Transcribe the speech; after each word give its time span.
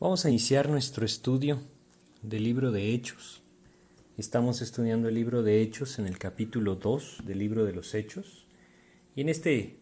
Vamos 0.00 0.24
a 0.24 0.28
iniciar 0.28 0.68
nuestro 0.68 1.04
estudio 1.04 1.58
del 2.22 2.44
libro 2.44 2.70
de 2.70 2.94
Hechos. 2.94 3.42
Estamos 4.16 4.62
estudiando 4.62 5.08
el 5.08 5.16
libro 5.16 5.42
de 5.42 5.60
Hechos 5.60 5.98
en 5.98 6.06
el 6.06 6.18
capítulo 6.18 6.76
2 6.76 7.22
del 7.24 7.40
libro 7.40 7.64
de 7.64 7.72
los 7.72 7.92
Hechos. 7.96 8.46
Y 9.16 9.22
en 9.22 9.28
este 9.28 9.80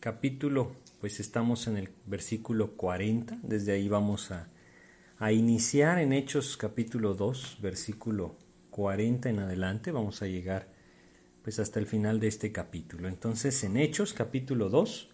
capítulo 0.00 0.72
pues 1.00 1.18
estamos 1.18 1.66
en 1.66 1.78
el 1.78 1.88
versículo 2.04 2.76
40. 2.76 3.38
Desde 3.42 3.72
ahí 3.72 3.88
vamos 3.88 4.30
a, 4.32 4.50
a 5.18 5.32
iniciar 5.32 5.98
en 5.98 6.12
Hechos 6.12 6.58
capítulo 6.58 7.14
2, 7.14 7.56
versículo 7.62 8.36
40 8.68 9.30
en 9.30 9.38
adelante. 9.38 9.92
Vamos 9.92 10.20
a 10.20 10.26
llegar 10.26 10.68
pues 11.42 11.58
hasta 11.58 11.80
el 11.80 11.86
final 11.86 12.20
de 12.20 12.28
este 12.28 12.52
capítulo. 12.52 13.08
Entonces 13.08 13.64
en 13.64 13.78
Hechos 13.78 14.12
capítulo 14.12 14.68
2, 14.68 15.08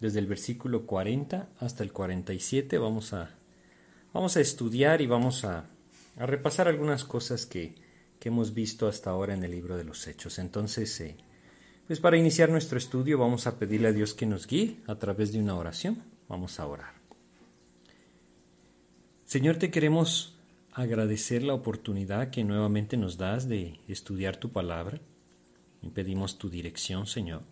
desde 0.00 0.18
el 0.18 0.26
versículo 0.26 0.84
40 0.84 1.48
hasta 1.60 1.84
el 1.84 1.92
47 1.92 2.76
vamos 2.78 3.12
a 3.12 3.38
Vamos 4.12 4.36
a 4.36 4.40
estudiar 4.40 5.00
y 5.00 5.06
vamos 5.06 5.44
a, 5.44 5.64
repasar 6.16 6.68
algunas 6.68 7.04
cosas 7.04 7.46
que, 7.46 7.80
hemos 8.24 8.54
visto 8.54 8.86
hasta 8.86 9.10
ahora 9.10 9.34
en 9.34 9.42
el 9.42 9.50
libro 9.50 9.76
de 9.76 9.82
los 9.82 10.06
Hechos. 10.06 10.38
Entonces, 10.38 11.00
eh, 11.00 11.16
pues 11.88 11.98
para 11.98 12.16
iniciar 12.16 12.50
nuestro 12.50 12.78
estudio 12.78 13.18
vamos 13.18 13.48
a 13.48 13.58
pedirle 13.58 13.88
a 13.88 13.92
Dios 13.92 14.14
que 14.14 14.26
nos 14.26 14.46
guíe 14.46 14.76
a 14.86 14.94
través 14.94 15.32
de 15.32 15.40
una 15.40 15.56
oración. 15.56 16.04
Vamos 16.28 16.60
a 16.60 16.66
orar. 16.68 16.94
Señor, 19.24 19.56
te 19.56 19.72
queremos 19.72 20.36
agradecer 20.72 21.42
la 21.42 21.54
oportunidad 21.54 22.30
que 22.30 22.44
nuevamente 22.44 22.96
nos 22.96 23.18
das 23.18 23.48
de 23.48 23.80
estudiar 23.88 24.36
tu 24.36 24.50
palabra. 24.50 25.00
Y 25.82 25.88
pedimos 25.88 26.38
tu 26.38 26.48
dirección, 26.48 27.08
Señor, 27.08 27.42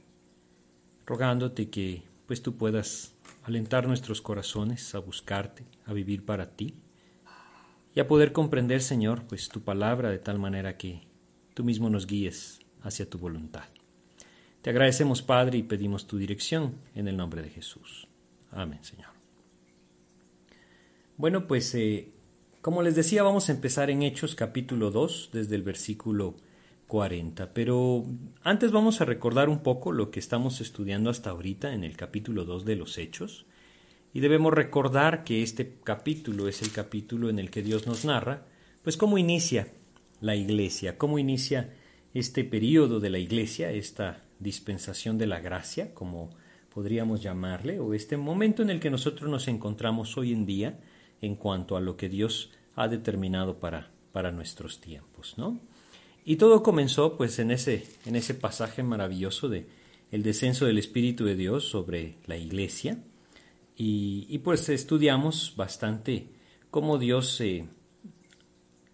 rogándote 1.04 1.68
que 1.68 2.04
pues 2.28 2.42
tú 2.42 2.54
puedas 2.54 3.12
alentar 3.42 3.86
nuestros 3.86 4.20
corazones 4.20 4.94
a 4.94 4.98
buscarte, 4.98 5.64
a 5.86 5.92
vivir 5.92 6.24
para 6.24 6.56
ti 6.56 6.74
y 7.94 8.00
a 8.00 8.06
poder 8.06 8.32
comprender, 8.32 8.82
Señor, 8.82 9.24
pues 9.26 9.48
tu 9.48 9.62
palabra 9.62 10.10
de 10.10 10.18
tal 10.18 10.38
manera 10.38 10.76
que 10.76 11.02
tú 11.54 11.64
mismo 11.64 11.90
nos 11.90 12.06
guíes 12.06 12.60
hacia 12.82 13.08
tu 13.08 13.18
voluntad. 13.18 13.64
Te 14.62 14.70
agradecemos, 14.70 15.22
Padre, 15.22 15.58
y 15.58 15.62
pedimos 15.62 16.06
tu 16.06 16.18
dirección 16.18 16.76
en 16.94 17.08
el 17.08 17.16
nombre 17.16 17.42
de 17.42 17.50
Jesús. 17.50 18.06
Amén, 18.50 18.82
Señor. 18.82 19.10
Bueno, 21.16 21.46
pues 21.46 21.74
eh, 21.74 22.12
como 22.60 22.82
les 22.82 22.94
decía, 22.94 23.22
vamos 23.22 23.48
a 23.48 23.52
empezar 23.52 23.90
en 23.90 24.02
Hechos 24.02 24.34
capítulo 24.34 24.90
2, 24.90 25.30
desde 25.32 25.54
el 25.54 25.62
versículo 25.62 26.36
40. 26.90 27.54
Pero 27.54 28.04
antes 28.42 28.72
vamos 28.72 29.00
a 29.00 29.04
recordar 29.04 29.48
un 29.48 29.60
poco 29.60 29.92
lo 29.92 30.10
que 30.10 30.18
estamos 30.18 30.60
estudiando 30.60 31.08
hasta 31.08 31.30
ahorita 31.30 31.72
en 31.72 31.84
el 31.84 31.96
capítulo 31.96 32.44
2 32.44 32.64
de 32.64 32.74
los 32.74 32.98
Hechos. 32.98 33.46
Y 34.12 34.18
debemos 34.18 34.52
recordar 34.52 35.22
que 35.22 35.44
este 35.44 35.76
capítulo 35.84 36.48
es 36.48 36.62
el 36.62 36.72
capítulo 36.72 37.30
en 37.30 37.38
el 37.38 37.48
que 37.48 37.62
Dios 37.62 37.86
nos 37.86 38.04
narra, 38.04 38.44
pues 38.82 38.96
cómo 38.96 39.18
inicia 39.18 39.68
la 40.20 40.34
iglesia, 40.34 40.98
cómo 40.98 41.20
inicia 41.20 41.72
este 42.12 42.42
periodo 42.42 42.98
de 42.98 43.10
la 43.10 43.18
iglesia, 43.18 43.70
esta 43.70 44.24
dispensación 44.40 45.16
de 45.16 45.28
la 45.28 45.38
gracia, 45.38 45.94
como 45.94 46.30
podríamos 46.74 47.22
llamarle, 47.22 47.78
o 47.78 47.94
este 47.94 48.16
momento 48.16 48.62
en 48.62 48.70
el 48.70 48.80
que 48.80 48.90
nosotros 48.90 49.30
nos 49.30 49.46
encontramos 49.46 50.18
hoy 50.18 50.32
en 50.32 50.44
día 50.44 50.80
en 51.20 51.36
cuanto 51.36 51.76
a 51.76 51.80
lo 51.80 51.96
que 51.96 52.08
Dios 52.08 52.50
ha 52.74 52.88
determinado 52.88 53.60
para, 53.60 53.92
para 54.10 54.32
nuestros 54.32 54.80
tiempos, 54.80 55.34
¿no? 55.36 55.60
Y 56.24 56.36
todo 56.36 56.62
comenzó 56.62 57.16
pues 57.16 57.38
en 57.38 57.50
ese, 57.50 57.86
en 58.06 58.16
ese 58.16 58.34
pasaje 58.34 58.82
maravilloso 58.82 59.48
de 59.48 59.66
el 60.10 60.22
descenso 60.22 60.66
del 60.66 60.78
Espíritu 60.78 61.24
de 61.24 61.36
Dios 61.36 61.68
sobre 61.68 62.16
la 62.26 62.36
iglesia. 62.36 62.98
Y, 63.82 64.36
pues 64.38 64.68
estudiamos 64.68 65.54
bastante 65.56 66.26
cómo 66.70 66.98
Dios 66.98 67.40
eh, 67.40 67.64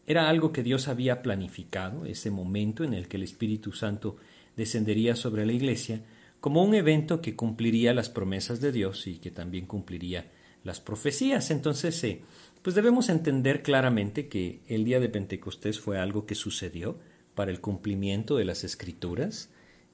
era 0.06 0.28
algo 0.28 0.52
que 0.52 0.62
Dios 0.62 0.86
había 0.86 1.22
planificado, 1.22 2.06
ese 2.06 2.30
momento 2.30 2.84
en 2.84 2.94
el 2.94 3.08
que 3.08 3.16
el 3.16 3.24
Espíritu 3.24 3.72
Santo 3.72 4.16
descendería 4.54 5.16
sobre 5.16 5.44
la 5.44 5.52
iglesia, 5.52 6.02
como 6.40 6.62
un 6.62 6.76
evento 6.76 7.20
que 7.20 7.34
cumpliría 7.34 7.94
las 7.94 8.08
promesas 8.08 8.60
de 8.60 8.70
Dios 8.70 9.08
y 9.08 9.18
que 9.18 9.32
también 9.32 9.66
cumpliría 9.66 10.30
las 10.62 10.78
profecías. 10.78 11.50
Entonces, 11.50 12.04
eh, 12.04 12.22
pues 12.62 12.76
debemos 12.76 13.08
entender 13.08 13.64
claramente 13.64 14.28
que 14.28 14.60
el 14.68 14.84
día 14.84 15.00
de 15.00 15.08
Pentecostés 15.08 15.80
fue 15.80 15.98
algo 15.98 16.26
que 16.26 16.36
sucedió, 16.36 16.96
para 17.36 17.52
el 17.52 17.60
cumplimiento 17.60 18.36
de 18.36 18.44
las 18.44 18.64
escrituras 18.64 19.50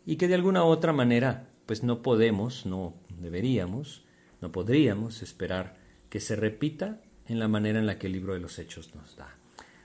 y 0.06 0.16
que 0.16 0.28
de 0.28 0.34
alguna 0.34 0.64
otra 0.64 0.94
manera 0.94 1.48
pues 1.66 1.82
no 1.82 2.00
podemos, 2.00 2.64
no 2.64 2.94
deberíamos, 3.18 4.04
no 4.40 4.50
podríamos 4.50 5.22
esperar 5.22 5.76
que 6.08 6.20
se 6.20 6.36
repita 6.36 7.02
en 7.26 7.38
la 7.38 7.48
manera 7.48 7.78
en 7.78 7.86
la 7.86 7.98
que 7.98 8.06
el 8.06 8.14
libro 8.14 8.34
de 8.34 8.40
los 8.40 8.58
Hechos 8.58 8.94
nos 8.94 9.16
da. 9.16 9.36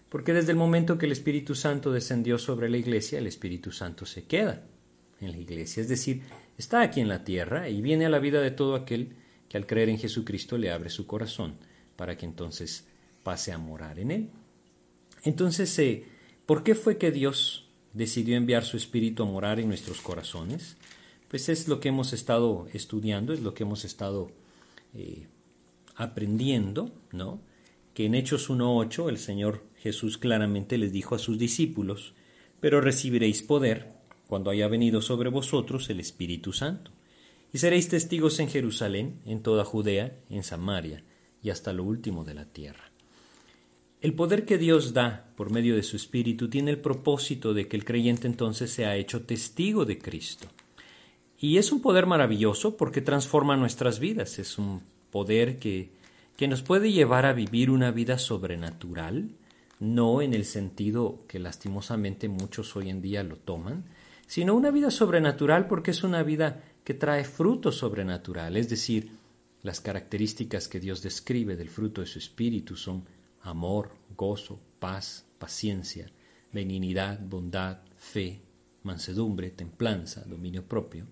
Porque 0.09 0.33
desde 0.33 0.51
el 0.51 0.57
momento 0.57 0.97
que 0.97 1.05
el 1.05 1.11
Espíritu 1.11 1.55
Santo 1.55 1.91
descendió 1.91 2.37
sobre 2.37 2.69
la 2.69 2.77
iglesia, 2.77 3.19
el 3.19 3.27
Espíritu 3.27 3.71
Santo 3.71 4.05
se 4.05 4.25
queda 4.25 4.63
en 5.19 5.31
la 5.31 5.37
iglesia, 5.37 5.81
es 5.81 5.89
decir, 5.89 6.21
está 6.57 6.81
aquí 6.81 7.01
en 7.01 7.09
la 7.09 7.23
tierra 7.23 7.69
y 7.69 7.81
viene 7.81 8.05
a 8.05 8.09
la 8.09 8.19
vida 8.19 8.39
de 8.39 8.51
todo 8.51 8.75
aquel 8.75 9.15
que 9.49 9.57
al 9.57 9.65
creer 9.65 9.89
en 9.89 9.97
Jesucristo 9.97 10.57
le 10.57 10.71
abre 10.71 10.89
su 10.89 11.07
corazón 11.07 11.55
para 11.95 12.17
que 12.17 12.25
entonces 12.25 12.87
pase 13.23 13.51
a 13.51 13.57
morar 13.57 13.99
en 13.99 14.11
él. 14.11 14.29
Entonces, 15.23 15.69
se 15.69 16.16
¿Por 16.47 16.63
qué 16.63 16.75
fue 16.75 16.97
que 16.97 17.11
Dios 17.11 17.65
decidió 17.91 18.37
enviar 18.37 18.63
su 18.63 18.77
Espíritu 18.77 19.21
a 19.21 19.25
morar 19.25 19.59
en 19.59 19.67
nuestros 19.67 19.99
corazones? 19.99 20.77
Pues 21.27 21.49
es 21.49 21.67
lo 21.67 21.81
que 21.81 21.89
hemos 21.89 22.13
estado 22.13 22.69
estudiando, 22.71 23.33
es 23.33 23.41
lo 23.41 23.53
que 23.53 23.63
hemos 23.63 23.83
estado 23.83 24.31
eh, 24.93 25.27
aprendiendo, 25.97 26.89
¿no? 27.11 27.41
Que 27.93 28.05
en 28.05 28.15
Hechos 28.15 28.49
1.8 28.49 29.09
el 29.09 29.17
Señor 29.17 29.61
Jesús 29.75 30.17
claramente 30.17 30.77
les 30.77 30.93
dijo 30.93 31.15
a 31.15 31.19
sus 31.19 31.37
discípulos, 31.37 32.13
pero 32.61 32.79
recibiréis 32.79 33.43
poder 33.43 33.91
cuando 34.27 34.49
haya 34.49 34.69
venido 34.69 35.01
sobre 35.01 35.29
vosotros 35.29 35.89
el 35.89 35.99
Espíritu 35.99 36.53
Santo, 36.53 36.91
y 37.51 37.57
seréis 37.57 37.89
testigos 37.89 38.39
en 38.39 38.47
Jerusalén, 38.47 39.19
en 39.25 39.41
toda 39.41 39.65
Judea, 39.65 40.17
en 40.29 40.43
Samaria, 40.43 41.03
y 41.43 41.49
hasta 41.49 41.73
lo 41.73 41.83
último 41.83 42.23
de 42.23 42.35
la 42.35 42.45
tierra. 42.45 42.86
El 43.99 44.13
poder 44.13 44.45
que 44.45 44.59
Dios 44.59 44.93
da 44.93 45.25
por 45.35 45.49
medio 45.51 45.75
de 45.75 45.81
su 45.81 45.95
Espíritu 45.95 46.49
tiene 46.49 46.69
el 46.69 46.77
propósito 46.77 47.55
de 47.55 47.67
que 47.67 47.75
el 47.75 47.83
creyente 47.83 48.27
entonces 48.27 48.69
sea 48.71 48.95
hecho 48.95 49.23
testigo 49.23 49.85
de 49.85 49.97
Cristo. 49.97 50.47
Y 51.39 51.57
es 51.57 51.71
un 51.71 51.81
poder 51.81 52.05
maravilloso 52.05 52.77
porque 52.77 53.01
transforma 53.01 53.57
nuestras 53.57 53.99
vidas, 53.99 54.37
es 54.37 54.59
un 54.59 54.81
poder 55.11 55.57
que, 55.57 55.89
que 56.35 56.47
nos 56.47 56.61
puede 56.61 56.91
llevar 56.91 57.25
a 57.25 57.33
vivir 57.33 57.71
una 57.71 57.89
vida 57.89 58.19
sobrenatural, 58.19 59.29
no 59.79 60.21
en 60.21 60.35
el 60.35 60.45
sentido 60.45 61.19
que 61.27 61.39
lastimosamente 61.39 62.27
muchos 62.27 62.75
hoy 62.75 62.89
en 62.89 63.01
día 63.01 63.23
lo 63.23 63.35
toman, 63.35 63.83
sino 64.27 64.53
una 64.53 64.69
vida 64.69 64.91
sobrenatural 64.91 65.67
porque 65.67 65.91
es 65.91 66.03
una 66.03 66.21
vida 66.21 66.63
que 66.83 66.93
trae 66.93 67.23
fruto 67.23 67.71
sobrenatural, 67.71 68.57
es 68.57 68.69
decir, 68.69 69.09
las 69.63 69.81
características 69.81 70.67
que 70.67 70.79
Dios 70.79 71.01
describe 71.01 71.55
del 71.55 71.69
fruto 71.69 72.01
de 72.01 72.07
su 72.07 72.19
Espíritu 72.19 72.75
son 72.75 73.03
amor, 73.47 73.91
gozo, 74.15 74.59
paz, 74.79 75.25
paciencia, 75.39 76.11
benignidad, 76.51 77.19
bondad, 77.19 77.79
fe, 77.95 78.41
mansedumbre, 78.83 79.49
templanza, 79.51 80.23
dominio 80.25 80.65
propio, 80.65 81.07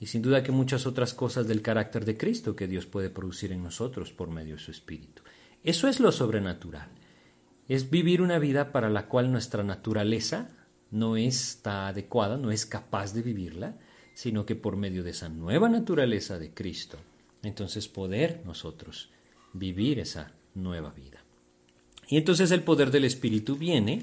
y 0.00 0.06
sin 0.06 0.22
duda 0.22 0.42
que 0.42 0.52
muchas 0.52 0.86
otras 0.86 1.12
cosas 1.14 1.48
del 1.48 1.62
carácter 1.62 2.04
de 2.04 2.16
Cristo 2.16 2.54
que 2.54 2.68
Dios 2.68 2.86
puede 2.86 3.10
producir 3.10 3.52
en 3.52 3.62
nosotros 3.62 4.12
por 4.12 4.30
medio 4.30 4.54
de 4.54 4.62
su 4.62 4.70
Espíritu. 4.70 5.22
Eso 5.64 5.88
es 5.88 5.98
lo 5.98 6.12
sobrenatural. 6.12 6.88
Es 7.66 7.90
vivir 7.90 8.22
una 8.22 8.38
vida 8.38 8.70
para 8.70 8.88
la 8.88 9.08
cual 9.08 9.32
nuestra 9.32 9.64
naturaleza 9.64 10.50
no 10.90 11.16
está 11.16 11.88
adecuada, 11.88 12.38
no 12.38 12.52
es 12.52 12.64
capaz 12.64 13.12
de 13.12 13.22
vivirla, 13.22 13.76
sino 14.14 14.46
que 14.46 14.56
por 14.56 14.76
medio 14.76 15.02
de 15.02 15.10
esa 15.10 15.28
nueva 15.28 15.68
naturaleza 15.68 16.38
de 16.38 16.54
Cristo, 16.54 16.98
entonces 17.42 17.88
poder 17.88 18.42
nosotros 18.44 19.10
vivir 19.52 19.98
esa 19.98 20.32
nueva 20.54 20.90
vida. 20.92 21.17
Y 22.08 22.16
entonces 22.16 22.50
el 22.50 22.62
poder 22.62 22.90
del 22.90 23.04
Espíritu 23.04 23.56
viene 23.56 24.02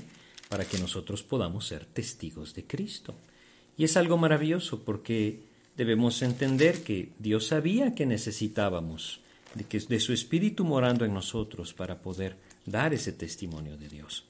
para 0.50 0.66
que 0.66 0.78
nosotros 0.78 1.24
podamos 1.24 1.66
ser 1.68 1.86
testigos 1.86 2.54
de 2.54 2.64
Cristo. 2.64 3.16
Y 3.78 3.84
es 3.84 3.98
algo 3.98 4.18
maravilloso 4.18 4.84
porque 4.84 5.40
debemos 5.76 6.22
entender 6.22 6.84
que 6.84 7.10
Dios 7.20 7.48
sabía 7.48 7.96
que 7.96 8.06
necesitábamos 8.06 9.22
de, 9.56 9.64
que, 9.66 9.80
de 9.80 10.00
su 10.00 10.14
Espíritu 10.14 10.64
morando 10.64 11.04
en 11.04 11.14
nosotros 11.14 11.74
para 11.74 12.02
poder 12.02 12.38
dar 12.66 12.94
ese 12.94 13.12
testimonio 13.12 13.78
de 13.78 13.90
Dios. 13.90 14.24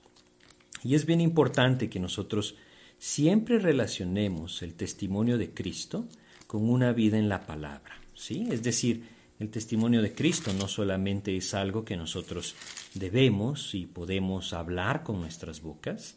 Y 0.84 0.96
es 0.96 1.06
bien 1.06 1.22
importante 1.22 1.90
que 1.90 2.00
nosotros 2.00 2.56
siempre 2.98 3.60
relacionemos 3.60 4.62
el 4.62 4.74
testimonio 4.74 5.38
de 5.38 5.50
Cristo 5.50 6.06
con 6.48 6.70
una 6.70 6.94
vida 6.94 7.18
en 7.18 7.30
la 7.30 7.46
palabra. 7.46 8.00
¿sí? 8.14 8.48
Es 8.52 8.64
decir, 8.64 9.04
el 9.40 9.50
testimonio 9.50 10.02
de 10.02 10.14
Cristo 10.14 10.54
no 10.54 10.68
solamente 10.68 11.36
es 11.36 11.54
algo 11.54 11.84
que 11.84 11.98
nosotros 11.98 12.56
debemos 12.94 13.76
y 13.76 13.86
podemos 13.86 14.54
hablar 14.54 15.04
con 15.04 15.20
nuestras 15.20 15.62
bocas, 15.62 16.16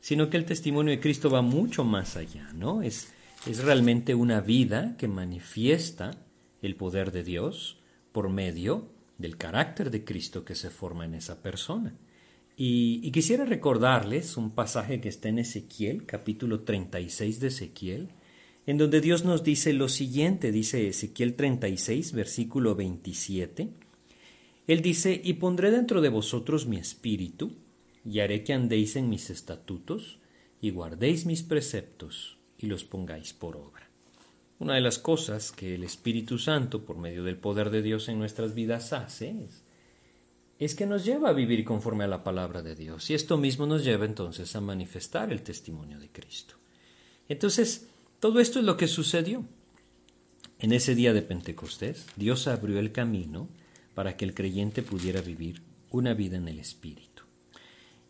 sino 0.00 0.30
que 0.30 0.36
el 0.36 0.44
testimonio 0.44 0.92
de 0.92 1.00
Cristo 1.00 1.30
va 1.30 1.42
mucho 1.42 1.84
más 1.84 2.16
allá, 2.16 2.52
¿no? 2.54 2.82
Es, 2.82 3.12
es 3.46 3.64
realmente 3.64 4.14
una 4.14 4.40
vida 4.40 4.96
que 4.98 5.08
manifiesta 5.08 6.12
el 6.62 6.76
poder 6.76 7.10
de 7.10 7.24
Dios 7.24 7.78
por 8.12 8.28
medio 8.28 8.88
del 9.18 9.36
carácter 9.36 9.90
de 9.90 10.04
Cristo 10.04 10.44
que 10.44 10.54
se 10.54 10.70
forma 10.70 11.04
en 11.04 11.14
esa 11.14 11.42
persona. 11.42 11.94
Y, 12.56 13.00
y, 13.02 13.10
quisiera 13.10 13.46
recordarles 13.46 14.36
un 14.36 14.50
pasaje 14.50 15.00
que 15.00 15.08
está 15.08 15.28
en 15.28 15.38
Ezequiel, 15.38 16.04
capítulo 16.04 16.60
36 16.60 17.40
de 17.40 17.48
Ezequiel, 17.48 18.10
en 18.66 18.78
donde 18.78 19.00
Dios 19.00 19.24
nos 19.24 19.42
dice 19.42 19.72
lo 19.72 19.88
siguiente, 19.88 20.52
dice 20.52 20.88
Ezequiel 20.88 21.34
36, 21.34 22.12
versículo 22.12 22.74
27. 22.74 23.68
Él 24.66 24.82
dice, 24.82 25.20
y 25.22 25.34
pondré 25.34 25.70
dentro 25.70 26.00
de 26.00 26.08
vosotros 26.08 26.66
mi 26.66 26.76
espíritu, 26.76 27.52
y 28.04 28.20
haré 28.20 28.44
que 28.44 28.52
andéis 28.52 28.96
en 28.96 29.08
mis 29.08 29.30
estatutos, 29.30 30.18
y 30.60 30.70
guardéis 30.70 31.26
mis 31.26 31.42
preceptos, 31.42 32.38
y 32.58 32.66
los 32.66 32.84
pongáis 32.84 33.32
por 33.32 33.56
obra. 33.56 33.90
Una 34.58 34.74
de 34.74 34.82
las 34.82 34.98
cosas 34.98 35.52
que 35.52 35.74
el 35.74 35.84
Espíritu 35.84 36.38
Santo, 36.38 36.84
por 36.84 36.98
medio 36.98 37.24
del 37.24 37.38
poder 37.38 37.70
de 37.70 37.80
Dios 37.80 38.08
en 38.10 38.18
nuestras 38.18 38.54
vidas, 38.54 38.92
hace 38.92 39.30
es, 39.30 39.62
es 40.58 40.74
que 40.74 40.84
nos 40.84 41.06
lleva 41.06 41.30
a 41.30 41.32
vivir 41.32 41.64
conforme 41.64 42.04
a 42.04 42.08
la 42.08 42.22
palabra 42.22 42.60
de 42.60 42.76
Dios. 42.76 43.08
Y 43.08 43.14
esto 43.14 43.38
mismo 43.38 43.64
nos 43.64 43.82
lleva 43.82 44.04
entonces 44.04 44.54
a 44.54 44.60
manifestar 44.60 45.32
el 45.32 45.40
testimonio 45.40 45.98
de 45.98 46.10
Cristo. 46.10 46.56
Entonces, 47.26 47.88
todo 48.20 48.38
esto 48.40 48.58
es 48.58 48.64
lo 48.64 48.76
que 48.76 48.86
sucedió. 48.86 49.44
En 50.58 50.72
ese 50.72 50.94
día 50.94 51.14
de 51.14 51.22
Pentecostés, 51.22 52.06
Dios 52.16 52.46
abrió 52.46 52.78
el 52.78 52.92
camino 52.92 53.48
para 53.94 54.16
que 54.16 54.26
el 54.26 54.34
creyente 54.34 54.82
pudiera 54.82 55.22
vivir 55.22 55.62
una 55.90 56.12
vida 56.12 56.36
en 56.36 56.46
el 56.46 56.58
Espíritu. 56.58 57.24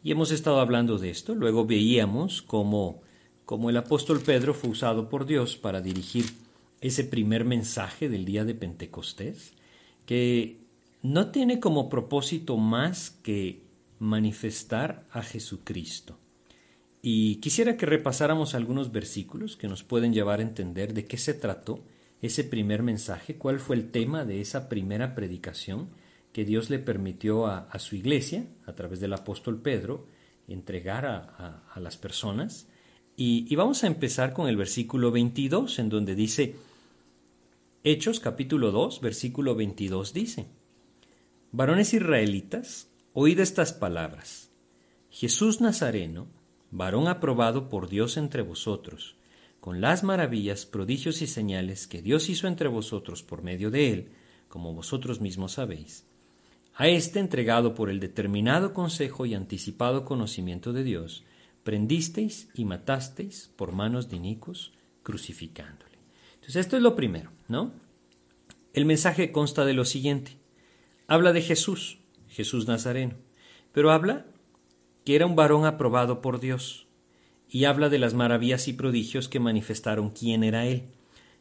Y 0.03 0.11
hemos 0.11 0.33
estado 0.33 0.61
hablando 0.61 0.99
de 0.99 1.11
esto, 1.11 1.35
luego 1.35 1.65
veíamos 1.65 2.43
cómo, 2.43 3.03
cómo 3.45 3.71
el 3.71 3.77
apóstol 3.77 4.21
Pedro 4.21 4.53
fue 4.53 4.71
usado 4.71 5.09
por 5.09 5.27
Dios 5.27 5.57
para 5.57 5.81
dirigir 5.81 6.25
ese 6.81 7.05
primer 7.05 7.45
mensaje 7.45 8.09
del 8.09 8.25
día 8.25 8.45
de 8.45 8.55
Pentecostés, 8.55 9.53
que 10.07 10.59
no 11.03 11.31
tiene 11.31 11.61
como 11.61 11.89
propósito 11.89 12.57
más 12.57 13.11
que 13.23 13.63
manifestar 13.99 15.07
a 15.13 15.23
Jesucristo. 15.23 16.20
Y 17.03 17.37
quisiera 17.37 17.77
que 17.77 17.87
repasáramos 17.87 18.55
algunos 18.55 18.93
versículos 18.93 19.57
que 19.57 19.69
nos 19.69 19.83
pueden 19.83 20.13
llevar 20.13 20.41
a 20.41 20.43
entender 20.43 20.93
de 20.93 21.07
qué 21.07 21.17
se 21.17 21.35
trató 21.35 21.83
ese 22.21 22.45
primer 22.45 22.83
mensaje, 22.83 23.37
cuál 23.37 23.59
fue 23.59 23.77
el 23.77 23.91
tema 23.91 24.25
de 24.25 24.41
esa 24.41 24.69
primera 24.69 25.15
predicación 25.15 25.89
que 26.33 26.45
Dios 26.45 26.71
le 26.71 26.79
permitió 26.79 27.47
a, 27.47 27.79
su 27.79 27.97
iglesia, 27.97 28.45
a 28.67 28.75
través 28.75 29.01
del 29.01 29.15
apóstol 29.15 29.61
Pedro, 29.61 30.07
entregar 30.47 31.07
a, 31.07 31.81
las 31.81 31.97
personas. 31.97 32.69
Y, 33.17 33.47
y, 33.49 33.57
vamos 33.57 33.83
a 33.83 33.87
empezar 33.87 34.33
con 34.33 34.49
el 34.49 34.57
versículo 34.57 35.11
22, 35.11 35.79
en 35.79 35.89
donde 35.89 36.15
dice, 36.15 36.55
Hechos 37.83 38.21
capítulo 38.21 38.71
2, 38.71 39.01
versículo 39.01 39.55
22 39.55 40.13
dice, 40.13 40.47
Varones 41.51 41.95
israelitas, 41.95 42.89
oíd 43.13 43.41
estas 43.41 43.73
palabras. 43.73 44.51
Jesús 45.11 45.61
Nazareno, 45.61 46.29
varón 46.71 47.09
aprobado 47.09 47.69
por 47.69 47.89
Dios 47.89 48.17
entre 48.17 48.43
vosotros, 48.43 49.17
con 49.61 49.81
las 49.81 50.05
maravillas, 50.05 50.67
prodigios 50.67 51.23
y 51.23 51.27
señales 51.27 51.87
que 51.87 52.03
Dios 52.03 52.29
hizo 52.29 52.47
entre 52.47 52.69
vosotros 52.69 53.23
por 53.23 53.43
medio 53.43 53.71
de 53.71 53.93
él, 53.93 54.09
como 54.49 54.73
vosotros 54.73 55.21
mismos 55.21 55.53
sabéis, 55.53 56.07
a 56.75 56.89
éste 56.89 57.19
entregado 57.19 57.75
por 57.75 57.91
el 57.91 58.01
determinado 58.01 58.73
consejo 58.73 59.27
y 59.27 59.35
anticipado 59.35 60.05
conocimiento 60.05 60.73
de 60.73 60.85
Dios, 60.85 61.25
prendisteis 61.63 62.49
y 62.55 62.65
matasteis 62.65 63.51
por 63.57 63.73
manos 63.73 64.09
de 64.09 64.19
Nicos, 64.19 64.73
crucificándole. 65.03 65.99
Entonces 66.35 66.57
esto 66.57 66.77
es 66.77 66.83
lo 66.83 66.97
primero, 66.97 67.31
¿no? 67.49 67.73
El 68.73 68.87
mensaje 68.87 69.31
consta 69.33 69.65
de 69.65 69.75
lo 69.75 69.85
siguiente. 69.85 70.39
Habla 71.07 71.33
de 71.33 71.43
Jesús, 71.43 71.99
Jesús 72.29 72.67
Nazareno, 72.67 73.17
pero 73.73 73.91
habla 73.91 74.27
era 75.15 75.27
un 75.27 75.37
varón 75.37 75.65
aprobado 75.67 76.21
por 76.21 76.41
Dios, 76.41 76.87
y 77.49 77.65
habla 77.65 77.89
de 77.89 77.99
las 77.99 78.15
maravillas 78.15 78.69
y 78.69 78.73
prodigios 78.73 79.29
que 79.29 79.41
manifestaron 79.41 80.11
quién 80.11 80.45
era 80.45 80.67
él. 80.67 80.85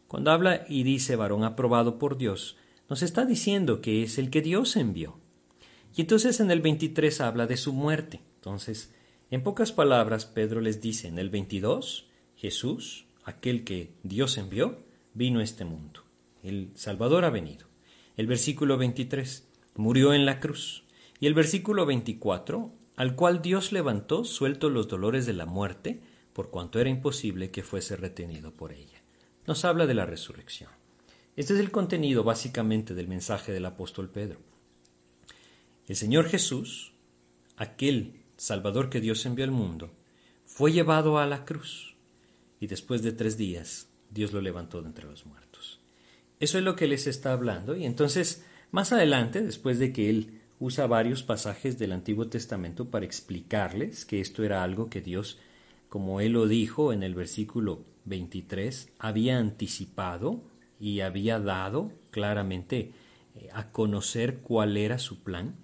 Cuando 0.07 0.31
habla 0.31 0.66
y 0.68 0.83
dice 0.83 1.16
varón 1.16 1.44
aprobado 1.44 2.00
por 2.00 2.18
Dios, 2.18 2.57
nos 2.89 3.04
está 3.04 3.25
diciendo 3.25 3.81
que 3.81 4.01
es 4.01 4.18
el 4.18 4.31
que 4.31 4.42
Dios 4.42 4.75
envió. 4.75 5.19
Y 5.95 6.01
entonces 6.01 6.39
en 6.39 6.50
el 6.50 6.62
23 6.62 7.21
habla 7.21 7.45
de 7.45 7.57
su 7.57 7.74
muerte. 7.74 8.21
Entonces, 8.36 8.92
en 9.30 9.44
pocas 9.44 9.72
palabras, 9.72 10.25
Pedro 10.25 10.62
les 10.62 10.81
dice 10.81 11.07
en 11.07 11.19
el 11.19 11.30
22, 11.30 12.07
Jesús, 12.36 13.06
aquel 13.24 13.63
que 13.63 13.92
Dios 14.01 14.38
envió, 14.39 14.80
vino 15.13 15.39
a 15.39 15.44
este 15.44 15.65
mundo. 15.65 16.01
El 16.42 16.72
Salvador 16.74 17.25
ha 17.25 17.30
venido. 17.30 17.68
El 18.18 18.25
versículo 18.25 18.77
23, 18.77 19.48
murió 19.75 20.13
en 20.13 20.25
la 20.25 20.39
cruz. 20.39 20.83
Y 21.19 21.27
el 21.27 21.33
versículo 21.36 21.86
24, 21.86 22.72
al 23.00 23.16
cual 23.16 23.42
Dios 23.42 23.72
levantó 23.72 24.25
suelto 24.25 24.69
los 24.69 24.90
dolores 24.90 25.25
de 25.25 25.31
la 25.31 25.46
muerte, 25.46 26.01
por 26.34 26.50
cuanto 26.50 26.81
era 26.81 26.90
imposible 26.90 27.50
que 27.50 27.63
fuese 27.63 27.96
retenido 27.96 28.51
por 28.51 28.74
ella. 28.74 29.01
Nos 29.48 29.63
habla 29.63 29.88
de 29.88 29.94
la 29.94 30.06
resurrección. 30.06 30.69
Este 31.38 31.54
es 31.54 31.62
el 31.62 31.72
contenido 31.72 32.25
básicamente 32.25 32.94
del 32.96 33.07
mensaje 33.07 33.54
del 33.54 33.66
apóstol 33.66 34.10
Pedro. 34.10 34.40
El 35.88 35.96
Señor 35.96 36.28
Jesús, 36.28 36.92
aquel 37.56 38.19
Salvador 38.36 38.90
que 38.90 39.00
Dios 39.00 39.25
envió 39.25 39.46
al 39.46 39.51
mundo, 39.51 39.92
fue 40.44 40.74
llevado 40.74 41.19
a 41.19 41.25
la 41.25 41.46
cruz 41.46 41.96
y 42.60 42.68
después 42.68 43.01
de 43.01 43.13
tres 43.13 43.38
días 43.38 43.88
Dios 44.10 44.34
lo 44.34 44.42
levantó 44.42 44.81
de 44.81 44.90
entre 44.90 45.06
los 45.06 45.25
muertos. 45.25 45.80
Eso 46.42 46.57
es 46.57 46.66
lo 46.66 46.75
que 46.75 46.88
les 46.88 47.07
está 47.07 47.31
hablando 47.31 47.78
y 47.78 47.86
entonces 47.86 48.44
más 48.72 48.92
adelante, 48.92 49.42
después 49.42 49.80
de 49.80 49.94
que 49.94 50.10
Él 50.10 50.38
usa 50.60 50.88
varios 50.88 51.24
pasajes 51.24 51.80
del 51.80 51.94
Antiguo 51.94 52.28
Testamento 52.28 52.90
para 52.90 53.06
explicarles 53.06 54.06
que 54.06 54.20
esto 54.20 54.44
era 54.44 54.64
algo 54.64 54.90
que 54.90 55.02
Dios, 55.02 55.40
como 55.88 56.22
él 56.22 56.34
lo 56.34 56.48
dijo 56.48 56.94
en 56.94 57.04
el 57.04 57.16
versículo 57.16 57.86
23, 58.06 58.90
había 59.00 59.38
anticipado 59.38 60.42
y 60.80 61.00
había 61.00 61.40
dado 61.40 61.92
claramente 62.12 62.92
eh, 63.36 63.50
a 63.54 63.72
conocer 63.72 64.40
cuál 64.40 64.78
era 64.78 65.00
su 65.00 65.24
plan. 65.24 65.56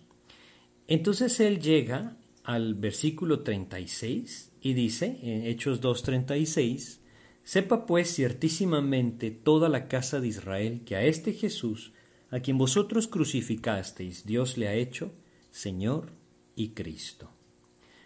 Entonces 0.88 1.40
él 1.40 1.60
llega 1.60 2.18
al 2.44 2.76
versículo 2.76 3.42
36 3.42 4.52
y 4.62 4.74
dice, 4.74 5.20
en 5.22 5.46
Hechos 5.46 5.82
2.36, 5.82 7.00
Sepa 7.46 7.86
pues 7.86 8.12
ciertísimamente 8.12 9.30
toda 9.30 9.70
la 9.70 9.88
casa 9.88 10.20
de 10.20 10.30
Israel 10.30 10.82
que 10.84 10.96
a 10.96 11.04
este 11.04 11.32
Jesús 11.32 11.94
a 12.32 12.40
quien 12.40 12.58
vosotros 12.58 13.08
crucificasteis, 13.08 14.26
Dios 14.26 14.58
le 14.58 14.68
ha 14.68 14.74
hecho 14.74 15.12
Señor 15.52 16.12
y 16.56 16.70
Cristo. 16.70 17.30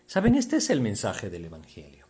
Saben, 0.05 0.35
este 0.35 0.57
es 0.57 0.69
el 0.69 0.81
mensaje 0.81 1.29
del 1.29 1.45
Evangelio. 1.45 2.07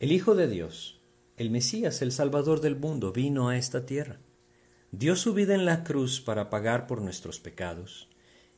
El 0.00 0.12
Hijo 0.12 0.34
de 0.34 0.48
Dios, 0.48 1.00
el 1.36 1.50
Mesías, 1.50 2.02
el 2.02 2.12
Salvador 2.12 2.60
del 2.60 2.76
mundo, 2.76 3.12
vino 3.12 3.48
a 3.48 3.56
esta 3.56 3.86
tierra. 3.86 4.18
Dio 4.92 5.16
su 5.16 5.34
vida 5.34 5.54
en 5.54 5.64
la 5.64 5.84
cruz 5.84 6.20
para 6.20 6.50
pagar 6.50 6.86
por 6.86 7.00
nuestros 7.02 7.40
pecados, 7.40 8.08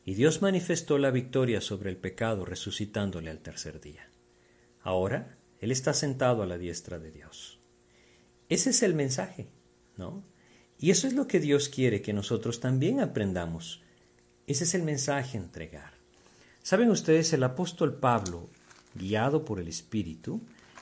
y 0.04 0.14
Dios 0.14 0.42
manifestó 0.42 0.98
la 0.98 1.10
victoria 1.10 1.60
sobre 1.60 1.90
el 1.90 1.96
pecado 1.96 2.44
resucitándole 2.44 3.30
al 3.30 3.40
tercer 3.40 3.80
día. 3.80 4.08
Ahora 4.82 5.36
Él 5.60 5.72
está 5.72 5.94
sentado 5.94 6.42
a 6.42 6.46
la 6.46 6.58
diestra 6.58 6.98
de 6.98 7.10
Dios. 7.10 7.58
Ese 8.48 8.70
es 8.70 8.82
el 8.82 8.94
mensaje, 8.94 9.48
¿no? 9.96 10.22
Y 10.78 10.90
eso 10.90 11.06
es 11.06 11.14
lo 11.14 11.26
que 11.26 11.40
Dios 11.40 11.68
quiere 11.68 12.02
que 12.02 12.12
nosotros 12.12 12.60
también 12.60 13.00
aprendamos. 13.00 13.80
Ese 14.46 14.64
es 14.64 14.74
el 14.74 14.82
mensaje 14.82 15.38
a 15.38 15.40
entregar. 15.40 15.90
Saben 16.62 16.90
ustedes, 16.90 17.32
el 17.32 17.42
apóstol 17.42 17.94
Pablo, 17.94 18.48
guiado 18.94 19.44
por 19.44 19.58
el 19.58 19.68
Espíritu, 19.68 20.40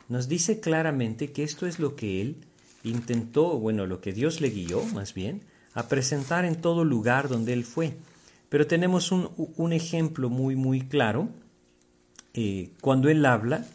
nos 0.08 0.28
dice 0.28 0.60
claramente 0.60 1.32
que 1.32 1.44
esto 1.44 1.66
es 1.66 1.78
lo 1.78 1.96
que 1.96 2.20
él 2.20 2.36
intentó, 2.82 3.58
bueno, 3.58 3.86
lo 3.86 4.00
que 4.00 4.12
Dios 4.12 4.40
le 4.40 4.50
guió, 4.50 4.82
más 4.86 5.14
bien, 5.14 5.42
a 5.72 5.88
presentar 5.88 6.44
en 6.44 6.60
todo 6.60 6.84
lugar 6.84 7.28
donde 7.28 7.52
él 7.52 7.64
fue. 7.64 7.94
Pero 8.48 8.66
tenemos 8.66 9.12
un, 9.12 9.72
ejemplo 9.72 10.28
muy, 10.28 10.56
muy 10.56 10.82
claro 10.82 11.28
eh, 12.34 12.70
cuando 12.80 13.08
él 13.08 13.24
habla 13.24 13.66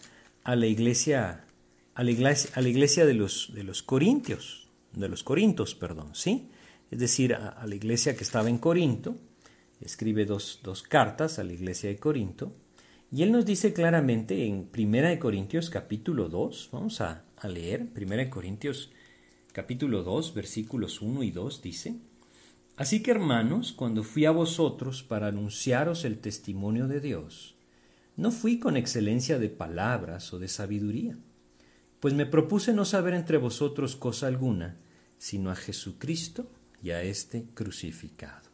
a 0.43 0.55
la 0.55 0.67
iglesia, 0.67 1.43
a 1.95 2.03
la 2.03 2.11
iglesia, 2.11 2.51
a 2.55 2.61
la 2.61 2.69
iglesia 2.69 3.05
de, 3.05 3.13
los, 3.13 3.51
de 3.53 3.63
los 3.63 3.83
corintios 3.83 4.68
de 4.93 5.09
los 5.09 5.23
Corintos, 5.23 5.75
perdón, 5.75 6.11
¿sí? 6.13 6.49
Es 6.91 6.99
decir, 6.99 7.33
a, 7.33 7.65
la 7.65 7.75
iglesia 7.75 8.15
que 8.15 8.23
estaba 8.23 8.49
en 8.49 8.57
Corinto, 8.57 9.15
escribe 9.81 10.25
dos, 10.25 10.59
cartas 10.87 11.39
a 11.39 11.43
la 11.43 11.53
iglesia 11.53 11.89
de 11.89 11.97
Corinto, 11.97 12.53
y 13.11 13.23
él 13.23 13.31
nos 13.31 13.45
dice 13.45 13.73
claramente 13.73 14.45
en 14.45 14.65
Primera 14.65 15.09
de 15.09 15.19
Corintios 15.19 15.69
capítulo 15.69 16.29
2, 16.29 16.69
vamos 16.71 17.01
a, 17.01 17.23
a 17.37 17.47
leer, 17.47 17.87
Primera 17.87 18.23
de 18.23 18.29
Corintios 18.29 18.91
capítulo 19.51 20.03
2, 20.03 20.33
versículos 20.33 21.01
1 21.01 21.23
y 21.23 21.31
2, 21.31 21.61
dice, 21.61 21.95
Así 22.79 23.03
que 23.03 23.11
hermanos, 23.11 23.73
cuando 23.73 24.03
fui 24.03 24.25
a 24.25 24.31
vosotros 24.31 25.03
para 25.03 25.27
anunciaros 25.27 26.05
el 26.05 26.19
testimonio 26.19 26.87
de 26.87 27.01
Dios, 27.01 27.55
no 28.15 28.31
fui 28.31 28.59
con 28.59 28.77
excelencia 28.77 29.37
de 29.37 29.49
palabras 29.49 30.33
o 30.33 30.39
de 30.39 30.47
sabiduría, 30.47 31.17
pues 31.99 32.13
me 32.13 32.25
propuse 32.25 32.73
no 32.73 32.85
saber 32.85 33.13
entre 33.13 33.37
vosotros 33.37 33.95
cosa 33.95 34.27
alguna, 34.27 34.77
sino 35.17 35.51
a 35.51 35.55
Jesucristo 35.55 36.49
y 36.81 36.91
a 36.91 37.03
este 37.03 37.45
crucificado. 37.53 38.49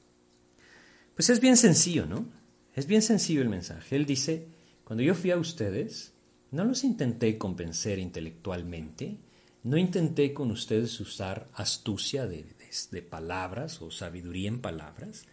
Pues 1.14 1.30
es 1.30 1.40
bien 1.40 1.56
sencillo, 1.56 2.06
¿no? 2.06 2.26
Es 2.74 2.88
bien 2.88 3.02
sencillo 3.02 3.42
el 3.42 3.50
mensaje. 3.50 3.96
Él 3.96 4.06
dice, 4.06 4.48
cuando 4.84 5.04
yo 5.04 5.16
fui 5.16 5.32
a 5.32 5.38
ustedes, 5.38 6.14
no 6.52 6.66
los 6.66 6.84
intenté 6.84 7.38
convencer 7.38 8.00
intelectualmente, 8.00 9.20
no 9.64 9.78
intenté 9.78 10.34
con 10.34 10.52
ustedes 10.52 11.00
usar 11.00 11.48
astucia 11.54 12.28
de, 12.28 12.46
de, 12.92 13.02
palabras 13.02 13.82
o 13.82 13.92
sabiduría 13.92 14.50
en 14.50 14.62
palabras, 14.62 15.26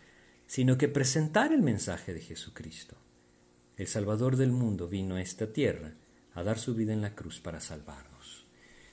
sino 0.47 0.79
que 0.79 0.89
presentar 0.89 1.53
el 1.53 1.63
mensaje 1.63 2.15
de 2.15 2.21
Jesucristo. 2.21 2.97
El 3.77 3.87
Salvador 3.87 4.37
del 4.37 4.53
mundo 4.53 4.87
vino 4.87 5.17
a 5.17 5.23
esta 5.23 5.53
tierra 5.53 5.95
a 6.35 6.43
dar 6.43 6.59
su 6.59 6.75
vida 6.75 6.93
en 6.93 7.03
la 7.03 7.15
cruz 7.15 7.41
para 7.41 7.61
salvarnos. 7.61 8.45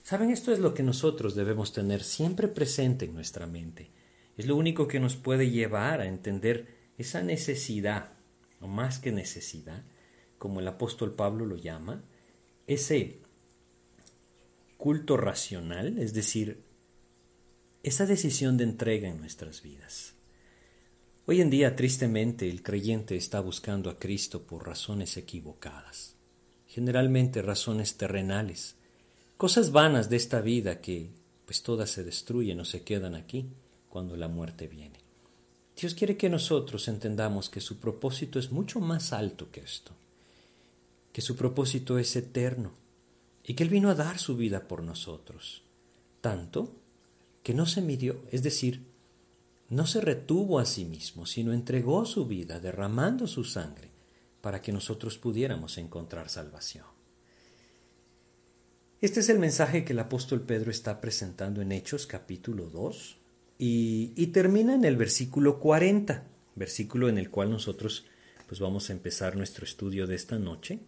Saben, 0.03 0.31
esto 0.31 0.51
es 0.51 0.59
lo 0.59 0.73
que 0.73 0.83
nosotros 0.83 1.35
debemos 1.35 1.71
tener 1.71 2.03
siempre 2.03 2.47
presente 2.47 3.05
en 3.05 3.13
nuestra 3.13 3.47
mente. 3.47 3.91
Es 4.37 4.47
lo 4.47 4.55
único 4.55 4.87
que 4.87 4.99
nos 4.99 5.15
puede 5.15 5.49
llevar 5.49 6.01
a 6.01 6.07
entender 6.07 6.91
esa 6.97 7.21
necesidad, 7.21 8.13
o 8.59 8.67
más 8.67 8.99
que 8.99 9.11
necesidad, 9.11 9.83
como 10.37 10.59
el 10.59 10.67
apóstol 10.67 11.13
Pablo 11.13 11.45
lo 11.45 11.55
llama, 11.55 12.03
ese 12.67 13.19
culto 14.77 15.17
racional, 15.17 15.97
es 15.97 16.13
decir, 16.13 16.63
esa 17.83 18.05
decisión 18.05 18.57
de 18.57 18.63
entrega 18.63 19.07
en 19.07 19.19
nuestras 19.19 19.61
vidas. 19.61 20.15
Hoy 21.25 21.41
en 21.41 21.49
día, 21.49 21.75
tristemente, 21.75 22.49
el 22.49 22.63
creyente 22.63 23.15
está 23.15 23.39
buscando 23.39 23.89
a 23.89 23.99
Cristo 23.99 24.47
por 24.47 24.65
razones 24.65 25.15
equivocadas, 25.17 26.15
generalmente 26.69 27.41
razones 27.41 27.97
terrenales, 27.97 28.75
cosas 29.37 29.71
vanas 29.71 30.09
de 30.09 30.17
esta 30.17 30.39
vida 30.39 30.81
que 30.81 31.09
pues 31.45 31.63
todas 31.63 31.89
se 31.89 32.03
destruyen 32.03 32.59
o 32.59 32.65
se 32.65 32.83
quedan 32.83 33.15
aquí 33.15 33.47
cuando 33.89 34.15
la 34.15 34.27
muerte 34.27 34.67
viene. 34.67 34.99
Dios 35.75 35.95
quiere 35.95 36.15
que 36.15 36.29
nosotros 36.29 36.87
entendamos 36.87 37.49
que 37.49 37.59
su 37.59 37.79
propósito 37.79 38.37
es 38.37 38.51
mucho 38.51 38.79
más 38.79 39.13
alto 39.13 39.49
que 39.51 39.61
esto, 39.61 39.93
que 41.11 41.21
su 41.21 41.35
propósito 41.35 41.97
es 41.97 42.15
eterno 42.15 42.71
y 43.43 43.55
que 43.55 43.63
Él 43.63 43.69
vino 43.69 43.89
a 43.89 43.95
dar 43.95 44.19
su 44.19 44.37
vida 44.37 44.67
por 44.67 44.83
nosotros, 44.83 45.63
tanto 46.21 46.71
que 47.41 47.55
no 47.55 47.65
se 47.65 47.81
midió, 47.81 48.21
es 48.31 48.43
decir, 48.43 48.83
no 49.69 49.87
se 49.87 50.01
retuvo 50.01 50.59
a 50.59 50.65
sí 50.65 50.85
mismo, 50.85 51.25
sino 51.25 51.51
entregó 51.51 52.05
su 52.05 52.27
vida 52.27 52.59
derramando 52.59 53.25
su 53.25 53.43
sangre 53.43 53.88
para 54.41 54.61
que 54.61 54.71
nosotros 54.71 55.17
pudiéramos 55.17 55.77
encontrar 55.77 56.29
salvación. 56.29 56.85
Este 59.01 59.21
es 59.21 59.29
el 59.29 59.39
mensaje 59.39 59.85
que 59.85 59.93
el 59.93 59.99
apóstol 59.99 60.41
Pedro 60.41 60.71
está 60.71 60.99
presentando 60.99 61.61
en 61.61 61.71
Hechos 61.71 62.05
capítulo 62.05 62.65
2 62.65 63.17
y, 63.57 64.27
termina 64.27 64.73
en 64.73 64.85
el 64.85 64.97
versículo 64.97 65.59
40, 65.59 66.23
versículo 66.55 67.09
en 67.09 67.17
el 67.17 67.29
cual 67.29 67.49
nosotros 67.49 68.05
pues 68.47 68.59
vamos 68.59 68.89
a 68.89 68.93
empezar 68.93 69.35
nuestro 69.35 69.63
estudio 69.63 70.07
de 70.07 70.15
esta 70.15 70.39
noche. 70.39 70.79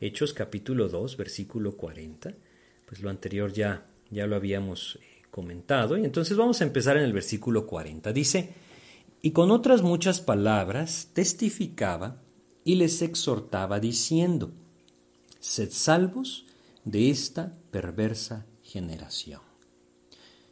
Hechos 0.00 0.32
capítulo 0.32 0.88
2, 0.88 1.16
versículo 1.16 1.76
40. 1.76 2.32
Pues 2.86 3.00
lo 3.00 3.10
anterior 3.10 3.52
ya, 3.52 3.86
ya 4.10 4.26
lo 4.26 4.34
habíamos 4.34 4.98
eh, 5.00 5.22
comentado. 5.30 5.98
Y 5.98 6.04
entonces 6.04 6.36
vamos 6.36 6.60
a 6.60 6.64
empezar 6.64 6.96
en 6.96 7.04
el 7.04 7.12
versículo 7.12 7.66
40. 7.66 8.12
Dice, 8.12 8.54
y 9.20 9.30
con 9.30 9.50
otras 9.50 9.82
muchas 9.82 10.20
palabras 10.20 11.10
testificaba 11.12 12.22
y 12.64 12.76
les 12.76 13.02
exhortaba 13.02 13.80
diciendo, 13.80 14.52
sed 15.40 15.70
salvos 15.72 16.46
de 16.84 17.10
esta 17.10 17.54
perversa 17.70 18.46
generación. 18.62 19.40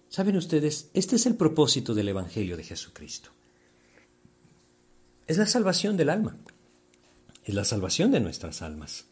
Saben 0.08 0.36
ustedes, 0.36 0.90
este 0.92 1.16
es 1.16 1.26
el 1.26 1.36
propósito 1.36 1.94
del 1.94 2.08
Evangelio 2.08 2.56
de 2.56 2.64
Jesucristo. 2.64 3.30
Es 5.26 5.38
la 5.38 5.46
salvación 5.46 5.96
del 5.96 6.10
alma, 6.10 6.36
es 7.44 7.54
la 7.54 7.64
salvación 7.64 8.10
de 8.10 8.20
nuestras 8.20 8.62
almas. 8.62 9.04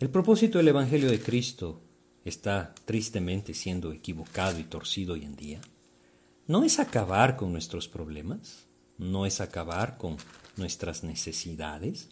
El 0.00 0.08
propósito 0.08 0.58
del 0.58 0.68
Evangelio 0.68 1.10
de 1.10 1.20
Cristo 1.20 1.82
está 2.24 2.74
tristemente 2.86 3.52
siendo 3.52 3.92
equivocado 3.92 4.58
y 4.58 4.64
torcido 4.64 5.14
hoy 5.14 5.24
en 5.24 5.36
día, 5.36 5.60
no 6.46 6.64
es 6.64 6.80
acabar 6.80 7.36
con 7.36 7.52
nuestros 7.52 7.88
problemas, 7.88 8.66
no 8.98 9.26
es 9.26 9.40
acabar 9.40 9.96
con 9.96 10.16
nuestras 10.56 11.04
necesidades, 11.04 12.08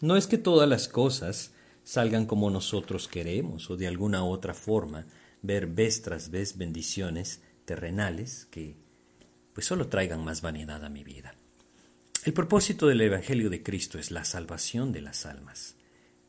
no 0.00 0.16
es 0.16 0.26
que 0.26 0.38
todas 0.38 0.68
las 0.68 0.88
cosas 0.88 1.52
salgan 1.84 2.26
como 2.26 2.50
nosotros 2.50 3.08
queremos 3.08 3.70
o 3.70 3.76
de 3.76 3.86
alguna 3.86 4.24
otra 4.24 4.54
forma 4.54 5.06
ver 5.42 5.66
vez 5.66 6.02
tras 6.02 6.30
vez 6.30 6.56
bendiciones 6.56 7.40
terrenales 7.64 8.46
que 8.50 8.76
pues 9.52 9.66
solo 9.66 9.88
traigan 9.88 10.24
más 10.24 10.40
vanidad 10.40 10.84
a 10.84 10.88
mi 10.88 11.02
vida. 11.02 11.34
El 12.24 12.32
propósito 12.32 12.86
del 12.88 13.00
Evangelio 13.00 13.50
de 13.50 13.62
Cristo 13.62 13.98
es 13.98 14.10
la 14.10 14.24
salvación 14.24 14.92
de 14.92 15.00
las 15.00 15.26
almas. 15.26 15.76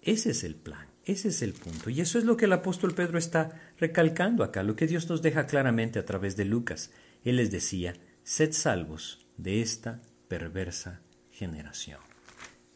Ese 0.02 0.32
es 0.32 0.44
el 0.44 0.56
plan. 0.56 0.88
Ese 1.06 1.30
es 1.30 1.42
el 1.42 1.54
punto. 1.54 1.90
Y 1.90 2.02
eso 2.02 2.20
es 2.20 2.24
lo 2.24 2.38
que 2.38 2.46
el 2.46 2.54
apóstol 2.54 2.94
Pedro 2.94 3.18
está 3.18 3.60
recalcando 3.80 4.44
acá, 4.44 4.64
lo 4.64 4.76
que 4.76 4.88
Dios 4.88 5.10
nos 5.10 5.22
deja 5.22 5.48
claramente 5.48 6.00
a 6.00 6.06
través 6.06 6.38
de 6.38 6.46
Lucas. 6.46 6.92
Él 7.24 7.38
les 7.38 7.52
decía, 7.52 7.96
sed 8.24 8.54
salvos 8.54 9.26
de 9.38 9.62
esta 9.62 10.02
perversa 10.28 11.02
generación. 11.32 12.09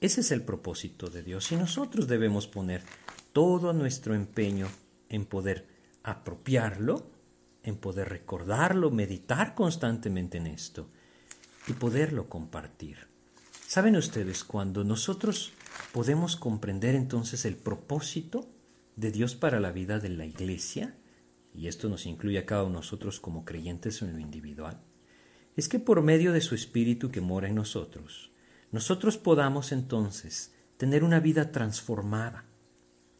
Ese 0.03 0.19
es 0.19 0.33
el 0.33 0.41
propósito 0.41 1.09
de 1.09 1.23
Dios 1.23 1.49
y 1.53 1.55
nosotros 1.55 2.09
debemos 2.09 2.45
poner 2.45 2.81
todo 3.31 3.71
nuestro 3.71 4.13
empeño 4.13 4.67
en 5.07 5.23
poder 5.23 5.65
apropiarlo, 6.03 7.09
en 7.63 7.77
poder 7.77 8.09
recordarlo, 8.09 8.91
meditar 8.91 9.55
constantemente 9.55 10.39
en 10.39 10.47
esto 10.47 10.89
y 11.69 11.71
poderlo 11.71 12.27
compartir. 12.27 12.97
Saben 13.65 13.95
ustedes, 13.95 14.43
cuando 14.43 14.83
nosotros 14.83 15.53
podemos 15.93 16.35
comprender 16.35 16.95
entonces 16.95 17.45
el 17.45 17.55
propósito 17.55 18.49
de 18.97 19.09
Dios 19.09 19.35
para 19.35 19.61
la 19.61 19.71
vida 19.71 19.99
de 19.99 20.09
la 20.09 20.25
iglesia, 20.25 20.97
y 21.55 21.67
esto 21.67 21.87
nos 21.87 22.05
incluye 22.05 22.39
a 22.39 22.45
cada 22.45 22.63
uno 22.63 22.73
de 22.73 22.79
nosotros 22.79 23.21
como 23.21 23.45
creyentes 23.45 24.01
en 24.01 24.11
lo 24.11 24.19
individual, 24.19 24.81
es 25.55 25.69
que 25.69 25.79
por 25.79 26.01
medio 26.01 26.33
de 26.33 26.41
su 26.41 26.55
Espíritu 26.55 27.09
que 27.09 27.21
mora 27.21 27.47
en 27.47 27.55
nosotros, 27.55 28.32
nosotros 28.73 29.17
podamos 29.17 29.71
entonces 29.71 30.53
tener 30.75 31.05
una 31.05 31.21
vida 31.21 31.53
transformada, 31.53 32.43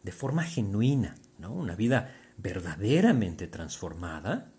de 0.04 0.12
forma 0.12 0.44
genuina, 0.44 1.16
¿no? 1.40 1.54
una 1.54 1.76
vida 1.76 2.14
verdaderamente 2.38 3.48
transformada, 3.48 4.52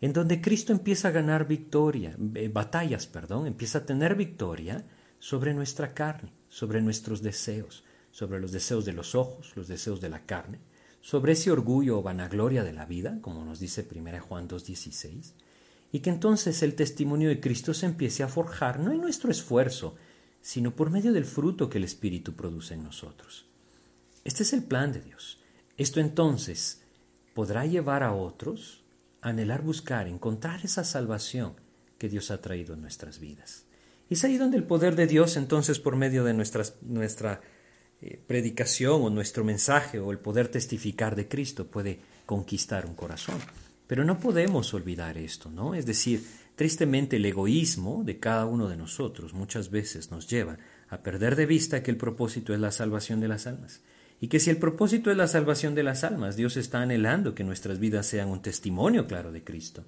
en 0.00 0.12
donde 0.12 0.40
Cristo 0.40 0.72
empieza 0.72 1.08
a 1.08 1.12
ganar 1.12 1.46
victoria, 1.46 2.16
eh, 2.34 2.48
batallas, 2.48 3.06
perdón, 3.06 3.46
empieza 3.46 3.78
a 3.78 3.86
tener 3.86 4.16
victoria 4.16 4.84
sobre 5.20 5.54
nuestra 5.54 5.94
carne 5.94 6.32
sobre 6.48 6.80
nuestros 6.80 7.22
deseos, 7.22 7.84
sobre 8.10 8.40
los 8.40 8.52
deseos 8.52 8.84
de 8.84 8.92
los 8.92 9.14
ojos, 9.14 9.52
los 9.54 9.68
deseos 9.68 10.00
de 10.00 10.08
la 10.08 10.24
carne, 10.24 10.60
sobre 11.00 11.32
ese 11.32 11.50
orgullo 11.50 11.98
o 11.98 12.02
vanagloria 12.02 12.64
de 12.64 12.72
la 12.72 12.86
vida, 12.86 13.18
como 13.20 13.44
nos 13.44 13.60
dice 13.60 13.86
1 13.88 14.20
Juan 14.20 14.48
2.16, 14.48 15.34
y 15.92 16.00
que 16.00 16.10
entonces 16.10 16.62
el 16.62 16.74
testimonio 16.74 17.28
de 17.28 17.40
Cristo 17.40 17.74
se 17.74 17.86
empiece 17.86 18.22
a 18.22 18.28
forjar 18.28 18.80
no 18.80 18.92
en 18.92 19.00
nuestro 19.00 19.30
esfuerzo, 19.30 19.96
sino 20.40 20.74
por 20.74 20.90
medio 20.90 21.12
del 21.12 21.24
fruto 21.24 21.68
que 21.68 21.78
el 21.78 21.84
Espíritu 21.84 22.34
produce 22.34 22.74
en 22.74 22.84
nosotros. 22.84 23.46
Este 24.24 24.42
es 24.42 24.52
el 24.52 24.62
plan 24.62 24.92
de 24.92 25.00
Dios. 25.00 25.38
Esto 25.76 26.00
entonces 26.00 26.82
podrá 27.34 27.66
llevar 27.66 28.02
a 28.02 28.12
otros 28.12 28.84
a 29.20 29.30
anhelar 29.30 29.62
buscar, 29.62 30.06
encontrar 30.06 30.60
esa 30.64 30.84
salvación 30.84 31.54
que 31.98 32.08
Dios 32.08 32.30
ha 32.30 32.40
traído 32.40 32.74
en 32.74 32.82
nuestras 32.82 33.18
vidas. 33.18 33.64
Y 34.08 34.14
es 34.14 34.24
ahí 34.24 34.36
donde 34.36 34.56
el 34.56 34.64
poder 34.64 34.96
de 34.96 35.06
Dios, 35.06 35.36
entonces, 35.36 35.78
por 35.78 35.96
medio 35.96 36.24
de 36.24 36.34
nuestra 36.34 37.40
eh, 38.00 38.20
predicación 38.26 39.02
o 39.02 39.10
nuestro 39.10 39.44
mensaje 39.44 39.98
o 39.98 40.12
el 40.12 40.18
poder 40.18 40.48
testificar 40.48 41.16
de 41.16 41.28
Cristo, 41.28 41.66
puede 41.66 42.00
conquistar 42.26 42.86
un 42.86 42.94
corazón. 42.94 43.38
Pero 43.88 44.04
no 44.04 44.20
podemos 44.20 44.72
olvidar 44.74 45.18
esto, 45.18 45.50
¿no? 45.50 45.74
Es 45.74 45.86
decir, 45.86 46.22
tristemente 46.54 47.16
el 47.16 47.24
egoísmo 47.24 48.04
de 48.04 48.20
cada 48.20 48.44
uno 48.44 48.68
de 48.68 48.76
nosotros 48.76 49.32
muchas 49.32 49.70
veces 49.70 50.10
nos 50.10 50.28
lleva 50.28 50.58
a 50.90 50.98
perder 50.98 51.34
de 51.34 51.46
vista 51.46 51.82
que 51.82 51.90
el 51.90 51.96
propósito 51.96 52.54
es 52.54 52.60
la 52.60 52.70
salvación 52.70 53.18
de 53.18 53.28
las 53.28 53.46
almas. 53.46 53.80
Y 54.20 54.28
que 54.28 54.40
si 54.40 54.50
el 54.50 54.58
propósito 54.58 55.10
es 55.10 55.16
la 55.16 55.26
salvación 55.26 55.74
de 55.74 55.84
las 55.84 56.04
almas, 56.04 56.36
Dios 56.36 56.58
está 56.58 56.82
anhelando 56.82 57.34
que 57.34 57.44
nuestras 57.44 57.78
vidas 57.78 58.06
sean 58.06 58.28
un 58.28 58.42
testimonio 58.42 59.06
claro 59.06 59.32
de 59.32 59.42
Cristo. 59.42 59.84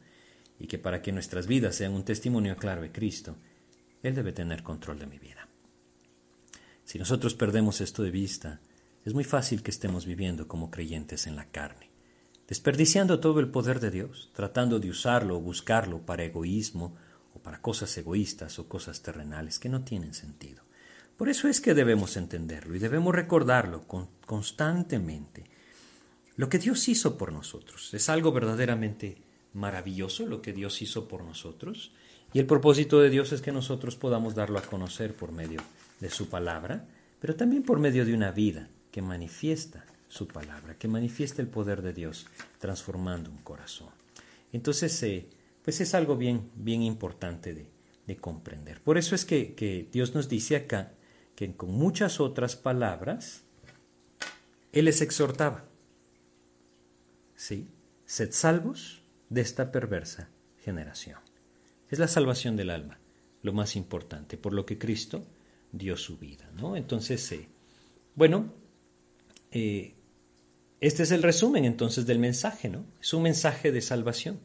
Y 0.59 0.66
que 0.66 0.78
para 0.78 1.02
que 1.02 1.12
nuestras 1.12 1.47
vidas 1.47 1.76
sean 1.76 1.92
un 1.92 2.04
testimonio 2.04 2.57
claro 2.57 2.80
de 2.80 2.92
Cristo, 2.92 3.37
él 4.02 4.14
debe 4.14 4.33
tener 4.33 4.62
control 4.62 4.99
de 4.99 5.07
mi 5.07 5.19
vida. 5.19 5.47
Si 6.85 6.99
nosotros 6.99 7.35
perdemos 7.35 7.83
esto 7.83 8.02
de 8.02 8.11
vista, 8.11 8.61
es 9.04 9.12
muy 9.12 9.25
fácil 9.25 9.62
que 9.62 9.71
estemos 9.71 10.07
viviendo 10.07 10.49
como 10.49 10.71
creyentes 10.71 11.26
en 11.26 11.37
la 11.37 11.45
carne, 11.50 11.90
desperdiciando 12.50 13.21
todo 13.21 13.38
el 13.38 13.49
poder 13.49 13.78
de 13.78 13.92
Dios, 13.92 14.28
tratando 14.35 14.80
de 14.80 14.90
usarlo 14.90 15.37
o 15.37 15.40
buscarlo 15.40 16.00
para 16.00 16.25
egoísmo 16.25 16.97
o 17.33 17.38
para 17.38 17.62
cosas 17.62 17.97
egoístas 17.97 18.59
o 18.59 18.69
cosas 18.69 19.02
terrenales 19.02 19.61
que 19.61 19.69
no 19.69 19.85
tienen 19.85 20.12
sentido. 20.12 20.64
Por 21.16 21.28
eso 21.28 21.47
es 21.47 21.61
que 21.61 21.75
debemos 21.75 22.16
entenderlo 22.16 22.75
y 22.75 22.80
debemos 22.80 23.14
recordarlo 23.14 23.85
constantemente. 24.26 25.45
Lo 26.35 26.49
que 26.49 26.59
Dios 26.59 26.88
hizo 26.88 27.16
por 27.16 27.33
nosotros 27.33 27.95
es 27.95 28.09
algo 28.09 28.33
verdaderamente 28.33 29.19
maravilloso 29.52 30.26
lo 30.26 30.42
que 30.42 30.52
Dios 30.52 30.83
hizo 30.83 31.07
por 31.07 31.23
nosotros. 31.23 31.92
Y 32.33 32.40
el 32.40 32.47
propósito 32.47 33.00
de 33.00 33.11
Dios 33.11 33.30
es 33.30 33.42
que 33.42 33.52
nosotros 33.52 33.95
podamos 33.95 34.35
darlo 34.35 34.59
a 34.59 34.62
conocer 34.62 35.14
por 35.14 35.30
medio 35.30 35.61
de 36.00 36.11
su 36.11 36.28
palabra, 36.28 36.85
pero 37.21 37.37
también 37.37 37.62
por 37.62 37.78
medio 37.78 38.04
de 38.04 38.14
una 38.14 38.33
vida 38.33 38.69
que 38.90 39.02
manifiesta 39.02 39.85
su 40.11 40.26
palabra, 40.26 40.76
que 40.76 40.88
manifiesta 40.88 41.40
el 41.40 41.49
poder 41.49 41.81
de 41.81 41.95
Dios 41.95 42.26
transformando 42.59 43.31
un 43.31 43.38
corazón. 43.38 43.88
Entonces, 44.52 45.02
eh, 45.05 45.29
pues 45.64 45.81
es 45.81 45.95
algo 45.95 46.17
bien, 46.17 46.50
bien 46.57 46.83
importante 46.83 47.55
de, 47.55 47.71
de 48.07 48.17
comprender. 48.17 48.83
Por 48.83 48.99
eso 48.99 49.14
es 49.14 49.25
que, 49.25 49.55
que 49.55 49.88
Dios 49.93 50.14
nos 50.14 50.29
dice 50.29 50.57
acá 50.57 50.93
que 51.37 51.55
con 51.55 51.71
muchas 51.71 52.19
otras 52.19 52.57
palabras, 52.57 53.45
Él 54.73 54.87
les 54.87 55.00
exhortaba. 55.00 55.64
¿Sí? 57.37 57.69
Sed 58.05 58.33
salvos 58.33 59.02
de 59.29 59.40
esta 59.40 59.71
perversa 59.71 60.29
generación. 60.64 61.21
Es 61.88 62.00
la 62.00 62.09
salvación 62.09 62.57
del 62.57 62.71
alma, 62.71 62.99
lo 63.43 63.52
más 63.52 63.76
importante, 63.76 64.37
por 64.37 64.52
lo 64.52 64.67
que 64.67 64.76
Cristo 64.76 65.25
dio 65.71 65.97
su 65.97 66.19
vida. 66.19 66.50
¿no? 66.57 66.76
Entonces, 66.76 67.31
eh, 67.31 67.49
bueno, 68.17 68.52
eh, 69.52 69.95
este 70.81 71.03
es 71.03 71.11
el 71.11 71.23
resumen 71.23 71.67
entonces 71.67 72.07
del 72.07 72.19
mensaje, 72.19 72.71
¿no? 72.71 72.87
Es 73.03 73.13
un 73.13 73.23
mensaje 73.23 73.71
de 73.71 73.83
salvación. 73.83 74.41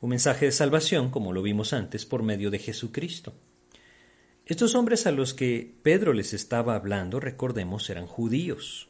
Un 0.00 0.10
mensaje 0.10 0.46
de 0.46 0.52
salvación, 0.52 1.10
como 1.10 1.32
lo 1.32 1.42
vimos 1.42 1.72
antes, 1.72 2.06
por 2.06 2.22
medio 2.24 2.50
de 2.50 2.58
Jesucristo. 2.58 3.34
Estos 4.46 4.74
hombres 4.74 5.06
a 5.06 5.12
los 5.12 5.32
que 5.32 5.72
Pedro 5.82 6.12
les 6.12 6.34
estaba 6.34 6.74
hablando, 6.74 7.20
recordemos, 7.20 7.88
eran 7.88 8.06
judíos. 8.06 8.88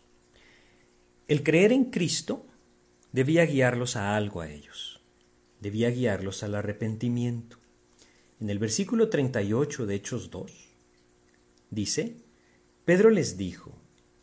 El 1.28 1.42
creer 1.42 1.72
en 1.72 1.84
Cristo 1.86 2.46
debía 3.12 3.44
guiarlos 3.44 3.96
a 3.96 4.16
algo 4.16 4.40
a 4.40 4.50
ellos. 4.50 5.02
Debía 5.60 5.90
guiarlos 5.90 6.42
al 6.42 6.54
arrepentimiento. 6.54 7.58
En 8.40 8.48
el 8.48 8.58
versículo 8.58 9.10
38 9.10 9.84
de 9.84 9.94
Hechos 9.96 10.30
2 10.30 10.50
dice, 11.68 12.16
Pedro 12.86 13.10
les 13.10 13.36
dijo, 13.36 13.76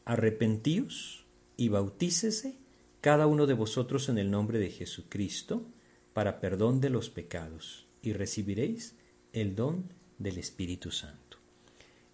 arrepentíos 0.06 1.26
y 1.58 1.70
bautícese 1.70 2.56
cada 3.02 3.28
uno 3.28 3.48
de 3.48 3.54
vosotros 3.54 4.10
en 4.10 4.18
el 4.18 4.32
nombre 4.32 4.60
de 4.60 4.70
Jesucristo 4.70 5.66
para 6.14 6.40
perdón 6.40 6.80
de 6.80 6.90
los 6.90 7.10
pecados 7.10 7.88
y 8.02 8.14
recibiréis 8.14 8.96
el 9.34 9.56
don 9.56 9.92
del 10.18 10.38
Espíritu 10.38 10.92
Santo. 10.92 11.38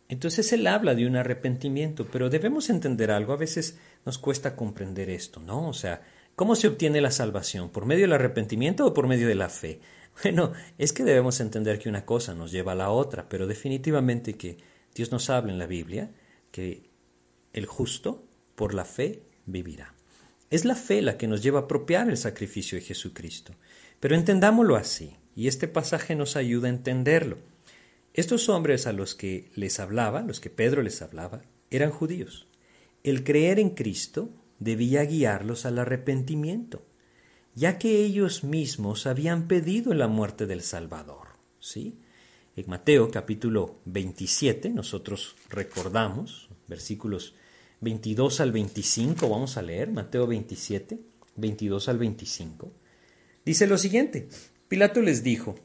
Entonces 0.10 0.52
él 0.54 0.68
habla 0.68 0.96
de 0.96 1.08
un 1.08 1.16
arrepentimiento, 1.16 2.08
pero 2.12 2.30
debemos 2.30 2.70
entender 2.70 3.12
algo, 3.12 3.34
a 3.34 3.38
veces 3.38 3.78
nos 4.06 4.18
cuesta 4.18 4.56
comprender 4.56 5.10
esto, 5.10 5.40
¿no? 5.40 5.68
O 5.68 5.74
sea, 5.74 6.02
¿cómo 6.36 6.56
se 6.56 6.68
obtiene 6.68 7.02
la 7.02 7.12
salvación? 7.12 7.70
¿Por 7.70 7.86
medio 7.86 8.04
del 8.04 8.14
arrepentimiento 8.14 8.86
o 8.86 8.94
por 8.94 9.08
medio 9.08 9.28
de 9.28 9.36
la 9.36 9.50
fe? 9.50 9.80
Bueno, 10.22 10.54
es 10.78 10.94
que 10.94 11.04
debemos 11.04 11.40
entender 11.40 11.80
que 11.80 11.90
una 11.90 12.06
cosa 12.06 12.36
nos 12.36 12.52
lleva 12.52 12.74
a 12.74 12.76
la 12.76 12.92
otra, 12.92 13.28
pero 13.28 13.48
definitivamente 13.48 14.36
que 14.36 14.58
Dios 14.94 15.12
nos 15.12 15.32
habla 15.32 15.52
en 15.52 15.58
la 15.58 15.66
Biblia 15.66 16.12
que 16.52 16.84
el 17.52 17.66
justo 17.66 18.24
por 18.54 18.76
la 18.76 18.86
fe 18.86 19.24
vivirá. 19.46 19.94
Es 20.50 20.66
la 20.66 20.76
fe 20.76 21.02
la 21.02 21.18
que 21.18 21.28
nos 21.28 21.42
lleva 21.42 21.60
a 21.60 21.64
apropiar 21.64 22.10
el 22.10 22.18
sacrificio 22.18 22.78
de 22.78 22.86
Jesucristo. 22.86 23.54
Pero 24.00 24.16
entendámoslo 24.16 24.76
así, 24.76 25.16
y 25.36 25.48
este 25.48 25.68
pasaje 25.68 26.16
nos 26.16 26.36
ayuda 26.36 26.68
a 26.68 26.72
entenderlo. 26.72 27.38
Estos 28.14 28.50
hombres 28.50 28.86
a 28.86 28.94
los 28.94 29.16
que 29.16 29.50
les 29.56 29.80
hablaba, 29.80 30.22
los 30.22 30.40
que 30.40 30.50
Pedro 30.50 30.84
les 30.84 31.02
hablaba, 31.02 31.42
eran 31.72 31.90
judíos. 31.90 32.46
El 33.04 33.24
creer 33.24 33.60
en 33.60 33.72
Cristo 33.72 34.30
debía 34.60 35.04
guiarlos 35.04 35.66
al 35.66 35.80
arrepentimiento, 35.80 36.86
ya 37.56 37.80
que 37.80 38.04
ellos 38.04 38.44
mismos 38.44 39.08
habían 39.08 39.48
pedido 39.48 39.94
la 39.94 40.08
muerte 40.08 40.46
del 40.46 40.62
Salvador. 40.62 41.30
¿sí? 41.60 41.98
En 42.56 42.70
Mateo 42.70 43.10
capítulo 43.10 43.80
27, 43.86 44.70
nosotros 44.70 45.36
recordamos, 45.50 46.50
versículos 46.68 47.34
22 47.84 48.40
al 48.40 48.52
25, 48.52 49.30
vamos 49.30 49.58
a 49.58 49.62
leer, 49.62 49.92
Mateo 49.92 50.26
27, 50.26 51.00
22 51.36 51.90
al 51.90 51.98
25, 51.98 52.72
dice 53.46 53.68
lo 53.68 53.78
siguiente, 53.78 54.30
Pilato 54.68 55.02
les 55.02 55.24
dijo, 55.24 55.56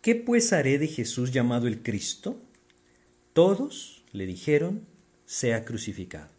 ¿Qué 0.00 0.14
pues 0.14 0.54
haré 0.54 0.78
de 0.78 0.86
Jesús 0.86 1.30
llamado 1.30 1.66
el 1.66 1.82
Cristo? 1.82 2.40
Todos 3.34 4.02
le 4.12 4.24
dijeron, 4.24 4.86
sea 5.26 5.66
crucificado. 5.66 6.30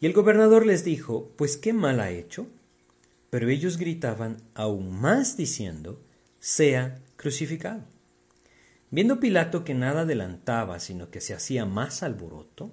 Y 0.00 0.06
el 0.06 0.12
gobernador 0.12 0.66
les 0.66 0.84
dijo, 0.84 1.32
pues 1.36 1.56
qué 1.56 1.72
mal 1.72 1.98
ha 1.98 2.10
hecho. 2.10 2.46
Pero 3.30 3.48
ellos 3.48 3.78
gritaban 3.78 4.36
aún 4.54 5.00
más 5.00 5.38
diciendo, 5.38 6.00
sea 6.38 7.00
crucificado. 7.16 7.84
Viendo 8.90 9.18
Pilato 9.18 9.64
que 9.64 9.74
nada 9.74 10.02
adelantaba, 10.02 10.78
sino 10.78 11.10
que 11.10 11.22
se 11.22 11.32
hacía 11.32 11.64
más 11.64 12.02
alboroto, 12.02 12.70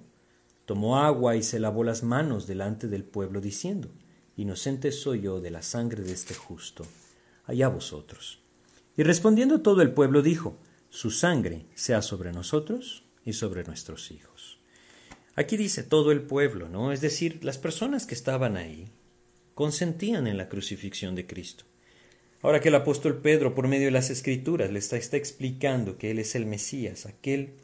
tomó 0.66 0.98
agua 0.98 1.36
y 1.36 1.42
se 1.42 1.60
lavó 1.60 1.84
las 1.84 2.02
manos 2.02 2.46
delante 2.46 2.88
del 2.88 3.04
pueblo, 3.04 3.40
diciendo, 3.40 3.90
Inocente 4.36 4.90
soy 4.90 5.22
yo 5.22 5.40
de 5.40 5.50
la 5.50 5.62
sangre 5.62 6.02
de 6.02 6.12
este 6.12 6.34
justo, 6.34 6.86
allá 7.44 7.68
vosotros. 7.68 8.40
Y 8.96 9.02
respondiendo 9.02 9.60
todo 9.60 9.82
el 9.82 9.92
pueblo 9.92 10.22
dijo, 10.22 10.58
Su 10.90 11.10
sangre 11.10 11.66
sea 11.74 12.02
sobre 12.02 12.32
nosotros 12.32 13.04
y 13.24 13.34
sobre 13.34 13.64
nuestros 13.64 14.10
hijos. 14.10 14.58
Aquí 15.36 15.56
dice 15.56 15.82
todo 15.82 16.12
el 16.12 16.22
pueblo, 16.22 16.68
¿no? 16.68 16.92
Es 16.92 17.00
decir, 17.00 17.44
las 17.44 17.58
personas 17.58 18.06
que 18.06 18.14
estaban 18.14 18.56
ahí 18.56 18.88
consentían 19.54 20.26
en 20.26 20.36
la 20.36 20.48
crucifixión 20.48 21.14
de 21.14 21.26
Cristo. 21.26 21.64
Ahora 22.42 22.60
que 22.60 22.68
el 22.68 22.74
apóstol 22.74 23.18
Pedro, 23.20 23.54
por 23.54 23.68
medio 23.68 23.86
de 23.86 23.90
las 23.90 24.10
escrituras, 24.10 24.70
le 24.70 24.78
está, 24.78 24.96
está 24.96 25.16
explicando 25.16 25.96
que 25.96 26.10
Él 26.10 26.18
es 26.18 26.34
el 26.34 26.46
Mesías, 26.46 27.06
aquel 27.06 27.54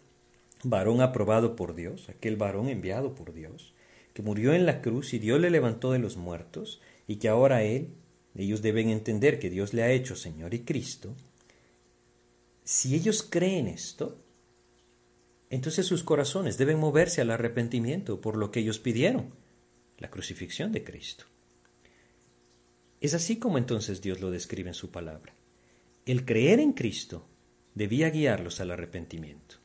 varón 0.62 1.00
aprobado 1.00 1.56
por 1.56 1.74
Dios, 1.74 2.08
aquel 2.08 2.36
varón 2.36 2.68
enviado 2.68 3.14
por 3.14 3.32
Dios, 3.32 3.74
que 4.12 4.22
murió 4.22 4.52
en 4.52 4.66
la 4.66 4.82
cruz 4.82 5.14
y 5.14 5.18
Dios 5.18 5.40
le 5.40 5.50
levantó 5.50 5.92
de 5.92 5.98
los 5.98 6.16
muertos, 6.16 6.80
y 7.06 7.16
que 7.16 7.28
ahora 7.28 7.62
Él 7.62 7.88
ellos 8.34 8.62
deben 8.62 8.88
entender 8.90 9.38
que 9.38 9.50
Dios 9.50 9.74
le 9.74 9.82
ha 9.82 9.90
hecho 9.90 10.16
Señor 10.16 10.54
y 10.54 10.60
Cristo. 10.60 11.14
Si 12.64 12.94
ellos 12.94 13.26
creen 13.28 13.66
esto, 13.66 14.22
entonces 15.50 15.86
sus 15.86 16.04
corazones 16.04 16.56
deben 16.56 16.78
moverse 16.78 17.20
al 17.20 17.30
arrepentimiento 17.30 18.20
por 18.20 18.36
lo 18.36 18.50
que 18.50 18.60
ellos 18.60 18.78
pidieron, 18.78 19.30
la 19.98 20.10
crucifixión 20.10 20.70
de 20.70 20.84
Cristo. 20.84 21.24
Es 23.00 23.14
así 23.14 23.38
como 23.38 23.58
entonces 23.58 24.00
Dios 24.00 24.20
lo 24.20 24.30
describe 24.30 24.68
en 24.68 24.74
su 24.74 24.90
palabra. 24.90 25.34
El 26.06 26.24
creer 26.24 26.60
en 26.60 26.72
Cristo 26.72 27.26
debía 27.74 28.10
guiarlos 28.10 28.60
al 28.60 28.70
arrepentimiento, 28.70 29.56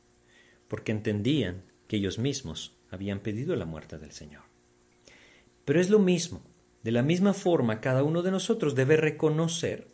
porque 0.68 0.92
entendían 0.92 1.62
que 1.88 1.96
ellos 1.96 2.18
mismos 2.18 2.76
habían 2.90 3.20
pedido 3.20 3.56
la 3.56 3.66
muerte 3.66 3.98
del 3.98 4.12
Señor. 4.12 4.42
Pero 5.64 5.80
es 5.80 5.90
lo 5.90 5.98
mismo 5.98 6.42
de 6.86 6.92
la 6.92 7.02
misma 7.02 7.34
forma, 7.34 7.80
cada 7.80 8.04
uno 8.04 8.22
de 8.22 8.30
nosotros 8.30 8.76
debe 8.76 8.96
reconocer 8.96 9.88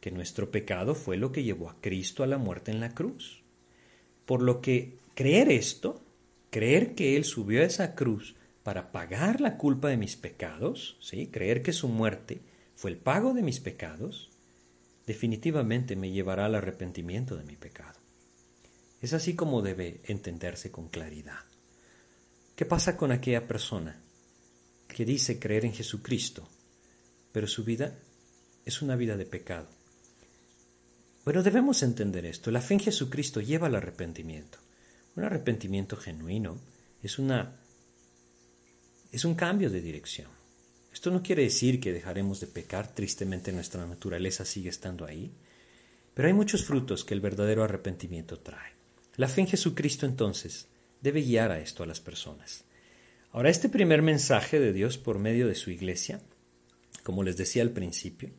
que 0.00 0.10
nuestro 0.10 0.50
pecado 0.50 0.94
fue 0.94 1.18
lo 1.18 1.32
que 1.32 1.42
llevó 1.42 1.68
a 1.68 1.78
Cristo 1.82 2.22
a 2.22 2.26
la 2.26 2.38
muerte 2.38 2.70
en 2.70 2.80
la 2.80 2.94
cruz. 2.94 3.42
Por 4.24 4.40
lo 4.40 4.62
que 4.62 4.96
creer 5.14 5.50
esto, 5.50 6.00
creer 6.48 6.94
que 6.94 7.18
Él 7.18 7.24
subió 7.24 7.60
a 7.60 7.66
esa 7.66 7.94
cruz 7.94 8.36
para 8.62 8.90
pagar 8.90 9.42
la 9.42 9.58
culpa 9.58 9.90
de 9.90 9.98
mis 9.98 10.16
pecados, 10.16 10.96
¿sí? 11.02 11.26
creer 11.26 11.60
que 11.60 11.74
su 11.74 11.88
muerte 11.88 12.40
fue 12.74 12.90
el 12.90 12.96
pago 12.96 13.34
de 13.34 13.42
mis 13.42 13.60
pecados, 13.60 14.30
definitivamente 15.06 15.94
me 15.94 16.10
llevará 16.10 16.46
al 16.46 16.54
arrepentimiento 16.54 17.36
de 17.36 17.44
mi 17.44 17.56
pecado. 17.56 17.99
Es 19.00 19.12
así 19.12 19.34
como 19.34 19.62
debe 19.62 20.00
entenderse 20.04 20.70
con 20.70 20.88
claridad. 20.88 21.40
¿Qué 22.54 22.66
pasa 22.66 22.96
con 22.96 23.12
aquella 23.12 23.46
persona 23.46 24.00
que 24.94 25.04
dice 25.04 25.38
creer 25.38 25.64
en 25.64 25.72
Jesucristo, 25.72 26.48
pero 27.32 27.46
su 27.46 27.64
vida 27.64 27.94
es 28.64 28.82
una 28.82 28.96
vida 28.96 29.16
de 29.16 29.24
pecado. 29.24 29.68
Bueno, 31.24 31.42
debemos 31.42 31.82
entender 31.82 32.26
esto. 32.26 32.50
La 32.50 32.60
fe 32.60 32.74
en 32.74 32.80
Jesucristo 32.80 33.40
lleva 33.40 33.68
al 33.68 33.76
arrepentimiento. 33.76 34.58
Un 35.16 35.24
arrepentimiento 35.24 35.96
genuino 35.96 36.58
es 37.02 37.18
una 37.18 37.56
es 39.12 39.24
un 39.24 39.34
cambio 39.34 39.70
de 39.70 39.80
dirección. 39.80 40.30
Esto 40.92 41.10
no 41.10 41.22
quiere 41.22 41.42
decir 41.42 41.80
que 41.80 41.92
dejaremos 41.92 42.40
de 42.40 42.46
pecar, 42.46 42.94
tristemente 42.94 43.52
nuestra 43.52 43.84
naturaleza 43.86 44.44
sigue 44.44 44.68
estando 44.68 45.04
ahí, 45.04 45.32
pero 46.14 46.28
hay 46.28 46.34
muchos 46.34 46.64
frutos 46.64 47.04
que 47.04 47.14
el 47.14 47.20
verdadero 47.20 47.64
arrepentimiento 47.64 48.38
trae. 48.38 48.79
La 49.16 49.28
fe 49.28 49.42
en 49.42 49.48
Jesucristo 49.48 50.06
entonces 50.06 50.68
debe 51.00 51.22
guiar 51.22 51.50
a 51.50 51.60
esto 51.60 51.82
a 51.82 51.86
las 51.86 52.00
personas. 52.00 52.64
Ahora, 53.32 53.50
este 53.50 53.68
primer 53.68 54.02
mensaje 54.02 54.58
de 54.58 54.72
Dios 54.72 54.98
por 54.98 55.18
medio 55.18 55.46
de 55.46 55.54
su 55.54 55.70
iglesia, 55.70 56.20
como 57.04 57.22
les 57.22 57.36
decía 57.36 57.62
al 57.62 57.70
principio, 57.70 58.30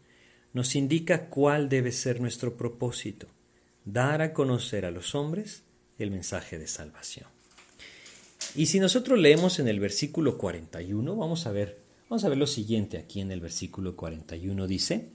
nos 0.53 0.75
indica 0.75 1.29
cuál 1.29 1.69
debe 1.69 1.91
ser 1.91 2.19
nuestro 2.19 2.57
propósito, 2.57 3.27
dar 3.85 4.21
a 4.21 4.33
conocer 4.33 4.85
a 4.85 4.91
los 4.91 5.15
hombres 5.15 5.63
el 5.97 6.11
mensaje 6.11 6.59
de 6.59 6.67
salvación. 6.67 7.27
Y 8.55 8.65
si 8.65 8.79
nosotros 8.79 9.17
leemos 9.17 9.59
en 9.59 9.67
el 9.67 9.79
versículo 9.79 10.37
41, 10.37 11.15
vamos 11.15 11.47
a 11.47 11.51
ver, 11.51 11.77
vamos 12.09 12.25
a 12.25 12.29
ver 12.29 12.37
lo 12.37 12.47
siguiente 12.47 12.97
aquí 12.97 13.21
en 13.21 13.31
el 13.31 13.39
versículo 13.39 13.95
41 13.95 14.67
dice: 14.67 15.09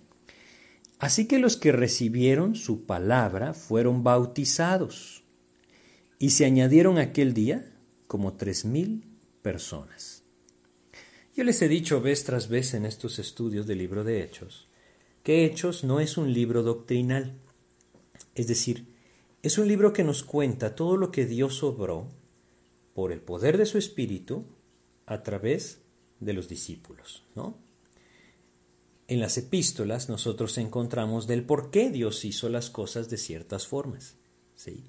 Así 0.99 1.27
que 1.27 1.39
los 1.39 1.57
que 1.57 1.73
recibieron 1.73 2.55
su 2.55 2.87
palabra 2.87 3.53
fueron 3.53 4.05
bautizados 4.05 5.23
y 6.19 6.31
se 6.31 6.45
añadieron 6.45 6.99
aquel 6.99 7.35
día 7.35 7.73
como 8.07 8.35
tres 8.35 8.65
mil 8.65 9.05
personas. 9.43 10.23
Yo 11.37 11.45
les 11.45 11.61
he 11.61 11.69
dicho 11.69 12.01
vez 12.01 12.25
tras 12.25 12.49
vez 12.49 12.75
en 12.75 12.87
estos 12.87 13.19
estudios 13.19 13.67
del 13.67 13.79
libro 13.79 14.05
de 14.05 14.23
Hechos 14.23 14.67
que 15.27 15.45
Hechos 15.45 15.83
no 15.83 15.99
es 15.99 16.19
un 16.19 16.33
libro 16.33 16.63
doctrinal, 16.63 17.33
es 18.37 18.47
decir, 18.47 18.87
es 19.43 19.59
un 19.59 19.67
libro 19.67 19.93
que 19.93 20.05
nos 20.05 20.23
cuenta 20.23 20.77
todo 20.77 20.97
lo 20.97 21.11
que 21.11 21.27
Dios 21.27 21.65
obró 21.65 22.07
por 22.95 23.11
el 23.11 23.21
poder 23.21 23.59
de 23.59 23.67
su 23.67 23.77
Espíritu 23.77 24.45
a 25.05 25.25
través 25.25 25.81
de 26.21 26.33
los 26.33 26.49
discípulos, 26.49 27.25
¿no? 27.35 27.59
En 29.09 29.19
las 29.19 29.37
epístolas 29.37 30.09
nosotros 30.09 30.59
encontramos 30.59 31.27
del 31.27 31.43
por 31.43 31.73
qué 31.73 31.91
Dios 31.91 32.25
hizo 32.25 32.49
las 32.49 32.71
cosas 32.71 33.11
de 33.11 33.17
ciertas 33.17 33.67
formas, 33.67 34.15
¿sí? 34.55 34.85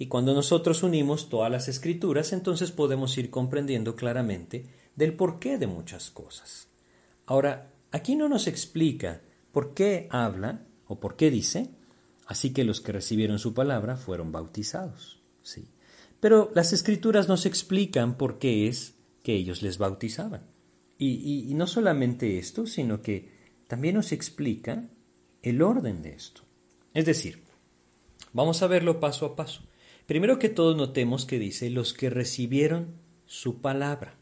Y 0.00 0.06
cuando 0.06 0.32
nosotros 0.32 0.82
unimos 0.82 1.28
todas 1.28 1.52
las 1.52 1.68
escrituras, 1.68 2.32
entonces 2.32 2.72
podemos 2.72 3.18
ir 3.18 3.28
comprendiendo 3.28 3.96
claramente 3.96 4.64
del 4.96 5.12
porqué 5.12 5.58
de 5.58 5.66
muchas 5.66 6.10
cosas. 6.10 6.68
Ahora, 7.26 7.70
aquí 7.90 8.16
no 8.16 8.26
nos 8.26 8.46
explica 8.46 9.20
por 9.52 9.74
qué 9.74 10.08
habla 10.10 10.64
o 10.86 10.98
por 10.98 11.16
qué 11.16 11.30
dice, 11.30 11.68
así 12.24 12.54
que 12.54 12.64
los 12.64 12.80
que 12.80 12.92
recibieron 12.92 13.38
su 13.38 13.52
palabra 13.52 13.98
fueron 13.98 14.32
bautizados, 14.32 15.20
¿sí? 15.42 15.68
Pero 16.18 16.50
las 16.54 16.72
escrituras 16.72 17.28
nos 17.28 17.44
explican 17.44 18.16
por 18.16 18.38
qué 18.38 18.68
es 18.68 18.94
que 19.22 19.34
ellos 19.34 19.60
les 19.60 19.76
bautizaban. 19.76 20.46
Y, 20.96 21.46
y 21.46 21.52
no 21.52 21.66
solamente 21.66 22.38
esto, 22.38 22.66
sino 22.66 23.02
que 23.02 23.28
también 23.68 23.96
nos 23.96 24.12
explica 24.12 24.88
el 25.42 25.60
orden 25.60 26.00
de 26.00 26.14
esto. 26.14 26.40
Es 26.94 27.04
decir, 27.04 27.42
vamos 28.32 28.62
a 28.62 28.66
verlo 28.66 28.98
paso 28.98 29.26
a 29.26 29.36
paso. 29.36 29.64
Primero 30.10 30.40
que 30.40 30.48
todo 30.48 30.74
notemos 30.74 31.24
que 31.24 31.38
dice 31.38 31.70
los 31.70 31.94
que 31.94 32.10
recibieron 32.10 32.96
su 33.26 33.60
palabra. 33.60 34.18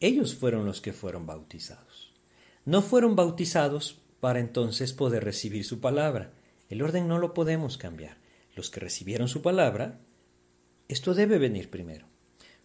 Ellos 0.00 0.34
fueron 0.34 0.66
los 0.66 0.80
que 0.80 0.92
fueron 0.92 1.24
bautizados. 1.24 2.12
No 2.64 2.82
fueron 2.82 3.14
bautizados 3.14 4.02
para 4.18 4.40
entonces 4.40 4.92
poder 4.92 5.22
recibir 5.22 5.64
su 5.64 5.78
palabra. 5.78 6.32
El 6.68 6.82
orden 6.82 7.06
no 7.06 7.20
lo 7.20 7.32
podemos 7.32 7.78
cambiar. 7.78 8.18
Los 8.56 8.70
que 8.70 8.80
recibieron 8.80 9.28
su 9.28 9.40
palabra, 9.40 10.00
esto 10.88 11.14
debe 11.14 11.38
venir 11.38 11.70
primero. 11.70 12.08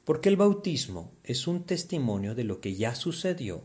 Porque 0.03 0.29
el 0.29 0.35
bautismo 0.35 1.12
es 1.23 1.45
un 1.45 1.65
testimonio 1.65 2.33
de 2.33 2.45
lo 2.45 2.62
que 2.62 2.73
ya 2.73 2.95
sucedió 2.95 3.63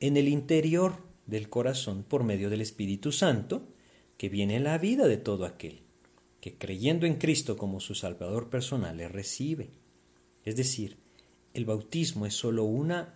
en 0.00 0.16
el 0.16 0.28
interior 0.28 0.94
del 1.26 1.50
corazón 1.50 2.04
por 2.04 2.24
medio 2.24 2.48
del 2.48 2.62
Espíritu 2.62 3.12
Santo, 3.12 3.68
que 4.16 4.30
viene 4.30 4.56
en 4.56 4.64
la 4.64 4.78
vida 4.78 5.08
de 5.08 5.18
todo 5.18 5.44
aquel 5.44 5.83
que 6.44 6.58
creyendo 6.58 7.06
en 7.06 7.14
Cristo 7.14 7.56
como 7.56 7.80
su 7.80 7.94
Salvador 7.94 8.50
personal 8.50 8.98
le 8.98 9.08
recibe. 9.08 9.70
Es 10.44 10.56
decir, 10.56 10.98
el 11.54 11.64
bautismo 11.64 12.26
es 12.26 12.34
sólo 12.34 12.64
una 12.64 13.14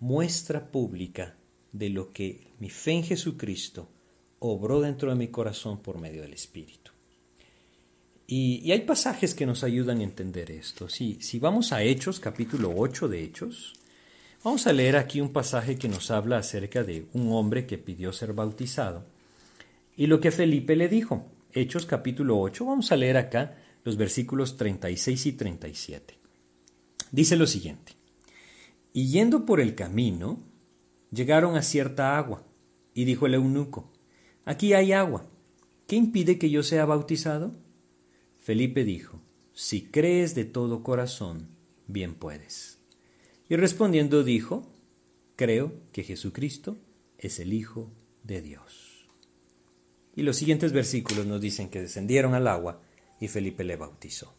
muestra 0.00 0.70
pública 0.70 1.36
de 1.70 1.90
lo 1.90 2.14
que 2.14 2.46
mi 2.60 2.70
fe 2.70 2.92
en 2.92 3.04
Jesucristo 3.04 3.90
obró 4.38 4.80
dentro 4.80 5.10
de 5.10 5.16
mi 5.16 5.28
corazón 5.28 5.82
por 5.82 5.98
medio 5.98 6.22
del 6.22 6.32
Espíritu. 6.32 6.92
Y, 8.26 8.72
hay 8.72 8.80
pasajes 8.80 9.34
que 9.34 9.44
nos 9.44 9.64
ayudan 9.64 10.00
a 10.00 10.04
entender 10.04 10.50
esto. 10.50 10.88
Si, 10.88 11.20
si 11.20 11.38
vamos 11.38 11.74
a 11.74 11.82
Hechos, 11.82 12.20
capítulo 12.20 12.72
8 12.74 13.06
de 13.06 13.22
Hechos, 13.22 13.74
Vamos 14.44 14.66
a 14.66 14.72
leer 14.72 14.96
aquí 14.96 15.20
un 15.20 15.32
pasaje 15.32 15.76
que 15.76 15.88
nos 15.88 16.10
habla 16.10 16.38
acerca 16.38 16.82
de 16.82 17.06
un 17.12 17.30
hombre 17.32 17.64
que 17.64 17.78
pidió 17.78 18.12
ser 18.12 18.32
bautizado 18.32 19.04
y 19.96 20.06
lo 20.06 20.20
que 20.20 20.32
Felipe 20.32 20.74
le 20.74 20.88
dijo. 20.88 21.28
Hechos 21.54 21.84
capítulo 21.84 22.40
8, 22.40 22.64
vamos 22.64 22.92
a 22.92 22.96
leer 22.96 23.18
acá 23.18 23.58
los 23.84 23.98
versículos 23.98 24.56
36 24.56 25.26
y 25.26 25.32
37. 25.32 26.18
Dice 27.10 27.36
lo 27.36 27.46
siguiente, 27.46 27.92
y 28.94 29.08
yendo 29.08 29.44
por 29.44 29.60
el 29.60 29.74
camino, 29.74 30.40
llegaron 31.10 31.56
a 31.56 31.62
cierta 31.62 32.16
agua, 32.16 32.42
y 32.94 33.04
dijo 33.04 33.26
el 33.26 33.34
eunuco, 33.34 33.92
aquí 34.46 34.72
hay 34.72 34.92
agua, 34.92 35.26
¿qué 35.86 35.96
impide 35.96 36.38
que 36.38 36.48
yo 36.48 36.62
sea 36.62 36.86
bautizado? 36.86 37.54
Felipe 38.38 38.84
dijo, 38.84 39.20
si 39.52 39.82
crees 39.82 40.34
de 40.34 40.46
todo 40.46 40.82
corazón, 40.82 41.48
bien 41.86 42.14
puedes. 42.14 42.78
Y 43.50 43.56
respondiendo 43.56 44.24
dijo, 44.24 44.66
creo 45.36 45.74
que 45.92 46.02
Jesucristo 46.02 46.78
es 47.18 47.40
el 47.40 47.52
Hijo 47.52 47.90
de 48.22 48.40
Dios. 48.40 48.81
Y 50.14 50.22
los 50.22 50.36
siguientes 50.36 50.72
versículos 50.72 51.26
nos 51.26 51.40
dicen 51.40 51.68
que 51.68 51.80
descendieron 51.80 52.34
al 52.34 52.46
agua 52.46 52.82
y 53.20 53.28
Felipe 53.28 53.64
le 53.64 53.76
bautizó. 53.76 54.34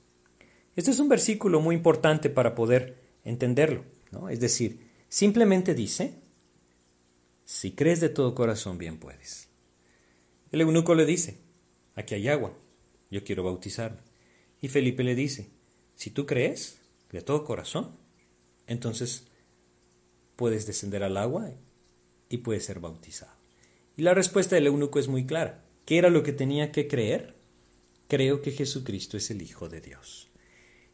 Este 0.75 0.91
es 0.91 0.99
un 0.99 1.09
versículo 1.09 1.61
muy 1.61 1.75
importante 1.75 2.29
para 2.29 2.55
poder 2.55 2.97
entenderlo, 3.23 3.85
¿no? 4.11 4.29
Es 4.29 4.39
decir, 4.39 4.89
simplemente 5.07 5.73
dice, 5.73 6.15
si 7.45 7.71
crees 7.71 7.99
de 7.99 8.09
todo 8.09 8.35
corazón, 8.35 8.77
bien 8.77 8.97
puedes. 8.97 9.49
El 10.51 10.61
eunuco 10.61 10.95
le 10.95 11.05
dice, 11.05 11.37
aquí 11.95 12.15
hay 12.15 12.27
agua, 12.27 12.53
yo 13.09 13.23
quiero 13.23 13.43
bautizarme. 13.43 14.01
Y 14.61 14.67
Felipe 14.67 15.03
le 15.03 15.15
dice, 15.15 15.49
si 15.95 16.09
tú 16.09 16.25
crees 16.25 16.79
de 17.11 17.21
todo 17.21 17.45
corazón, 17.45 17.95
entonces 18.67 19.27
puedes 20.35 20.65
descender 20.65 21.03
al 21.03 21.17
agua 21.17 21.51
y 22.29 22.37
puedes 22.37 22.65
ser 22.65 22.79
bautizado. 22.79 23.33
Y 23.95 24.01
la 24.01 24.13
respuesta 24.13 24.55
del 24.55 24.67
eunuco 24.67 24.99
es 24.99 25.07
muy 25.07 25.25
clara. 25.25 25.62
¿Qué 25.85 25.97
era 25.97 26.09
lo 26.09 26.23
que 26.23 26.31
tenía 26.31 26.71
que 26.71 26.87
creer? 26.87 27.35
Creo 28.07 28.41
que 28.41 28.51
Jesucristo 28.51 29.17
es 29.17 29.29
el 29.31 29.41
Hijo 29.41 29.67
de 29.67 29.81
Dios. 29.81 30.29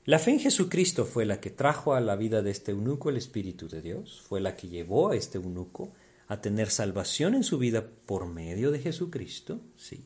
La 0.03 0.17
fe 0.17 0.31
en 0.31 0.39
Jesucristo 0.39 1.05
fue 1.05 1.27
la 1.27 1.39
que 1.39 1.51
trajo 1.51 1.93
a 1.93 2.01
la 2.01 2.15
vida 2.15 2.41
de 2.41 2.49
este 2.49 2.71
eunuco 2.71 3.11
el 3.11 3.17
Espíritu 3.17 3.67
de 3.67 3.83
Dios, 3.83 4.23
fue 4.27 4.41
la 4.41 4.55
que 4.55 4.67
llevó 4.67 5.11
a 5.11 5.15
este 5.15 5.37
eunuco 5.37 5.91
a 6.27 6.41
tener 6.41 6.71
salvación 6.71 7.35
en 7.35 7.43
su 7.43 7.59
vida 7.59 7.87
por 8.07 8.25
medio 8.25 8.71
de 8.71 8.79
Jesucristo, 8.79 9.61
sí. 9.75 10.05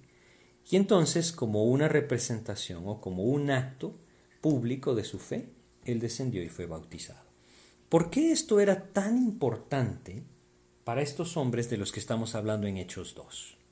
Y 0.70 0.76
entonces, 0.76 1.32
como 1.32 1.64
una 1.64 1.88
representación 1.88 2.84
o 2.86 3.00
como 3.00 3.24
un 3.24 3.52
acto 3.52 3.96
público 4.42 4.96
de 4.96 5.06
su 5.06 5.18
fe, 5.18 5.48
él 5.86 6.02
descendió 6.02 6.44
y 6.44 6.50
fue 6.50 6.66
bautizado. 6.66 7.24
¿Por 7.88 8.10
qué 8.10 8.34
esto 8.34 8.60
era 8.60 8.92
tan 8.92 9.18
importante 9.18 10.24
para 10.84 11.02
estos 11.02 11.38
hombres 11.38 11.70
de 11.70 11.78
los 11.78 11.94
que 11.94 12.02
estamos 12.02 12.36
hablando 12.36 12.68
en 12.68 12.76
Hechos 12.76 13.16
2? 13.16 13.63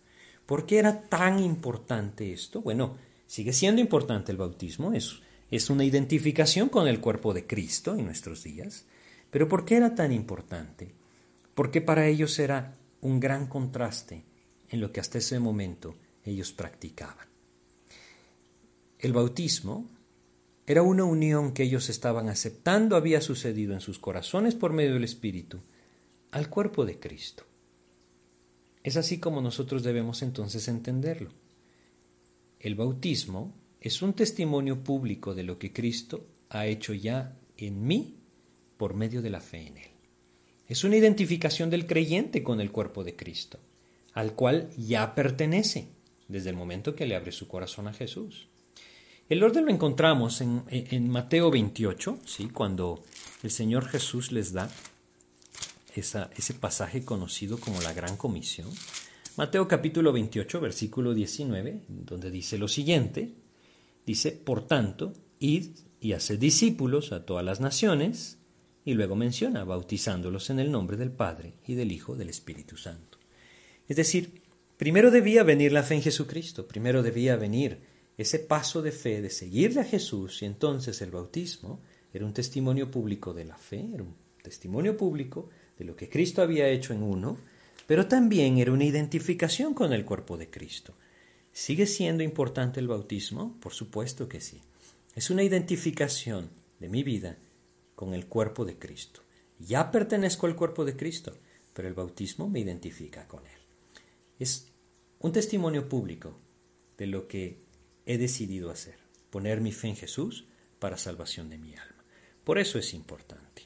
¿Por 0.45 0.65
qué 0.65 0.80
era 0.80 1.01
tan 1.01 1.39
importante 1.39 2.32
esto? 2.32 2.62
Bueno, 2.62 2.97
sigue 3.27 3.54
siendo 3.54 3.82
importante 3.82 4.32
el 4.32 4.38
bautismo, 4.38 4.93
es, 4.93 5.21
es 5.49 5.69
una 5.69 5.84
identificación 5.84 6.69
con 6.69 6.88
el 6.88 6.99
cuerpo 6.99 7.34
de 7.34 7.47
Cristo 7.47 7.95
en 7.95 8.06
nuestros 8.06 8.43
días, 8.43 8.86
pero 9.30 9.47
¿por 9.47 9.65
qué 9.65 9.77
era 9.77 9.95
tan 9.95 10.12
importante? 10.12 10.93
Porque 11.56 11.82
para 11.82 12.08
ellos 12.08 12.38
era 12.39 12.73
un 13.01 13.19
gran 13.19 13.47
contraste 13.47 14.23
en 14.69 14.82
lo 14.82 14.91
que 14.91 14.99
hasta 14.99 15.17
ese 15.17 15.39
momento 15.39 15.95
ellos 16.23 16.51
practicaban. 16.51 17.27
El 18.99 19.13
bautismo 19.13 19.89
era 20.67 20.84
una 20.84 21.04
unión 21.04 21.54
que 21.54 21.63
ellos 21.63 21.89
estaban 21.89 22.30
aceptando, 22.30 22.95
había 22.95 23.19
sucedido 23.19 23.73
en 23.73 23.82
sus 23.82 23.99
corazones 23.99 24.56
por 24.56 24.73
medio 24.73 24.93
del 24.93 25.04
Espíritu, 25.04 25.60
al 26.32 26.49
cuerpo 26.49 26.86
de 26.86 26.99
Cristo. 26.99 27.43
Es 28.84 28.98
así 28.98 29.20
como 29.20 29.41
nosotros 29.41 29.84
debemos 29.84 30.22
entonces 30.22 30.67
entenderlo. 30.67 31.32
El 32.60 32.76
bautismo 32.76 33.54
es 33.80 34.02
un 34.02 34.13
testimonio 34.13 34.84
público 34.84 35.34
de 35.34 35.44
lo 35.44 35.58
que 35.58 35.74
Cristo 35.74 36.28
ha 36.50 36.67
hecho 36.67 36.94
ya 36.94 37.38
en 37.58 37.86
mí 37.86 38.17
por 38.78 38.94
medio 38.94 39.22
de 39.22 39.30
la 39.30 39.41
fe 39.41 39.67
en 39.67 39.78
Él. 39.78 39.91
Es 40.67 40.84
una 40.84 40.98
identificación 40.98 41.70
del 41.70 41.86
creyente 41.86 42.44
con 42.44 42.62
el 42.62 42.72
cuerpo 42.72 43.04
de 43.04 43.15
Cristo, 43.15 43.60
al 44.13 44.34
cual 44.34 44.70
ya 44.78 45.13
pertenece 45.13 45.89
desde 46.28 46.50
el 46.50 46.56
momento 46.56 46.96
que 46.96 47.06
le 47.06 47.15
abre 47.15 47.32
su 47.32 47.48
corazón 47.48 47.88
a 47.88 47.94
Jesús. 47.94 48.48
El 49.28 49.44
orden 49.44 49.65
lo 49.65 49.72
encontramos 49.72 50.41
en, 50.41 51.10
Mateo 51.10 51.52
28, 51.52 52.20
¿sí? 52.26 52.50
cuando 52.50 53.04
el 53.44 53.52
Señor 53.52 53.86
Jesús 53.86 54.32
les 54.32 54.52
da 54.52 54.70
ese 55.95 56.54
pasaje 56.54 57.04
conocido 57.04 57.60
como 57.60 57.82
la 57.82 57.93
Gran 57.93 58.17
Comisión. 58.17 58.69
Mateo 59.38 59.67
capítulo 59.67 60.12
28, 60.12 60.60
versículo 60.60 61.13
19, 61.13 61.84
donde 61.88 62.32
dice 62.32 62.58
lo 62.58 62.67
siguiente, 62.67 63.34
dice, 64.06 64.32
por 64.32 64.67
tanto, 64.67 65.13
id 65.39 65.69
y 65.99 66.13
haced 66.13 66.39
discípulos 66.39 67.12
a 67.12 67.25
todas 67.25 67.45
las 67.45 67.60
naciones, 67.60 68.38
y 68.84 68.93
luego 68.93 69.15
menciona, 69.15 69.63
bautizándolos 69.63 70.49
en 70.49 70.60
el 70.60 70.71
nombre 70.71 70.97
del 70.97 71.12
Padre 71.12 71.54
y 71.67 71.75
del 71.75 71.91
Hijo 71.91 72.15
del 72.15 72.30
Espíritu 72.30 72.77
Santo. 72.77 73.19
Es 73.88 73.95
decir, 73.95 74.41
primero 74.77 75.12
debía 75.12 75.43
venir 75.43 75.71
la 75.71 75.84
fe 75.84 75.95
en 75.95 76.01
Jesucristo, 76.01 76.67
primero 76.67 77.04
debía 77.04 77.36
venir 77.36 77.80
ese 78.17 78.39
paso 78.39 78.82
de 78.82 78.91
fe 78.91 79.21
de 79.21 79.30
seguirle 79.30 79.82
a 79.82 79.86
Jesús 79.86 80.41
y 80.41 80.45
entonces 80.45 81.01
el 81.01 81.12
bautismo 81.12 81.82
era 82.13 82.25
un 82.25 82.34
testimonio 82.34 82.89
público 82.89 83.34
de 83.34 83.45
la 83.45 83.58
fe, 83.58 83.86
era 83.93 84.04
un 84.04 84.15
testimonio 84.41 84.97
público 84.97 85.49
de 85.82 85.86
lo 85.86 85.96
que 85.96 86.10
Cristo 86.10 86.44
había 86.44 86.70
hecho 86.70 86.94
en 86.94 87.02
uno, 87.02 87.39
pero 87.88 88.06
también 88.08 88.60
era 88.60 88.72
una 88.72 88.86
identificación 88.86 89.74
con 89.74 89.94
el 89.94 90.06
cuerpo 90.06 90.38
de 90.38 90.48
Cristo. 90.48 90.94
¿Sigue 91.52 91.88
siendo 91.88 92.22
importante 92.22 92.80
el 92.80 92.88
bautismo? 92.88 93.58
Por 93.60 93.74
supuesto 93.74 94.30
que 94.30 94.41
sí. 94.41 94.62
Es 95.15 95.32
una 95.32 95.41
identificación 95.41 96.52
de 96.80 96.88
mi 96.88 97.02
vida 97.02 97.36
con 97.96 98.13
el 98.13 98.28
cuerpo 98.28 98.63
de 98.63 98.78
Cristo. 98.78 99.24
Ya 99.58 99.89
pertenezco 99.89 100.46
al 100.46 100.56
cuerpo 100.56 100.86
de 100.86 100.96
Cristo, 100.96 101.36
pero 101.74 101.88
el 101.88 101.96
bautismo 101.96 102.48
me 102.48 102.60
identifica 102.60 103.28
con 103.28 103.44
Él. 103.48 103.60
Es 104.38 104.67
un 105.17 105.32
testimonio 105.32 105.89
público 105.89 106.38
de 106.96 107.08
lo 107.08 107.28
que 107.28 107.58
he 108.06 108.20
decidido 108.20 108.70
hacer, 108.70 109.00
poner 109.32 109.62
mi 109.62 109.72
fe 109.72 109.88
en 109.88 109.96
Jesús 109.96 110.46
para 110.78 110.96
salvación 110.96 111.50
de 111.50 111.58
mi 111.58 111.76
alma. 111.76 112.06
Por 112.44 112.60
eso 112.60 112.78
es 112.78 112.94
importante. 112.94 113.63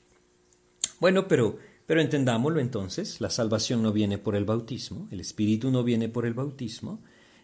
Bueno, 1.01 1.27
pero, 1.27 1.59
pero 1.85 2.01
entendámoslo 2.01 2.59
entonces, 2.59 3.21
la 3.21 3.29
salvación 3.29 3.83
no 3.83 3.91
viene 3.91 4.17
por 4.17 4.35
el 4.35 4.45
bautismo, 4.45 5.07
el 5.11 5.19
Espíritu 5.19 5.71
no 5.71 5.83
viene 5.83 6.09
por 6.09 6.25
el 6.25 6.33
bautismo, 6.33 6.99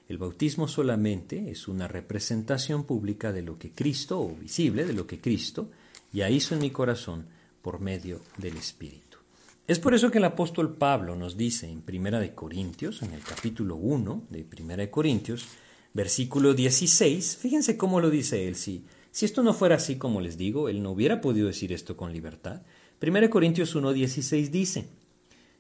el 0.10 0.17
bautismo 0.17 0.67
solamente 0.67 1.51
es 1.51 1.67
una 1.67 1.88
representación 1.88 2.84
pública 2.84 3.32
de 3.32 3.43
lo 3.43 3.58
que 3.58 3.71
Cristo, 3.71 4.19
o 4.19 4.36
visible 4.36 4.86
de 4.86 4.93
lo 4.93 5.08
que 5.08 5.21
Cristo, 5.21 5.69
ya 6.12 6.30
hizo 6.30 6.56
en 6.56 6.62
mi 6.62 6.71
corazón 6.71 7.27
por 7.62 7.80
medio 7.80 8.21
del 8.38 8.58
Espíritu. 8.58 9.19
Es 9.67 9.80
por 9.80 9.93
eso 9.93 10.12
que 10.12 10.17
el 10.17 10.25
apóstol 10.25 10.75
Pablo 10.75 11.15
nos 11.15 11.38
dice 11.38 11.69
en 11.69 11.82
Primera 11.82 12.19
de 12.19 12.34
Corintios, 12.34 13.04
en 13.04 13.13
el 13.13 13.21
capítulo 13.21 13.75
1 13.75 14.23
de 14.30 14.43
Primera 14.43 14.82
de 14.82 14.89
Corintios, 14.89 15.45
versículo 15.93 16.54
16, 16.54 17.38
fíjense 17.38 17.77
cómo 17.77 18.01
lo 18.01 18.10
dice 18.10 18.47
él, 18.47 18.56
si, 18.56 18.84
si 19.12 19.25
esto 19.25 19.43
no 19.43 19.54
fuera 19.54 19.75
así 19.75 19.97
como 19.97 20.19
les 20.19 20.38
digo, 20.38 20.67
él 20.67 20.82
no 20.82 20.91
hubiera 20.91 21.21
podido 21.21 21.47
decir 21.47 21.71
esto 21.71 21.95
con 21.95 22.12
libertad. 22.12 22.63
Primera 23.02 23.26
de 23.26 23.32
Corintios 23.32 23.74
1, 23.74 23.94
16 23.94 24.52
dice, 24.52 24.86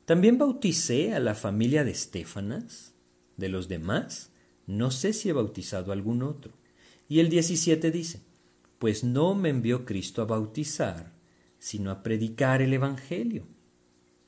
también 0.05 0.37
bauticé 0.37 1.15
a 1.15 1.19
la 1.19 1.33
familia 1.33 1.83
de 1.83 1.89
Estefanas, 1.89 2.93
de 3.35 3.49
los 3.49 3.67
demás, 3.67 4.29
no 4.67 4.91
sé 4.91 5.11
si 5.11 5.29
he 5.29 5.33
bautizado 5.33 5.89
a 5.91 5.95
algún 5.95 6.21
otro. 6.21 6.53
Y 7.09 7.19
el 7.19 7.29
17 7.29 7.89
dice, 7.89 8.21
pues 8.77 9.03
no 9.03 9.33
me 9.33 9.49
envió 9.49 9.85
Cristo 9.85 10.21
a 10.21 10.25
bautizar, 10.25 11.13
sino 11.57 11.89
a 11.89 12.03
predicar 12.03 12.61
el 12.61 12.73
Evangelio. 12.73 13.47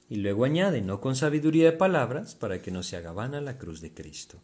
Y 0.09 0.15
luego 0.15 0.43
añade, 0.45 0.81
no 0.81 0.99
con 0.99 1.15
sabiduría 1.15 1.65
de 1.65 1.77
palabras, 1.77 2.33
para 2.33 2.63
que 2.63 2.71
no 2.71 2.81
se 2.81 2.97
haga 2.97 3.11
vana 3.11 3.41
la 3.41 3.59
cruz 3.59 3.79
de 3.79 3.93
Cristo. 3.93 4.41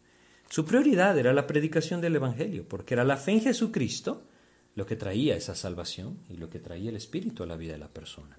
Su 0.48 0.64
prioridad 0.64 1.18
era 1.18 1.32
la 1.32 1.48
predicación 1.48 2.00
del 2.00 2.14
Evangelio, 2.14 2.68
porque 2.68 2.94
era 2.94 3.02
la 3.02 3.16
fe 3.16 3.32
en 3.32 3.40
Jesucristo 3.40 4.28
lo 4.76 4.86
que 4.86 4.94
traía 4.94 5.34
esa 5.34 5.56
salvación 5.56 6.20
y 6.28 6.36
lo 6.36 6.48
que 6.48 6.60
traía 6.60 6.90
el 6.90 6.96
Espíritu 6.96 7.42
a 7.42 7.46
la 7.46 7.56
vida 7.56 7.72
de 7.72 7.78
la 7.78 7.92
persona. 7.92 8.38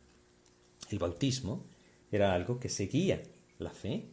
El 0.92 1.00
bautismo 1.00 1.66
era 2.12 2.34
algo 2.34 2.60
que 2.60 2.70
seguía 2.70 3.24
la 3.60 3.72
fe, 3.72 4.06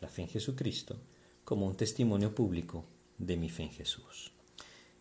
la 0.00 0.08
fe 0.08 0.22
en 0.22 0.28
Jesucristo, 0.28 0.98
como 1.44 1.66
un 1.66 1.76
testimonio 1.76 2.34
público 2.34 2.84
de 3.18 3.36
mi 3.36 3.48
fe 3.48 3.64
en 3.64 3.70
Jesús. 3.70 4.32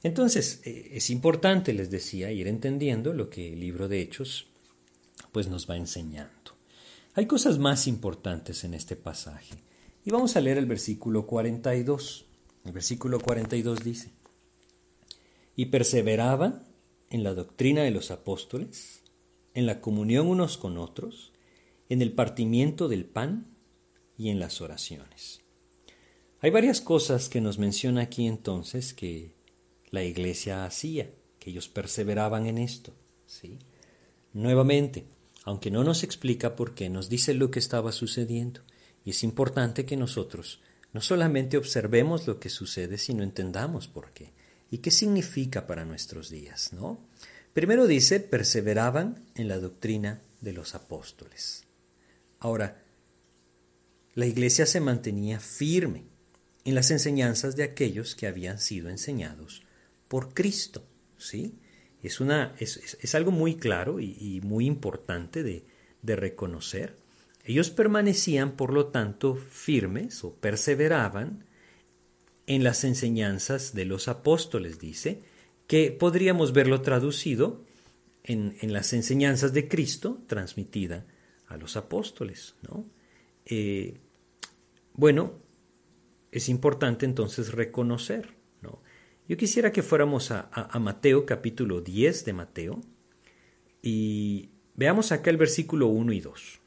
Entonces, 0.03 0.61
eh, 0.65 0.91
es 0.91 1.09
importante, 1.09 1.73
les 1.73 1.89
decía, 1.89 2.31
ir 2.31 2.47
entendiendo 2.47 3.13
lo 3.13 3.29
que 3.29 3.53
el 3.53 3.59
libro 3.59 3.87
de 3.87 4.01
Hechos 4.01 4.47
pues 5.31 5.47
nos 5.47 5.69
va 5.69 5.77
enseñando. 5.77 6.31
Hay 7.15 7.25
cosas 7.25 7.57
más 7.57 7.87
importantes 7.87 8.63
en 8.63 8.73
este 8.73 8.95
pasaje. 8.95 9.55
Y 10.05 10.11
vamos 10.11 10.35
a 10.35 10.41
leer 10.41 10.57
el 10.57 10.65
versículo 10.65 11.25
42. 11.25 12.25
El 12.65 12.71
versículo 12.71 13.19
42 13.19 13.83
dice, 13.83 14.11
y 15.55 15.67
perseveraban 15.67 16.63
en 17.09 17.23
la 17.23 17.33
doctrina 17.33 17.83
de 17.83 17.91
los 17.91 18.09
apóstoles, 18.09 19.02
en 19.53 19.65
la 19.65 19.81
comunión 19.81 20.27
unos 20.27 20.57
con 20.57 20.77
otros, 20.77 21.31
en 21.89 22.01
el 22.01 22.11
partimiento 22.11 22.87
del 22.87 23.05
pan 23.05 23.47
y 24.17 24.29
en 24.29 24.39
las 24.39 24.61
oraciones. 24.61 25.41
Hay 26.41 26.51
varias 26.51 26.81
cosas 26.81 27.29
que 27.29 27.41
nos 27.41 27.57
menciona 27.57 28.01
aquí 28.01 28.27
entonces 28.27 28.93
que 28.93 29.33
la 29.91 30.03
iglesia 30.03 30.65
hacía, 30.65 31.09
que 31.39 31.51
ellos 31.51 31.69
perseveraban 31.69 32.47
en 32.47 32.57
esto. 32.57 32.93
¿sí? 33.25 33.59
Nuevamente, 34.33 35.05
aunque 35.45 35.71
no 35.71 35.83
nos 35.83 36.03
explica 36.03 36.55
por 36.55 36.73
qué, 36.73 36.89
nos 36.89 37.09
dice 37.09 37.33
lo 37.33 37.51
que 37.51 37.59
estaba 37.59 37.91
sucediendo. 37.91 38.61
Y 39.05 39.11
es 39.11 39.23
importante 39.23 39.85
que 39.85 39.95
nosotros 39.97 40.61
no 40.93 41.01
solamente 41.01 41.57
observemos 41.57 42.27
lo 42.27 42.39
que 42.39 42.49
sucede, 42.49 42.97
sino 42.97 43.23
entendamos 43.23 43.87
por 43.87 44.11
qué 44.11 44.33
y 44.69 44.79
qué 44.79 44.91
significa 44.91 45.67
para 45.67 45.85
nuestros 45.85 46.29
días, 46.29 46.73
¿no? 46.73 46.99
Primero 47.53 47.85
dice, 47.85 48.19
perseveraban 48.19 49.27
en 49.35 49.47
la 49.47 49.59
doctrina 49.59 50.21
de 50.41 50.53
los 50.53 50.73
apóstoles. 50.73 51.65
Ahora, 52.39 52.83
la 54.15 54.25
iglesia 54.25 54.65
se 54.65 54.79
mantenía 54.79 55.39
firme 55.39 56.05
en 56.65 56.75
las 56.75 56.89
enseñanzas 56.91 57.55
de 57.55 57.63
aquellos 57.63 58.15
que 58.15 58.27
habían 58.27 58.59
sido 58.59 58.89
enseñados 58.89 59.63
por 60.07 60.33
Cristo. 60.33 60.83
¿sí? 61.17 61.59
Es, 62.01 62.19
una, 62.19 62.55
es, 62.59 63.15
algo 63.15 63.31
muy 63.31 63.55
claro 63.55 63.99
y, 63.99 64.41
muy 64.43 64.65
importante 64.65 65.43
de, 65.43 65.63
de 66.01 66.15
reconocer. 66.15 66.97
Ellos 67.45 67.69
permanecían, 67.69 68.55
por 68.55 68.73
lo 68.73 68.87
tanto, 68.87 69.35
firmes 69.35 70.23
o 70.23 70.33
perseveraban 70.33 71.45
en 72.47 72.63
las 72.63 72.83
enseñanzas 72.83 73.73
de 73.73 73.85
los 73.85 74.07
apóstoles, 74.07 74.79
dice, 74.79 75.21
que 75.67 75.91
podríamos 75.91 76.53
verlo 76.53 76.81
traducido 76.81 77.63
en, 78.23 78.55
en 78.61 78.73
las 78.73 78.93
enseñanzas 78.93 79.53
de 79.53 79.67
Cristo 79.67 80.21
transmitida 80.27 81.05
a 81.47 81.57
los 81.57 81.77
apóstoles. 81.77 82.55
¿no? 82.61 82.85
Eh, 83.45 83.99
bueno, 84.93 85.33
es 86.31 86.49
importante 86.49 87.05
entonces 87.05 87.51
reconocer. 87.51 88.35
¿no? 88.61 88.81
Yo 89.27 89.37
quisiera 89.37 89.71
que 89.71 89.83
fuéramos 89.83 90.31
a, 90.31 90.49
a, 90.51 90.79
Mateo 90.79 91.25
capítulo 91.25 91.81
10 91.81 92.25
de 92.25 92.33
Mateo 92.33 92.81
y 93.81 94.49
veamos 94.75 95.11
acá 95.11 95.29
el 95.29 95.37
versículo 95.37 95.87
1 95.87 96.13
y 96.13 96.19
2. 96.21 96.59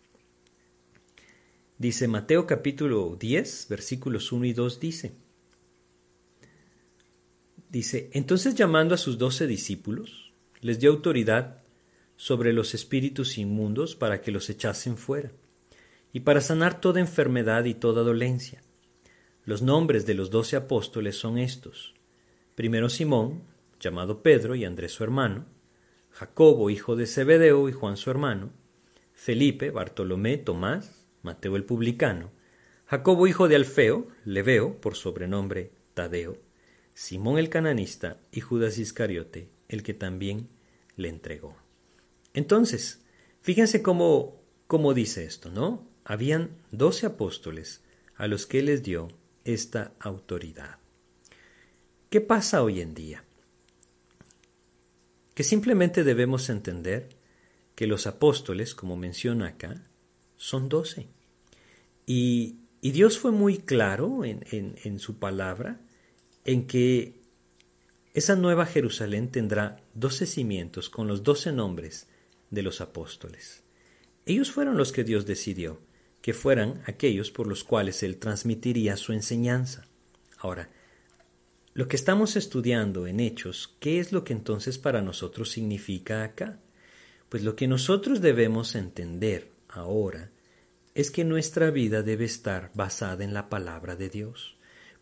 Dice 1.79 2.09
Mateo 2.09 2.47
capítulo 2.47 3.17
10, 3.21 3.67
versículos 3.69 4.33
1 4.33 4.47
y 4.47 4.53
2 4.55 4.81
dice, 4.81 5.13
dice, 7.71 8.11
entonces 8.13 8.55
llamando 8.55 8.95
a 8.95 8.99
sus 8.99 9.19
doce 9.19 9.47
discípulos, 9.47 10.33
les 10.61 10.79
dio 10.79 10.91
autoridad 10.91 11.63
sobre 12.17 12.53
los 12.53 12.75
espíritus 12.75 13.39
inmundos 13.39 13.95
para 13.95 14.21
que 14.21 14.31
los 14.31 14.49
echasen 14.51 14.97
fuera, 14.97 15.33
y 16.13 16.21
para 16.21 16.41
sanar 16.41 16.81
toda 16.81 17.01
enfermedad 17.01 17.65
y 17.65 17.75
toda 17.75 18.03
dolencia. 18.03 18.63
Los 19.45 19.63
nombres 19.63 20.07
de 20.07 20.15
los 20.15 20.31
doce 20.31 20.57
apóstoles 20.57 21.17
son 21.17 21.39
estos. 21.39 21.95
Primero 22.55 22.89
Simón, 22.89 23.43
llamado 23.79 24.23
Pedro 24.23 24.55
y 24.55 24.65
Andrés 24.65 24.93
su 24.93 25.05
hermano, 25.05 25.45
Jacobo, 26.11 26.71
hijo 26.71 26.97
de 26.97 27.07
Zebedeo 27.07 27.69
y 27.69 27.73
Juan 27.73 27.97
su 27.99 28.11
hermano, 28.11 28.51
Felipe, 29.13 29.71
Bartolomé, 29.71 30.39
Tomás, 30.39 31.07
Mateo 31.23 31.57
el 31.57 31.65
publicano, 31.65 32.31
Jacobo, 32.87 33.27
hijo 33.27 33.49
de 33.49 33.57
Alfeo, 33.57 34.07
Leveo, 34.25 34.81
por 34.81 34.95
sobrenombre 34.95 35.73
Tadeo, 35.93 36.39
Simón 36.97 37.37
el 37.37 37.51
cananista 37.51 38.17
y 38.33 38.41
Judas 38.41 38.79
Iscariote, 38.79 39.51
el 39.69 39.83
que 39.83 39.93
también 39.93 40.49
le 40.97 41.11
entregó. 41.11 41.55
Entonces, 42.33 43.03
fíjense 43.43 43.83
cómo, 43.83 44.41
cómo 44.67 44.95
dice 44.95 45.27
esto, 45.27 45.51
¿no? 45.51 45.87
Habían 46.05 46.57
doce 46.71 47.05
apóstoles 47.05 47.83
a 48.15 48.29
los 48.29 48.47
que 48.47 48.63
les 48.63 48.83
dio 48.83 49.09
esta 49.45 49.93
autoridad. 50.01 50.79
¿Qué 52.09 52.23
pasa 52.23 52.63
hoy 52.63 52.81
en 52.81 52.95
día? 52.95 53.25
Que 55.35 55.45
simplemente 55.45 56.03
debemos 56.03 56.49
entender 56.49 57.11
que 57.75 57.87
los 57.87 58.07
apóstoles, 58.07 58.75
como 58.75 58.97
menciona 58.97 59.49
acá, 59.49 59.85
son 60.39 60.71
doce. 60.71 61.09
Y, 62.07 62.57
Dios 62.81 63.19
fue 63.19 63.33
muy 63.33 63.59
claro 63.59 64.25
en, 64.25 64.45
en 64.53 65.01
su 65.01 65.19
palabra 65.19 65.81
en 66.47 66.69
que 66.69 67.21
esa 68.15 68.37
nueva 68.37 68.67
Jerusalén 68.67 69.31
tendrá 69.31 69.83
doce 69.95 70.27
cimientos 70.27 70.89
con 70.89 71.09
los 71.09 71.25
doce 71.25 71.53
nombres 71.53 72.07
de 72.51 72.63
los 72.63 72.81
apóstoles. 72.81 73.65
Ellos 74.25 74.53
fueron 74.53 74.77
los 74.77 74.93
que 74.93 75.05
Dios 75.05 75.27
decidió 75.27 75.81
que 76.23 76.33
fueran 76.35 76.83
aquellos 76.87 77.31
por 77.31 77.47
los 77.47 77.63
cuales 77.63 78.03
él 78.03 78.17
transmitiría 78.19 78.97
su 78.97 79.13
enseñanza. 79.13 79.87
Ahora, 80.39 80.71
lo 81.75 81.89
que 81.89 81.97
estamos 81.97 82.37
estudiando 82.37 83.07
en 83.07 83.21
Hechos, 83.21 83.77
¿qué 83.81 84.01
es 84.01 84.13
lo 84.13 84.25
que 84.25 84.33
entonces 84.33 84.79
para 84.79 85.03
nosotros 85.03 85.51
significa 85.51 86.25
acá? 86.25 86.59
Pues 87.29 87.43
lo 87.43 87.55
que 87.55 87.69
nosotros 87.69 88.21
debemos 88.21 88.75
entender 88.77 89.51
ahora 89.69 90.31
es 90.95 91.11
que 91.11 91.25
nuestra 91.25 91.71
vida 91.71 92.03
debe 92.03 92.25
estar 92.25 92.71
basada 92.75 93.25
en 93.25 93.35
la 93.35 93.49
palabra 93.49 93.95
de 93.95 94.09
Dios, 94.09 94.56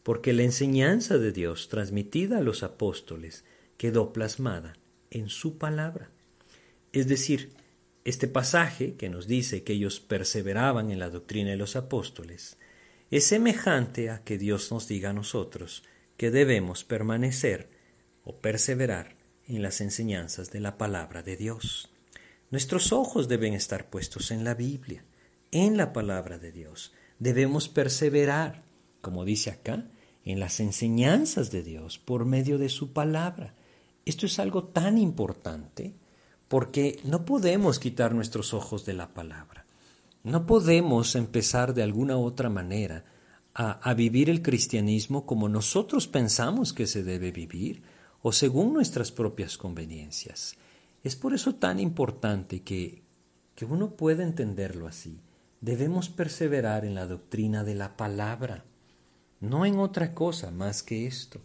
porque 0.05 0.33
la 0.33 0.43
enseñanza 0.45 1.19
de 1.19 1.33
Dios 1.33 1.69
transmitida 1.69 2.38
a 2.38 2.43
los 2.43 2.62
apóstoles 2.62 3.45
quedó 3.77 4.12
plasmada 4.12 4.75
en 5.11 5.29
su 5.29 5.59
palabra. 5.59 6.11
Es 6.93 7.09
decir, 7.09 7.53
este 8.05 8.29
pasaje 8.29 8.95
que 8.95 9.09
nos 9.09 9.27
dice 9.27 9.64
que 9.64 9.73
ellos 9.73 9.99
perseveraban 9.99 10.90
en 10.90 10.99
la 10.99 11.09
doctrina 11.09 11.51
de 11.51 11.57
los 11.57 11.75
apóstoles 11.75 12.59
es 13.11 13.25
semejante 13.25 14.11
a 14.11 14.23
que 14.23 14.37
Dios 14.37 14.71
nos 14.71 14.87
diga 14.87 15.11
a 15.11 15.14
nosotros 15.14 15.83
que 16.19 16.31
debemos 16.31 16.85
permanecer 16.85 17.69
o 18.25 18.37
perseverar 18.37 19.17
en 19.47 19.62
las 19.62 19.81
enseñanzas 19.81 20.51
de 20.51 20.61
la 20.61 20.77
palabra 20.77 21.23
de 21.23 21.37
Dios. 21.37 21.90
Nuestros 22.51 22.93
ojos 22.93 23.27
deben 23.27 23.55
estar 23.55 23.88
puestos 23.88 24.31
en 24.31 24.45
la 24.45 24.55
Biblia, 24.55 25.03
en 25.51 25.77
la 25.77 25.93
palabra 25.93 26.38
de 26.38 26.53
Dios. 26.53 26.93
Debemos 27.19 27.69
perseverar, 27.69 28.62
como 29.01 29.25
dice 29.25 29.51
acá, 29.51 29.87
en 30.25 30.41
las 30.41 30.61
enseñanzas 30.61 31.51
de 31.51 31.63
Dios 31.63 31.99
por 31.99 32.25
medio 32.25 32.59
de 32.59 32.69
su 32.69 32.93
palabra. 32.93 33.55
Esto 34.05 34.27
es 34.27 34.39
algo 34.39 34.65
tan 34.65 34.99
importante 34.99 35.95
porque 36.49 37.01
no 37.05 37.25
podemos 37.25 37.79
quitar 37.79 38.15
nuestros 38.15 38.55
ojos 38.55 38.85
de 38.85 38.95
la 38.95 39.13
palabra. 39.15 39.65
No 40.23 40.47
podemos 40.47 41.15
empezar 41.17 41.75
de 41.75 41.83
alguna 41.83 42.17
otra 42.17 42.49
manera 42.49 43.05
a, 43.55 43.73
a, 43.73 43.95
vivir 43.95 44.31
el 44.31 44.43
cristianismo 44.43 45.27
como 45.27 45.49
nosotros 45.49 46.09
pensamos 46.09 46.73
que 46.73 46.87
se 46.87 47.03
debe 47.03 47.31
vivir 47.31 47.83
o 48.23 48.33
según 48.33 48.73
nuestras 48.73 49.13
propias 49.13 49.59
conveniencias. 49.59 50.57
Es 51.03 51.17
por 51.17 51.35
eso 51.35 51.55
tan 51.57 51.79
importante 51.79 52.63
que, 52.63 53.03
que 53.55 53.67
uno 53.67 53.91
pueda 53.91 54.23
entenderlo 54.23 54.87
así. 54.87 55.21
Debemos 55.61 56.09
perseverar 56.09 56.87
en 56.87 56.95
la 56.95 57.07
doctrina 57.07 57.65
de 57.65 57.75
la 57.75 57.97
palabra, 57.97 58.65
no 59.44 59.66
en 59.66 59.78
otra 59.78 60.14
cosa 60.14 60.50
más 60.50 60.83
que 60.83 61.07
esto. 61.07 61.40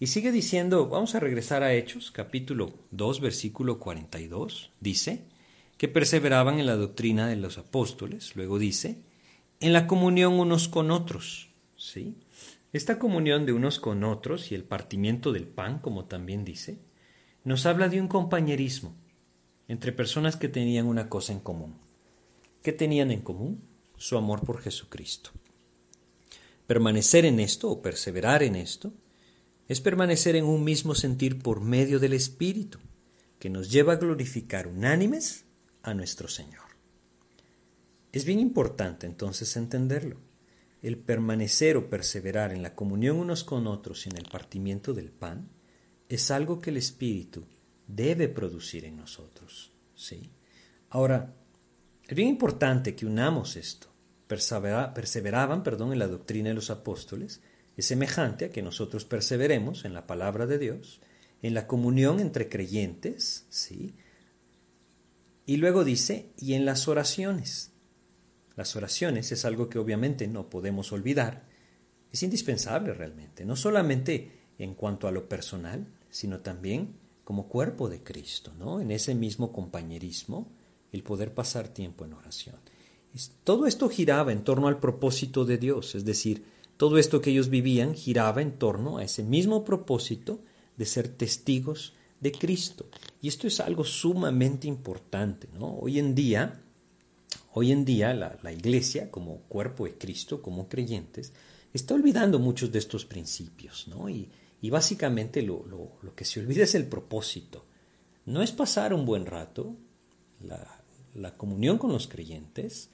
Y 0.00 0.06
sigue 0.06 0.30
diciendo, 0.30 0.88
vamos 0.88 1.14
a 1.14 1.20
regresar 1.20 1.62
a 1.62 1.74
Hechos, 1.74 2.10
capítulo 2.12 2.72
2, 2.92 3.20
versículo 3.20 3.78
42, 3.80 4.70
dice, 4.80 5.24
que 5.76 5.88
perseveraban 5.88 6.60
en 6.60 6.66
la 6.66 6.76
doctrina 6.76 7.26
de 7.28 7.36
los 7.36 7.58
apóstoles, 7.58 8.36
luego 8.36 8.58
dice, 8.58 9.02
en 9.60 9.72
la 9.72 9.86
comunión 9.88 10.34
unos 10.34 10.68
con 10.68 10.92
otros, 10.92 11.50
¿sí? 11.76 12.16
Esta 12.72 12.98
comunión 12.98 13.44
de 13.44 13.52
unos 13.52 13.80
con 13.80 14.04
otros 14.04 14.52
y 14.52 14.54
el 14.54 14.62
partimiento 14.62 15.32
del 15.32 15.48
pan, 15.48 15.80
como 15.80 16.04
también 16.04 16.44
dice, 16.44 16.78
nos 17.42 17.66
habla 17.66 17.88
de 17.88 18.00
un 18.00 18.08
compañerismo 18.08 18.94
entre 19.66 19.92
personas 19.92 20.36
que 20.36 20.48
tenían 20.48 20.86
una 20.86 21.08
cosa 21.08 21.32
en 21.32 21.40
común. 21.40 21.76
¿Qué 22.62 22.72
tenían 22.72 23.10
en 23.10 23.22
común? 23.22 23.62
Su 23.96 24.16
amor 24.16 24.44
por 24.44 24.60
Jesucristo. 24.60 25.30
Permanecer 26.68 27.24
en 27.24 27.40
esto 27.40 27.70
o 27.70 27.80
perseverar 27.80 28.42
en 28.42 28.54
esto 28.54 28.92
es 29.68 29.80
permanecer 29.80 30.36
en 30.36 30.44
un 30.44 30.64
mismo 30.64 30.94
sentir 30.94 31.38
por 31.38 31.62
medio 31.62 31.98
del 31.98 32.12
Espíritu, 32.12 32.78
que 33.38 33.48
nos 33.48 33.72
lleva 33.72 33.94
a 33.94 33.96
glorificar 33.96 34.66
unánimes 34.66 35.46
a 35.82 35.94
nuestro 35.94 36.28
Señor. 36.28 36.66
Es 38.12 38.26
bien 38.26 38.38
importante 38.38 39.06
entonces 39.06 39.56
entenderlo. 39.56 40.18
El 40.82 40.98
permanecer 40.98 41.78
o 41.78 41.88
perseverar 41.88 42.52
en 42.52 42.62
la 42.62 42.74
comunión 42.74 43.16
unos 43.16 43.44
con 43.44 43.66
otros 43.66 44.04
y 44.04 44.10
en 44.10 44.18
el 44.18 44.28
partimiento 44.28 44.92
del 44.92 45.10
pan 45.10 45.48
es 46.10 46.30
algo 46.30 46.60
que 46.60 46.68
el 46.68 46.76
Espíritu 46.76 47.46
debe 47.86 48.28
producir 48.28 48.84
en 48.84 48.98
nosotros. 48.98 49.72
¿sí? 49.94 50.28
Ahora, 50.90 51.34
es 52.06 52.14
bien 52.14 52.28
importante 52.28 52.94
que 52.94 53.06
unamos 53.06 53.56
esto. 53.56 53.88
Perseveraban 54.28 55.62
perdón, 55.62 55.92
en 55.92 55.98
la 55.98 56.06
doctrina 56.06 56.50
de 56.50 56.54
los 56.54 56.70
apóstoles. 56.70 57.40
Es 57.76 57.86
semejante 57.86 58.46
a 58.46 58.50
que 58.50 58.62
nosotros 58.62 59.04
perseveremos 59.04 59.84
en 59.84 59.94
la 59.94 60.06
palabra 60.06 60.46
de 60.46 60.58
Dios, 60.58 61.00
en 61.42 61.54
la 61.54 61.66
comunión 61.66 62.20
entre 62.20 62.48
creyentes, 62.48 63.46
¿sí? 63.48 63.94
Y 65.46 65.56
luego 65.56 65.84
dice, 65.84 66.30
y 66.36 66.54
en 66.54 66.64
las 66.64 66.88
oraciones. 66.88 67.70
Las 68.56 68.76
oraciones 68.76 69.32
es 69.32 69.44
algo 69.44 69.68
que 69.68 69.78
obviamente 69.78 70.26
no 70.28 70.50
podemos 70.50 70.92
olvidar. 70.92 71.46
Es 72.12 72.22
indispensable 72.22 72.92
realmente, 72.92 73.44
no 73.44 73.56
solamente 73.56 74.32
en 74.58 74.74
cuanto 74.74 75.08
a 75.08 75.12
lo 75.12 75.28
personal, 75.28 75.86
sino 76.10 76.40
también 76.40 76.96
como 77.24 77.48
cuerpo 77.48 77.88
de 77.88 78.02
Cristo, 78.02 78.52
¿no? 78.58 78.80
En 78.80 78.90
ese 78.90 79.14
mismo 79.14 79.52
compañerismo, 79.52 80.50
el 80.92 81.02
poder 81.02 81.32
pasar 81.32 81.68
tiempo 81.68 82.04
en 82.04 82.14
oración. 82.14 82.56
Todo 83.44 83.66
esto 83.66 83.88
giraba 83.88 84.32
en 84.32 84.44
torno 84.44 84.68
al 84.68 84.78
propósito 84.78 85.44
de 85.44 85.58
Dios, 85.58 85.94
es 85.94 86.04
decir, 86.04 86.44
todo 86.76 86.98
esto 86.98 87.20
que 87.20 87.30
ellos 87.30 87.48
vivían 87.48 87.94
giraba 87.94 88.40
en 88.40 88.52
torno 88.52 88.98
a 88.98 89.04
ese 89.04 89.22
mismo 89.22 89.64
propósito 89.64 90.40
de 90.76 90.86
ser 90.86 91.08
testigos 91.08 91.94
de 92.20 92.32
Cristo. 92.32 92.86
Y 93.20 93.28
esto 93.28 93.46
es 93.46 93.60
algo 93.60 93.84
sumamente 93.84 94.68
importante, 94.68 95.48
¿no? 95.58 95.76
Hoy 95.76 95.98
en 95.98 96.14
día, 96.14 96.60
hoy 97.52 97.72
en 97.72 97.84
día 97.84 98.14
la, 98.14 98.38
la 98.42 98.52
iglesia, 98.52 99.10
como 99.10 99.40
cuerpo 99.48 99.86
de 99.86 99.98
Cristo, 99.98 100.40
como 100.40 100.68
creyentes, 100.68 101.32
está 101.72 101.94
olvidando 101.94 102.38
muchos 102.38 102.70
de 102.70 102.78
estos 102.78 103.04
principios, 103.04 103.88
¿no? 103.88 104.08
Y, 104.08 104.28
y 104.60 104.70
básicamente 104.70 105.42
lo, 105.42 105.64
lo, 105.66 106.14
que 106.14 106.24
se 106.24 106.40
olvida 106.40 106.64
es 106.64 106.74
el 106.74 106.86
propósito. 106.86 107.64
No 108.26 108.42
es 108.42 108.52
pasar 108.52 108.92
un 108.92 109.04
buen 109.04 109.26
rato, 109.26 109.76
la, 110.40 110.82
la 111.14 111.34
comunión 111.34 111.78
con 111.78 111.92
los 111.92 112.08
creyentes 112.08 112.90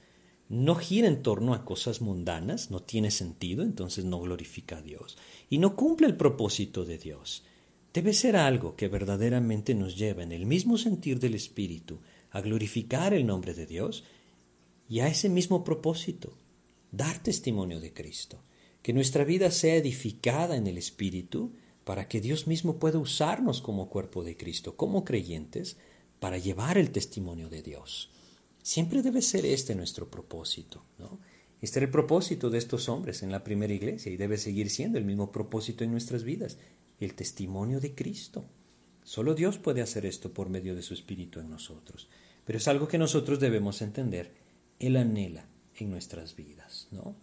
no 0.49 0.75
gira 0.75 1.07
en 1.07 1.23
torno 1.23 1.53
a 1.53 1.65
cosas 1.65 2.01
mundanas, 2.01 2.71
no 2.71 2.81
tiene 2.81 3.11
sentido, 3.11 3.63
entonces 3.63 4.05
no 4.05 4.19
glorifica 4.19 4.77
a 4.77 4.81
Dios 4.81 5.17
y 5.49 5.57
no 5.57 5.75
cumple 5.75 6.07
el 6.07 6.17
propósito 6.17 6.85
de 6.85 6.97
Dios. 6.97 7.43
Debe 7.93 8.13
ser 8.13 8.35
algo 8.35 8.75
que 8.75 8.87
verdaderamente 8.87 9.73
nos 9.73 9.97
lleva 9.97 10.23
en 10.23 10.31
el 10.31 10.45
mismo 10.45 10.77
sentir 10.77 11.19
del 11.19 11.33
Espíritu 11.33 11.99
a 12.31 12.41
glorificar 12.41 13.13
el 13.13 13.25
nombre 13.25 13.53
de 13.53 13.65
Dios 13.65 14.03
y 14.89 14.99
a 14.99 15.07
ese 15.07 15.29
mismo 15.29 15.63
propósito, 15.63 16.37
dar 16.91 17.23
testimonio 17.23 17.79
de 17.79 17.93
Cristo 17.93 18.43
que 18.85 18.93
nuestra 18.93 19.23
vida 19.23 19.49
sea 19.49 19.77
edificada 19.77 20.55
en 20.55 20.67
el 20.67 20.77
Espíritu 20.77 21.53
para 21.85 22.07
que 22.07 22.21
Dios 22.21 22.45
mismo 22.45 22.77
pueda 22.77 22.99
usarnos 22.99 23.59
como 23.59 23.89
cuerpo 23.89 24.23
de 24.23 24.37
Cristo, 24.37 24.75
como 24.75 25.03
creyentes, 25.03 25.77
para 26.19 26.37
llevar 26.37 26.77
el 26.77 26.91
testimonio 26.91 27.49
de 27.49 27.63
Dios. 27.63 28.11
Siempre 28.65 29.03
debe 29.03 29.21
ser 29.21 29.45
este 29.45 29.75
nuestro 29.75 30.09
propósito, 30.09 30.83
¿no? 30.97 31.19
Este 31.61 31.77
era 31.77 31.85
el 31.85 31.91
propósito 31.91 32.49
de 32.49 32.57
estos 32.57 32.89
hombres 32.89 33.21
en 33.21 33.31
la 33.31 33.43
primera 33.43 33.71
iglesia 33.71 34.11
y 34.11 34.17
debe 34.17 34.39
seguir 34.39 34.71
siendo 34.71 34.97
el 34.97 35.05
mismo 35.05 35.31
propósito 35.31 35.83
en 35.83 35.91
nuestras 35.91 36.23
vidas, 36.23 36.57
el 36.99 37.13
testimonio 37.13 37.79
de 37.79 37.93
Cristo. 37.93 38.43
Solo 39.03 39.35
Dios 39.35 39.59
puede 39.59 39.83
hacer 39.83 40.07
esto 40.07 40.33
por 40.33 40.49
medio 40.49 40.73
de 40.73 40.81
su 40.81 40.95
Espíritu 40.95 41.39
en 41.39 41.51
nosotros, 41.51 42.09
pero 42.43 42.57
es 42.57 42.67
algo 42.67 42.87
que 42.87 42.97
nosotros 42.97 43.39
debemos 43.39 43.83
entender. 43.83 44.31
Él 44.79 44.97
anhela 44.97 45.45
en 45.75 45.91
nuestras 45.91 46.35
vidas, 46.35 46.87
¿no? 46.89 47.15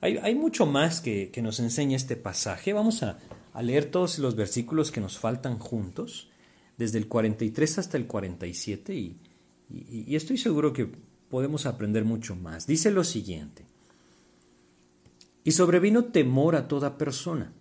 Hay, 0.00 0.34
mucho 0.34 0.64
más 0.64 1.02
que, 1.02 1.30
nos 1.42 1.60
enseña 1.60 1.96
este 1.96 2.16
pasaje. 2.16 2.72
Vamos 2.72 3.02
a, 3.02 3.18
leer 3.60 3.90
todos 3.90 4.18
los 4.18 4.34
versículos 4.34 4.90
que 4.90 5.02
nos 5.02 5.18
faltan 5.18 5.58
juntos, 5.58 6.30
desde 6.78 6.96
el 6.96 7.06
43 7.06 7.78
hasta 7.78 7.98
el 7.98 8.06
47, 8.06 8.94
y, 8.94 9.18
y 9.70 10.14
estoy 10.14 10.38
seguro 10.38 10.72
que 10.72 10.88
podemos 11.30 11.66
aprender 11.66 12.04
mucho 12.04 12.36
más. 12.36 12.66
Dice 12.66 12.90
lo 12.90 13.02
siguiente, 13.02 13.64
y 15.44 15.52
sobrevino 15.52 16.04
temor 16.06 16.56
a 16.56 16.68
toda 16.68 16.96
persona, 16.96 17.52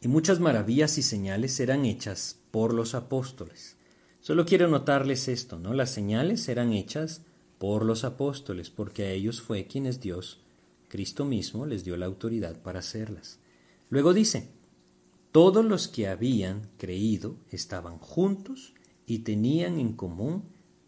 y 0.00 0.08
muchas 0.08 0.38
maravillas 0.38 0.96
y 0.98 1.02
señales 1.02 1.58
eran 1.60 1.84
hechas 1.84 2.38
por 2.50 2.72
los 2.72 2.94
apóstoles. 2.94 3.76
Solo 4.20 4.46
quiero 4.46 4.68
notarles 4.68 5.28
esto, 5.28 5.58
¿no? 5.58 5.74
Las 5.74 5.90
señales 5.90 6.48
eran 6.48 6.72
hechas 6.72 7.22
por 7.58 7.84
los 7.84 8.04
apóstoles, 8.04 8.70
porque 8.70 9.04
a 9.04 9.10
ellos 9.10 9.42
fue 9.42 9.66
quienes 9.66 10.00
Dios 10.00 10.40
Cristo 10.88 11.24
mismo 11.24 11.66
les 11.66 11.84
dio 11.84 11.96
la 11.96 12.06
autoridad 12.06 12.62
para 12.62 12.78
hacerlas. 12.78 13.38
Luego 13.90 14.14
dice, 14.14 14.48
todos 15.32 15.64
los 15.64 15.88
que 15.88 16.06
habían 16.06 16.68
creído 16.78 17.36
estaban 17.50 17.98
juntos 17.98 18.72
y 19.06 19.20
tenían 19.20 19.80
en 19.80 19.94
común 19.94 20.44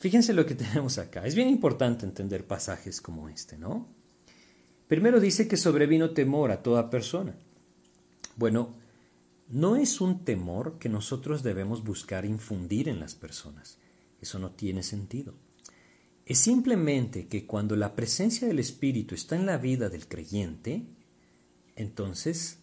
Fíjense 0.00 0.32
lo 0.32 0.46
que 0.46 0.54
tenemos 0.56 0.98
acá. 0.98 1.24
Es 1.24 1.36
bien 1.36 1.48
importante 1.48 2.04
entender 2.04 2.46
pasajes 2.46 3.00
como 3.00 3.28
este, 3.28 3.56
¿no? 3.56 3.86
Primero 4.88 5.20
dice 5.20 5.46
que 5.46 5.56
sobrevino 5.56 6.10
temor 6.10 6.50
a 6.50 6.62
toda 6.62 6.90
persona. 6.90 7.36
Bueno, 8.34 8.74
no 9.48 9.76
es 9.76 10.00
un 10.00 10.24
temor 10.24 10.78
que 10.78 10.88
nosotros 10.88 11.42
debemos 11.42 11.84
buscar 11.84 12.24
infundir 12.24 12.88
en 12.88 12.98
las 12.98 13.14
personas. 13.14 13.78
Eso 14.20 14.38
no 14.38 14.50
tiene 14.50 14.82
sentido. 14.82 15.34
Es 16.24 16.38
simplemente 16.38 17.28
que 17.28 17.46
cuando 17.46 17.76
la 17.76 17.94
presencia 17.94 18.48
del 18.48 18.58
Espíritu 18.58 19.14
está 19.14 19.36
en 19.36 19.46
la 19.46 19.58
vida 19.58 19.88
del 19.88 20.08
creyente, 20.08 20.86
entonces 21.76 22.58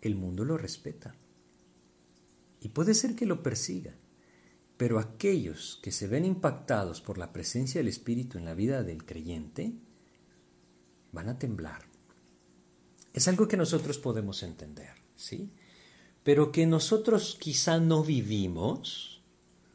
el 0.00 0.16
mundo 0.16 0.44
lo 0.44 0.56
respeta. 0.56 1.14
Y 2.60 2.68
puede 2.70 2.94
ser 2.94 3.14
que 3.14 3.26
lo 3.26 3.42
persiga, 3.42 3.94
pero 4.76 4.98
aquellos 4.98 5.78
que 5.82 5.92
se 5.92 6.08
ven 6.08 6.24
impactados 6.24 7.00
por 7.00 7.18
la 7.18 7.32
presencia 7.32 7.80
del 7.80 7.88
Espíritu 7.88 8.38
en 8.38 8.44
la 8.44 8.54
vida 8.54 8.82
del 8.82 9.04
creyente 9.04 9.72
van 11.12 11.28
a 11.28 11.38
temblar. 11.38 11.82
Es 13.12 13.28
algo 13.28 13.46
que 13.46 13.56
nosotros 13.56 13.98
podemos 13.98 14.42
entender, 14.42 14.94
¿sí? 15.14 15.52
Pero 16.24 16.50
que 16.50 16.66
nosotros 16.66 17.36
quizá 17.40 17.78
no 17.78 18.02
vivimos, 18.02 19.22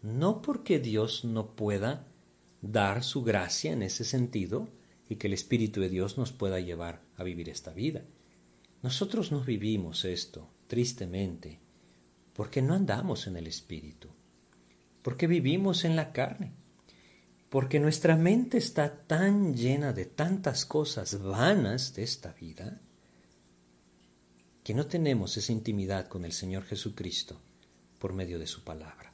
no 0.02 0.42
porque 0.42 0.80
Dios 0.80 1.24
no 1.24 1.56
pueda 1.56 2.06
dar 2.62 3.04
su 3.04 3.24
gracia 3.24 3.72
en 3.72 3.84
ese 3.84 4.04
sentido 4.04 4.68
y 5.08 5.16
que 5.16 5.28
el 5.28 5.34
Espíritu 5.34 5.80
de 5.80 5.90
Dios 5.90 6.18
nos 6.18 6.34
pueda 6.34 6.60
llevar 6.60 7.02
a 7.16 7.24
vivir 7.24 7.48
esta 7.48 7.72
vida. 7.72 8.04
Nosotros 8.82 9.32
no 9.32 9.42
vivimos 9.42 10.04
esto, 10.04 10.50
tristemente, 10.68 11.60
porque 12.34 12.62
no 12.62 12.74
andamos 12.74 13.28
en 13.28 13.38
el 13.38 13.48
Espíritu, 13.48 14.10
porque 15.10 15.26
vivimos 15.26 15.86
en 15.86 15.96
la 15.96 16.12
carne, 16.12 16.52
porque 17.50 17.80
nuestra 17.80 18.16
mente 18.16 18.60
está 18.60 19.08
tan 19.08 19.56
llena 19.56 19.92
de 19.92 20.06
tantas 20.06 20.68
cosas 20.68 21.20
vanas 21.20 21.96
de 21.96 22.04
esta 22.04 22.32
vida, 22.34 22.80
que 24.64 24.76
no 24.76 24.86
tenemos 24.86 25.36
esa 25.36 25.52
intimidad 25.52 26.08
con 26.08 26.26
el 26.26 26.32
Señor 26.32 26.64
Jesucristo 26.64 27.42
por 27.98 28.14
medio 28.14 28.38
de 28.38 28.46
su 28.46 28.64
palabra, 28.64 29.12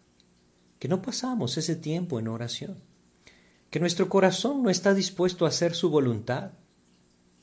que 0.79 0.89
no 0.89 1.01
pasamos 1.01 1.57
ese 1.57 1.77
tiempo 1.77 2.19
en 2.19 2.27
oración, 2.27 2.75
que 3.69 3.79
nuestro 3.79 4.09
corazón 4.09 4.63
no 4.63 4.69
está 4.69 4.93
dispuesto 4.93 5.45
a 5.45 5.47
hacer 5.47 5.75
su 5.75 5.89
voluntad, 5.89 6.51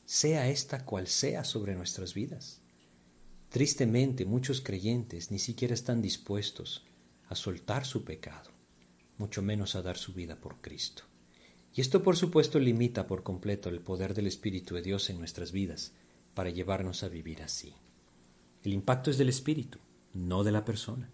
sea 0.04 0.50
esta 0.50 0.84
cual 0.84 1.06
sea 1.06 1.44
sobre 1.44 1.74
nuestras 1.74 2.12
vidas. 2.12 2.60
Tristemente 3.48 4.26
muchos 4.26 4.60
creyentes 4.60 5.30
ni 5.30 5.38
siquiera 5.38 5.72
están 5.72 6.02
dispuestos 6.02 6.84
a 7.32 7.36
soltar 7.36 7.86
su 7.86 8.04
pecado, 8.04 8.50
mucho 9.18 9.42
menos 9.42 9.74
a 9.74 9.82
dar 9.82 9.96
su 9.96 10.12
vida 10.12 10.36
por 10.36 10.60
Cristo. 10.60 11.04
Y 11.74 11.80
esto 11.80 12.02
por 12.02 12.16
supuesto 12.16 12.58
limita 12.58 13.06
por 13.06 13.22
completo 13.22 13.70
el 13.70 13.80
poder 13.80 14.12
del 14.14 14.26
Espíritu 14.26 14.74
de 14.74 14.82
Dios 14.82 15.08
en 15.08 15.18
nuestras 15.18 15.50
vidas 15.50 15.92
para 16.34 16.50
llevarnos 16.50 17.02
a 17.02 17.08
vivir 17.08 17.42
así. 17.42 17.74
El 18.62 18.74
impacto 18.74 19.10
es 19.10 19.16
del 19.16 19.30
Espíritu, 19.30 19.78
no 20.12 20.44
de 20.44 20.52
la 20.52 20.64
persona. 20.64 21.10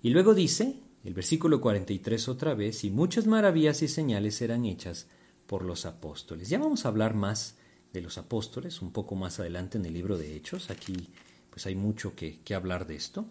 Y 0.00 0.10
luego 0.10 0.32
dice, 0.32 0.76
el 1.04 1.14
versículo 1.14 1.60
43 1.60 2.28
otra 2.28 2.54
vez, 2.54 2.84
y 2.84 2.90
muchas 2.90 3.26
maravillas 3.26 3.82
y 3.82 3.88
señales 3.88 4.40
eran 4.40 4.64
hechas 4.64 5.08
por 5.46 5.64
los 5.64 5.86
apóstoles. 5.86 6.48
Ya 6.48 6.60
vamos 6.60 6.84
a 6.84 6.88
hablar 6.88 7.14
más 7.14 7.56
de 7.92 8.00
los 8.00 8.16
apóstoles, 8.16 8.80
un 8.80 8.92
poco 8.92 9.16
más 9.16 9.40
adelante 9.40 9.78
en 9.78 9.86
el 9.86 9.94
libro 9.94 10.16
de 10.16 10.36
Hechos. 10.36 10.70
Aquí 10.70 11.08
pues 11.50 11.66
hay 11.66 11.74
mucho 11.74 12.14
que, 12.14 12.38
que 12.44 12.54
hablar 12.54 12.86
de 12.86 12.94
esto. 12.94 13.26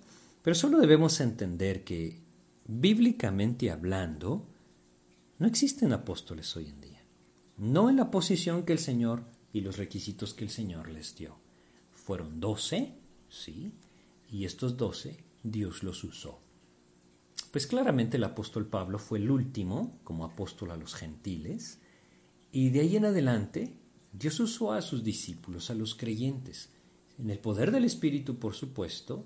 Pero 0.47 0.55
solo 0.55 0.79
debemos 0.79 1.19
entender 1.19 1.83
que, 1.83 2.21
bíblicamente 2.65 3.69
hablando, 3.69 4.47
no 5.39 5.45
existen 5.45 5.91
apóstoles 5.91 6.55
hoy 6.55 6.69
en 6.69 6.79
día. 6.79 7.03
No 7.57 7.89
en 7.89 7.97
la 7.97 8.09
posición 8.09 8.63
que 8.63 8.71
el 8.71 8.79
Señor 8.79 9.25
y 9.51 9.59
los 9.59 9.75
requisitos 9.75 10.33
que 10.33 10.45
el 10.45 10.49
Señor 10.49 10.89
les 10.89 11.17
dio. 11.17 11.35
Fueron 11.91 12.39
doce, 12.39 12.93
sí, 13.27 13.73
y 14.31 14.45
estos 14.45 14.77
doce 14.77 15.17
Dios 15.43 15.83
los 15.83 16.05
usó. 16.05 16.39
Pues 17.51 17.67
claramente 17.67 18.15
el 18.15 18.23
apóstol 18.23 18.67
Pablo 18.67 18.99
fue 18.99 19.19
el 19.19 19.29
último 19.29 19.99
como 20.05 20.23
apóstol 20.23 20.71
a 20.71 20.77
los 20.77 20.95
gentiles, 20.95 21.79
y 22.53 22.69
de 22.69 22.79
ahí 22.79 22.95
en 22.95 23.03
adelante 23.03 23.73
Dios 24.13 24.39
usó 24.39 24.71
a 24.71 24.81
sus 24.81 25.03
discípulos, 25.03 25.69
a 25.71 25.75
los 25.75 25.93
creyentes, 25.93 26.69
en 27.19 27.31
el 27.31 27.39
poder 27.39 27.69
del 27.69 27.83
Espíritu, 27.83 28.39
por 28.39 28.53
supuesto, 28.53 29.25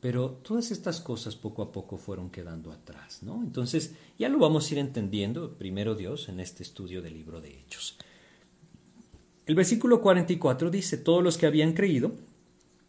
pero 0.00 0.30
todas 0.30 0.70
estas 0.70 1.00
cosas 1.00 1.36
poco 1.36 1.62
a 1.62 1.72
poco 1.72 1.98
fueron 1.98 2.30
quedando 2.30 2.72
atrás, 2.72 3.22
¿no? 3.22 3.42
Entonces, 3.42 3.94
ya 4.18 4.28
lo 4.28 4.38
vamos 4.38 4.68
a 4.68 4.74
ir 4.74 4.78
entendiendo, 4.78 5.52
primero 5.58 5.94
Dios, 5.94 6.28
en 6.28 6.40
este 6.40 6.62
estudio 6.62 7.02
del 7.02 7.14
libro 7.14 7.40
de 7.40 7.58
Hechos. 7.58 7.98
El 9.46 9.54
versículo 9.54 10.00
44 10.00 10.70
dice, 10.70 10.96
todos 10.96 11.22
los 11.22 11.36
que 11.36 11.46
habían 11.46 11.74
creído 11.74 12.12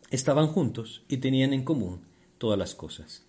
estaban 0.09 0.47
juntos 0.47 1.03
y 1.09 1.18
tenían 1.18 1.53
en 1.53 1.64
común 1.64 2.01
todas 2.38 2.57
las 2.57 2.76
cosas, 2.76 3.24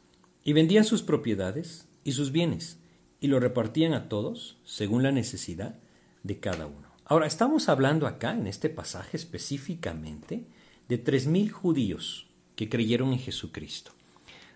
y 0.45 0.53
vendían 0.53 0.85
sus 0.85 1.03
propiedades 1.03 1.87
y 2.05 2.12
sus 2.12 2.30
bienes, 2.30 2.78
y 3.20 3.26
lo 3.26 3.41
repartían 3.41 3.95
a 3.95 4.09
todos 4.09 4.59
según 4.64 5.03
la 5.03 5.12
necesidad 5.12 5.76
de 6.22 6.39
cada 6.39 6.66
uno. 6.66 6.89
Ahora, 7.05 7.26
estamos 7.26 7.68
hablando 7.68 8.07
acá, 8.07 8.33
en 8.33 8.47
este 8.47 8.68
pasaje 8.68 9.16
específicamente, 9.16 10.45
de 10.89 10.99
tres 10.99 11.26
mil 11.26 11.51
judíos 11.51 12.26
que 12.57 12.68
creyeron 12.68 13.12
en 13.12 13.18
Jesucristo. 13.18 13.92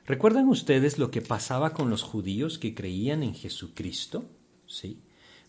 ¿Recuerdan 0.06 0.48
ustedes 0.48 0.98
lo 0.98 1.10
que 1.10 1.20
pasaba 1.20 1.72
con 1.72 1.90
los 1.90 2.02
judíos 2.02 2.58
que 2.58 2.74
creían 2.74 3.22
en 3.22 3.34
Jesucristo? 3.34 4.24
Sí. 4.66 5.00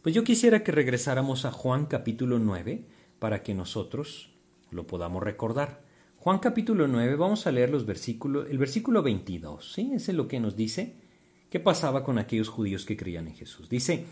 Pues 0.02 0.16
yo 0.16 0.24
quisiera 0.24 0.64
que 0.64 0.72
regresáramos 0.72 1.46
a 1.46 1.52
Juan 1.52 1.86
capítulo 1.86 2.40
9 2.40 2.86
para 3.20 3.44
que 3.44 3.54
nosotros 3.54 4.32
lo 4.72 4.88
podamos 4.88 5.22
recordar. 5.22 5.84
Juan 6.18 6.40
capítulo 6.40 6.88
9, 6.88 7.16
vamos 7.16 7.46
a 7.46 7.52
leer 7.52 7.70
los 7.70 7.86
versículos, 7.86 8.48
el 8.50 8.58
versículo 8.58 9.04
22, 9.04 9.74
¿sí? 9.74 9.92
Ese 9.94 10.12
es 10.12 10.18
lo 10.18 10.28
que 10.28 10.40
nos 10.40 10.56
dice 10.56 10.96
qué 11.50 11.60
pasaba 11.60 12.04
con 12.04 12.18
aquellos 12.18 12.50
judíos 12.50 12.86
que 12.86 12.98
creían 12.98 13.28
en 13.28 13.36
Jesús. 13.36 13.70
Dice, 13.70 14.06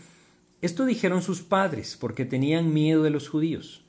esto 0.62 0.86
dijeron 0.86 1.22
sus 1.22 1.42
padres 1.42 1.96
porque 2.00 2.24
tenían 2.24 2.72
miedo 2.72 3.02
de 3.02 3.10
los 3.10 3.28
judíos, 3.28 3.82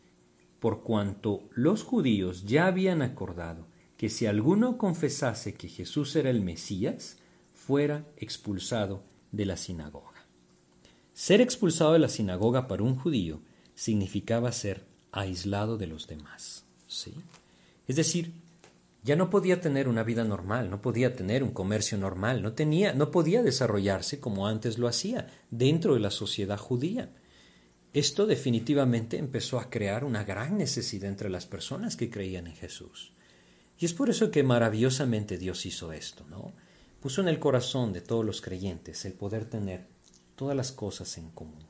por 0.59 0.81
cuanto 0.81 1.47
los 1.53 1.83
judíos 1.83 2.45
ya 2.45 2.65
habían 2.65 3.01
acordado 3.01 3.67
que 3.97 4.09
si 4.09 4.27
alguno 4.27 4.77
confesase 4.77 5.55
que 5.55 5.67
Jesús 5.67 6.15
era 6.15 6.29
el 6.29 6.41
Mesías, 6.41 7.17
fuera 7.53 8.05
expulsado 8.15 9.01
de 9.31 9.45
la 9.45 9.57
sinagoga. 9.57 10.25
Ser 11.13 11.41
expulsado 11.41 11.93
de 11.93 11.99
la 11.99 12.09
sinagoga 12.09 12.67
para 12.67 12.83
un 12.83 12.95
judío 12.95 13.41
significaba 13.73 14.51
ser 14.51 14.85
aislado 15.11 15.77
de 15.77 15.87
los 15.87 16.07
demás. 16.07 16.63
¿sí? 16.87 17.13
Es 17.87 17.95
decir, 17.95 18.33
ya 19.03 19.15
no 19.15 19.29
podía 19.29 19.61
tener 19.61 19.87
una 19.87 20.03
vida 20.03 20.23
normal, 20.23 20.69
no 20.69 20.79
podía 20.81 21.15
tener 21.15 21.43
un 21.43 21.51
comercio 21.51 21.97
normal, 21.97 22.43
no 22.43 22.53
tenía, 22.53 22.93
no 22.93 23.09
podía 23.09 23.41
desarrollarse 23.41 24.19
como 24.19 24.47
antes 24.47 24.77
lo 24.77 24.87
hacía 24.87 25.27
dentro 25.49 25.95
de 25.95 26.01
la 26.01 26.11
sociedad 26.11 26.57
judía. 26.57 27.09
Esto 27.93 28.27
definitivamente 28.27 29.17
empezó 29.17 29.59
a 29.59 29.69
crear 29.69 30.03
una 30.03 30.23
gran 30.23 30.57
necesidad 30.57 31.09
entre 31.09 31.29
las 31.29 31.47
personas 31.47 31.95
que 31.95 32.09
creían 32.09 32.47
en 32.47 32.55
Jesús. 32.55 33.13
Y 33.79 33.85
es 33.85 33.93
por 33.93 34.09
eso 34.09 34.31
que 34.31 34.43
maravillosamente 34.43 35.37
Dios 35.37 35.65
hizo 35.65 35.93
esto, 35.93 36.25
¿no? 36.29 36.53
Puso 36.99 37.21
en 37.21 37.27
el 37.27 37.39
corazón 37.39 37.93
de 37.93 38.01
todos 38.01 38.25
los 38.25 38.41
creyentes 38.41 39.05
el 39.05 39.13
poder 39.13 39.45
tener 39.45 39.87
todas 40.35 40.55
las 40.55 40.71
cosas 40.71 41.17
en 41.17 41.29
común. 41.29 41.65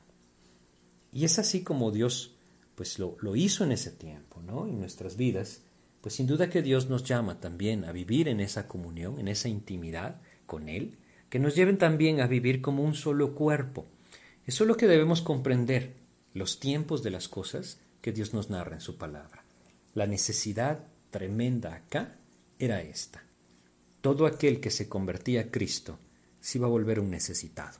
Y 1.12 1.24
es 1.24 1.38
así 1.38 1.62
como 1.62 1.90
Dios 1.90 2.34
pues 2.74 2.98
lo, 2.98 3.16
lo 3.20 3.34
hizo 3.34 3.64
en 3.64 3.72
ese 3.72 3.90
tiempo, 3.90 4.40
¿no? 4.40 4.66
En 4.66 4.78
nuestras 4.78 5.16
vidas 5.16 5.62
pues 6.00 6.14
sin 6.14 6.26
duda 6.26 6.48
que 6.48 6.62
Dios 6.62 6.88
nos 6.88 7.04
llama 7.04 7.40
también 7.40 7.84
a 7.84 7.92
vivir 7.92 8.28
en 8.28 8.40
esa 8.40 8.68
comunión, 8.68 9.18
en 9.18 9.28
esa 9.28 9.48
intimidad 9.48 10.20
con 10.46 10.68
Él, 10.68 10.96
que 11.28 11.38
nos 11.38 11.54
lleven 11.54 11.78
también 11.78 12.20
a 12.20 12.26
vivir 12.26 12.60
como 12.62 12.82
un 12.82 12.94
solo 12.94 13.34
cuerpo. 13.34 13.86
Eso 14.46 14.64
es 14.64 14.68
lo 14.68 14.76
que 14.76 14.86
debemos 14.86 15.22
comprender, 15.22 15.94
los 16.34 16.60
tiempos 16.60 17.02
de 17.02 17.10
las 17.10 17.28
cosas 17.28 17.80
que 18.00 18.12
Dios 18.12 18.32
nos 18.32 18.48
narra 18.48 18.76
en 18.76 18.80
su 18.80 18.96
palabra. 18.96 19.44
La 19.94 20.06
necesidad 20.06 20.86
tremenda 21.18 21.74
acá 21.74 22.14
era 22.60 22.80
esta. 22.80 23.24
Todo 24.00 24.24
aquel 24.24 24.60
que 24.60 24.70
se 24.70 24.88
convertía 24.88 25.40
a 25.40 25.50
Cristo 25.50 25.98
se 26.40 26.58
iba 26.58 26.68
a 26.68 26.70
volver 26.70 27.00
un 27.00 27.10
necesitado. 27.10 27.76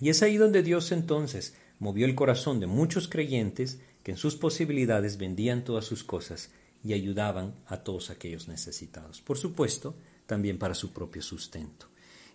Y 0.00 0.08
es 0.08 0.22
ahí 0.22 0.36
donde 0.36 0.62
Dios 0.62 0.92
entonces 0.92 1.54
movió 1.80 2.06
el 2.06 2.14
corazón 2.14 2.60
de 2.60 2.68
muchos 2.68 3.08
creyentes 3.08 3.80
que 4.04 4.12
en 4.12 4.16
sus 4.18 4.36
posibilidades 4.36 5.18
vendían 5.18 5.64
todas 5.64 5.84
sus 5.84 6.04
cosas 6.04 6.50
y 6.84 6.92
ayudaban 6.92 7.54
a 7.66 7.78
todos 7.78 8.10
aquellos 8.10 8.46
necesitados. 8.46 9.20
Por 9.20 9.36
supuesto, 9.36 9.96
también 10.26 10.56
para 10.56 10.76
su 10.76 10.92
propio 10.92 11.22
sustento. 11.22 11.88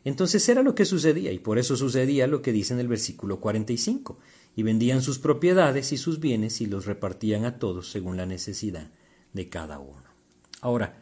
Entonces 0.03 0.49
era 0.49 0.63
lo 0.63 0.76
que 0.76 0.84
sucedía, 0.84 1.32
y 1.32 1.39
por 1.39 1.59
eso 1.59 1.78
sucedía 1.78 2.28
lo 2.28 2.41
que 2.41 2.51
dice 2.51 2.74
en 2.74 2.82
el 2.82 2.89
versículo 2.89 3.39
45, 3.39 4.20
y 4.57 4.63
vendían 4.63 5.01
sus 5.01 5.17
propiedades 5.17 5.93
y 5.93 5.97
sus 5.97 6.20
bienes 6.20 6.59
y 6.59 6.65
los 6.65 6.86
repartían 6.86 7.45
a 7.45 7.57
todos 7.57 7.89
según 7.89 8.17
la 8.17 8.26
necesidad 8.26 8.91
de 9.32 9.47
cada 9.47 9.80
uno. 9.80 10.09
Ahora, 10.62 11.01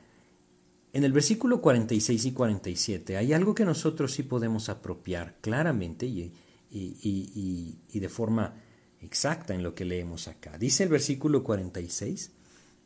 en 0.93 1.03
el 1.03 1.13
versículo 1.13 1.61
46 1.61 2.25
y 2.25 2.31
47 2.31 3.17
hay 3.17 3.33
algo 3.33 3.53
que 3.53 3.65
nosotros 3.65 4.13
sí 4.13 4.23
podemos 4.23 4.69
apropiar 4.69 5.35
claramente 5.41 6.05
y, 6.05 6.33
y, 6.71 7.79
y 7.89 7.99
de 7.99 8.09
forma 8.09 8.55
exacta 9.01 9.53
en 9.53 9.63
lo 9.63 9.75
que 9.75 9.85
leemos 9.85 10.27
acá. 10.27 10.57
Dice 10.57 10.83
el 10.83 10.89
versículo 10.89 11.43
46, 11.43 12.31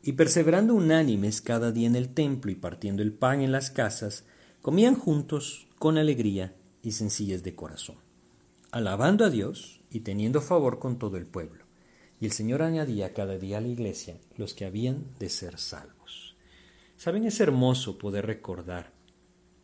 y 0.02 0.12
perseverando 0.12 0.74
unánimes 0.74 1.40
cada 1.40 1.70
día 1.70 1.86
en 1.86 1.96
el 1.96 2.12
templo 2.12 2.50
y 2.50 2.56
partiendo 2.56 3.02
el 3.02 3.12
pan 3.12 3.40
en 3.40 3.52
las 3.52 3.70
casas, 3.70 4.24
comían 4.60 4.96
juntos 4.96 5.68
con 5.78 5.96
alegría 5.96 6.54
y 6.82 6.92
sencillez 6.92 7.42
de 7.42 7.54
corazón, 7.54 7.96
alabando 8.72 9.24
a 9.24 9.30
Dios 9.30 9.80
y 9.90 10.00
teniendo 10.00 10.40
favor 10.40 10.78
con 10.78 10.98
todo 10.98 11.16
el 11.16 11.26
pueblo. 11.26 11.64
Y 12.20 12.26
el 12.26 12.32
Señor 12.32 12.62
añadía 12.62 13.12
cada 13.12 13.38
día 13.38 13.58
a 13.58 13.60
la 13.60 13.68
iglesia 13.68 14.16
los 14.36 14.54
que 14.54 14.64
habían 14.64 15.04
de 15.18 15.28
ser 15.28 15.58
salvos. 15.58 16.01
Saben, 17.02 17.26
es 17.26 17.40
hermoso 17.40 17.98
poder 17.98 18.26
recordar 18.26 18.92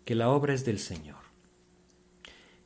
que 0.04 0.16
la 0.16 0.28
obra 0.28 0.54
es 0.54 0.64
del 0.64 0.80
Señor 0.80 1.20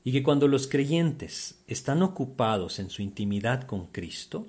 y 0.02 0.12
que 0.12 0.22
cuando 0.22 0.48
los 0.48 0.66
creyentes 0.66 1.62
están 1.66 2.02
ocupados 2.02 2.78
en 2.78 2.88
su 2.88 3.02
intimidad 3.02 3.64
con 3.66 3.88
Cristo, 3.88 4.46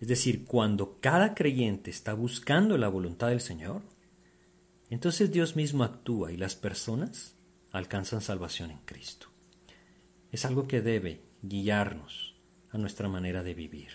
es 0.00 0.06
decir, 0.06 0.44
cuando 0.44 1.00
cada 1.00 1.34
creyente 1.34 1.90
está 1.90 2.14
buscando 2.14 2.78
la 2.78 2.86
voluntad 2.86 3.30
del 3.30 3.40
Señor, 3.40 3.82
entonces 4.90 5.32
Dios 5.32 5.56
mismo 5.56 5.82
actúa 5.82 6.30
y 6.30 6.36
las 6.36 6.54
personas 6.54 7.34
alcanzan 7.72 8.20
salvación 8.20 8.70
en 8.70 8.78
Cristo. 8.84 9.26
Es 10.30 10.44
algo 10.44 10.68
que 10.68 10.82
debe 10.82 11.20
guiarnos 11.42 12.36
a 12.70 12.78
nuestra 12.78 13.08
manera 13.08 13.42
de 13.42 13.54
vivir. 13.54 13.90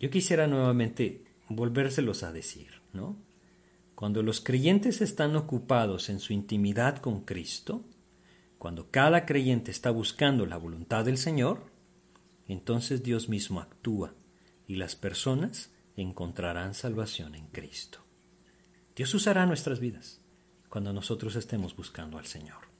Yo 0.00 0.08
quisiera 0.08 0.46
nuevamente 0.46 1.26
volvérselos 1.50 2.22
a 2.22 2.32
decir, 2.32 2.80
Cuando 3.94 4.22
los 4.22 4.40
creyentes 4.40 5.00
están 5.00 5.36
ocupados 5.36 6.08
en 6.08 6.18
su 6.18 6.32
intimidad 6.32 6.98
con 6.98 7.22
Cristo, 7.24 7.84
cuando 8.58 8.90
cada 8.90 9.26
creyente 9.26 9.70
está 9.70 9.90
buscando 9.90 10.46
la 10.46 10.56
voluntad 10.56 11.04
del 11.04 11.18
Señor, 11.18 11.64
entonces 12.48 13.02
Dios 13.02 13.28
mismo 13.28 13.60
actúa 13.60 14.14
y 14.66 14.76
las 14.76 14.96
personas 14.96 15.70
encontrarán 15.96 16.74
salvación 16.74 17.34
en 17.34 17.46
Cristo. 17.48 18.00
Dios 18.94 19.14
usará 19.14 19.46
nuestras 19.46 19.80
vidas 19.80 20.20
cuando 20.68 20.92
nosotros 20.92 21.36
estemos 21.36 21.76
buscando 21.76 22.18
al 22.18 22.26
Señor. 22.26 22.72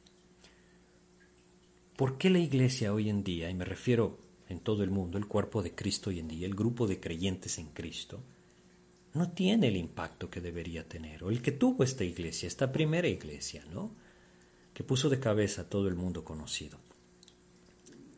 ¿Por 1.97 2.19
qué 2.19 2.31
la 2.31 2.39
iglesia 2.39 2.93
hoy 2.93 3.11
en 3.11 3.23
día, 3.23 3.51
y 3.51 3.55
me 3.55 3.65
refiero 3.65 4.19
en 4.49 4.61
todo 4.61 4.83
el 4.83 4.91
mundo, 4.91 5.19
el 5.19 5.27
cuerpo 5.27 5.63
de 5.63 5.75
Cristo 5.75 6.11
hoy 6.11 6.19
en 6.19 6.29
día, 6.29 6.47
el 6.47 6.55
grupo 6.55 6.87
de 6.87 7.01
creyentes 7.01 7.59
en 7.59 7.69
Cristo, 7.69 8.23
no 9.15 9.31
tiene 9.31 9.69
el 9.69 9.77
impacto 9.77 10.31
que 10.31 10.41
debería 10.41 10.89
tener, 10.89 11.23
o 11.23 11.31
el 11.31 11.43
que 11.43 11.53
tuvo 11.53 11.85
esta 11.85 12.05
iglesia, 12.05 12.47
esta 12.47 12.73
primera 12.73 13.09
iglesia, 13.09 13.65
¿no? 13.71 13.95
Que 14.73 14.85
puso 14.85 15.11
de 15.11 15.21
cabeza 15.21 15.63
a 15.63 15.69
todo 15.69 15.89
el 15.89 15.95
mundo 15.95 16.25
conocido. 16.25 16.79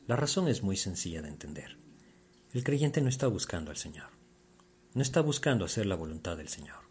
La 0.07 0.16
razón 0.16 0.49
es 0.49 0.62
muy 0.62 0.76
sencilla 0.76 1.22
de 1.22 1.28
entender. 1.28 1.78
El 2.53 2.62
creyente 2.62 3.01
no 3.01 3.09
está 3.09 3.26
buscando 3.26 3.70
al 3.70 3.76
Señor. 3.76 4.11
No 4.92 5.03
está 5.03 5.20
buscando 5.20 5.64
hacer 5.64 5.86
la 5.86 5.97
voluntad 5.97 6.36
del 6.36 6.49
Señor. 6.49 6.84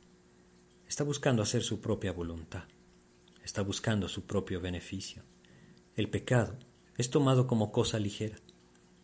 Está 0.88 1.06
buscando 1.06 1.42
hacer 1.42 1.64
su 1.64 1.80
propia 1.80 2.12
voluntad. 2.12 2.66
Está 3.44 3.62
buscando 3.62 4.10
su 4.10 4.26
propio 4.26 4.60
beneficio. 4.60 5.24
El 5.96 6.10
pecado 6.10 6.58
es 6.98 7.10
tomado 7.10 7.48
como 7.48 7.72
cosa 7.72 8.00
ligera. 8.00 8.38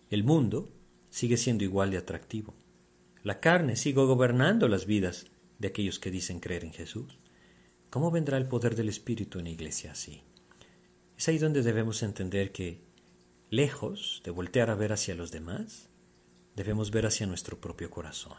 El 0.09 0.23
mundo 0.23 0.69
sigue 1.09 1.37
siendo 1.37 1.63
igual 1.63 1.91
de 1.91 1.97
atractivo. 1.97 2.53
La 3.23 3.39
carne 3.39 3.75
sigue 3.75 4.01
gobernando 4.01 4.67
las 4.67 4.85
vidas 4.85 5.27
de 5.57 5.67
aquellos 5.67 5.99
que 5.99 6.11
dicen 6.11 6.39
creer 6.39 6.63
en 6.63 6.73
Jesús. 6.73 7.17
¿Cómo 7.89 8.11
vendrá 8.11 8.37
el 8.37 8.47
poder 8.47 8.75
del 8.75 8.89
Espíritu 8.89 9.39
en 9.39 9.45
la 9.45 9.51
iglesia 9.51 9.91
así? 9.91 10.23
Es 11.17 11.27
ahí 11.27 11.37
donde 11.37 11.63
debemos 11.63 12.01
entender 12.03 12.51
que 12.51 12.81
Lejos 13.51 14.21
de 14.23 14.29
voltear 14.29 14.69
a 14.69 14.75
ver 14.75 14.93
hacia 14.93 15.15
los 15.15 15.31
demás, 15.31 15.89
debemos 16.55 16.91
ver 16.91 17.07
hacia 17.07 17.25
nuestro 17.25 17.59
propio 17.59 17.89
corazón 17.89 18.37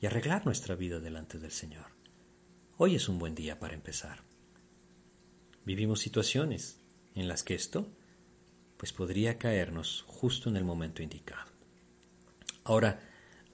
y 0.00 0.06
arreglar 0.06 0.44
nuestra 0.44 0.74
vida 0.74 0.98
delante 0.98 1.38
del 1.38 1.52
Señor. 1.52 1.86
Hoy 2.78 2.96
es 2.96 3.08
un 3.08 3.20
buen 3.20 3.36
día 3.36 3.60
para 3.60 3.74
empezar. 3.74 4.24
Vivimos 5.64 6.00
situaciones 6.00 6.80
en 7.14 7.28
las 7.28 7.44
que 7.44 7.54
esto 7.54 7.86
pues 8.76 8.92
podría 8.92 9.38
caernos 9.38 10.02
justo 10.08 10.48
en 10.48 10.56
el 10.56 10.64
momento 10.64 11.04
indicado. 11.04 11.52
Ahora, 12.64 12.98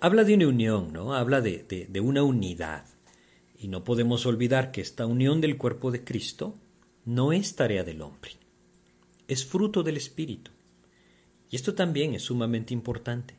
habla 0.01 0.25
de 0.25 0.35
una 0.35 0.49
unión, 0.49 0.93
¿no? 0.93 1.15
Habla 1.15 1.41
de, 1.41 2.01
una 2.03 2.23
unidad. 2.23 2.87
Y 3.59 3.69
no 3.69 3.85
podemos 3.85 4.27
olvidar 4.27 4.71
que 4.71 4.81
esta 4.81 5.07
unión 5.07 5.41
del 5.41 5.59
cuerpo 5.59 5.91
de 5.91 6.05
Cristo 6.05 6.55
no 7.05 7.33
es 7.33 7.57
tarea 7.57 7.85
del 7.85 8.03
hombre 8.03 8.39
es 9.29 9.45
fruto 9.45 9.83
del 9.83 9.99
Espíritu. 9.99 10.51
Y 11.51 11.57
esto 11.57 11.75
también 11.75 12.15
es 12.15 12.23
sumamente 12.23 12.75
importante. 12.75 13.35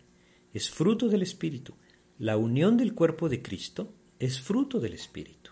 Es 0.54 0.70
fruto 0.70 1.10
del 1.10 1.24
Espíritu. 1.24 1.74
La 2.20 2.38
unión 2.38 2.78
del 2.78 2.94
cuerpo 2.94 3.28
de 3.28 3.42
Cristo 3.42 3.92
es 4.20 4.40
fruto 4.40 4.80
del 4.80 4.94
Espíritu. 4.94 5.52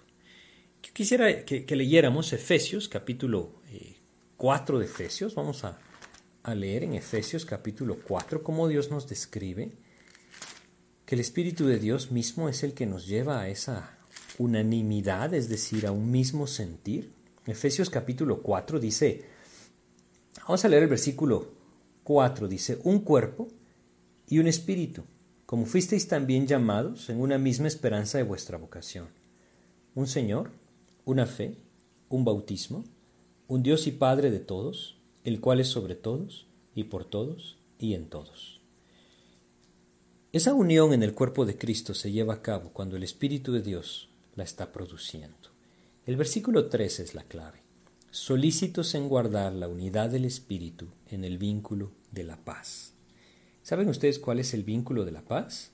Quisiera 0.94 1.44
que, 1.44 1.76
leyéramos 1.76 2.34
Efesios 2.34 2.88
capítulo 2.88 3.62
4 4.38 4.78
eh, 4.78 4.80
de 4.80 4.86
Efesios. 4.86 5.36
Vamos 5.36 5.64
a, 5.64 5.80
a 6.44 6.56
leer 6.56 6.84
en 6.84 6.94
Efesios 6.94 7.46
capítulo 7.46 7.98
4 8.08 8.42
cómo 8.44 8.68
Dios 8.68 8.90
nos 8.90 9.08
describe 9.08 9.74
que 11.08 11.16
el 11.16 11.22
Espíritu 11.22 11.66
de 11.66 11.80
Dios 11.80 12.12
mismo 12.12 12.50
es 12.50 12.64
el 12.64 12.74
que 12.74 12.86
nos 12.86 13.08
lleva 13.08 13.40
a 13.40 13.48
esa 13.48 13.98
unanimidad, 14.38 15.34
es 15.34 15.48
decir, 15.48 15.88
a 15.88 15.94
un 15.94 16.12
mismo 16.12 16.48
sentir. 16.48 17.14
Efesios 17.46 17.90
capítulo 17.90 18.42
4 18.42 18.78
dice, 18.78 19.24
Vamos 20.42 20.66
a 20.66 20.68
leer 20.68 20.84
el 20.84 20.90
versículo 20.90 21.48
4. 22.04 22.50
Dice, 22.50 22.80
un 22.84 23.00
cuerpo 23.00 23.48
y 24.28 24.40
un 24.40 24.48
espíritu, 24.48 25.06
como 25.46 25.66
fuisteis 25.66 26.10
también 26.10 26.46
llamados 26.46 27.10
en 27.10 27.22
una 27.22 27.38
misma 27.38 27.70
esperanza 27.70 28.18
de 28.18 28.26
vuestra 28.26 28.58
vocación. 28.58 29.08
Un 29.96 30.08
Señor, 30.08 30.52
una 31.06 31.26
fe, 31.26 31.56
un 32.10 32.26
bautismo, 32.26 32.84
un 33.48 33.64
Dios 33.64 33.88
y 33.88 33.94
Padre 33.94 34.30
de 34.30 34.40
todos, 34.40 34.98
el 35.24 35.40
cual 35.40 35.62
es 35.62 35.70
sobre 35.70 35.96
todos 35.96 36.48
y 36.76 36.84
por 36.84 37.06
todos 37.06 37.58
y 37.80 37.94
en 37.94 38.10
todos. 38.10 38.57
Esa 40.34 40.54
unión 40.54 40.94
en 40.94 41.04
el 41.04 41.14
cuerpo 41.14 41.46
de 41.46 41.58
Cristo 41.58 41.94
se 41.94 42.12
lleva 42.12 42.36
a 42.36 42.42
cabo 42.42 42.72
cuando 42.74 42.98
el 42.98 43.04
Espíritu 43.04 43.54
de 43.54 43.62
Dios 43.62 44.10
la 44.36 44.44
está 44.44 44.72
produciendo. 44.72 45.50
El 46.06 46.16
versículo 46.18 46.68
3 46.68 47.00
es 47.00 47.16
la 47.16 47.24
clave 47.24 47.68
solícitos 48.18 48.96
en 48.96 49.10
guardar 49.10 49.54
la 49.54 49.68
unidad 49.68 50.10
del 50.10 50.26
Espíritu 50.26 50.88
en 51.08 51.24
el 51.24 51.38
vínculo 51.38 51.92
de 52.12 52.24
la 52.24 52.38
paz. 52.38 52.94
¿Saben 53.62 53.90
ustedes 53.90 54.18
cuál 54.18 54.40
es 54.40 54.54
el 54.54 54.64
vínculo 54.64 55.06
de 55.06 55.12
la 55.12 55.22
paz? 55.22 55.72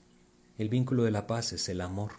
El 0.57 0.69
vínculo 0.69 1.03
de 1.03 1.11
la 1.11 1.25
paz 1.25 1.53
es 1.53 1.69
el 1.69 1.79
amor. 1.79 2.11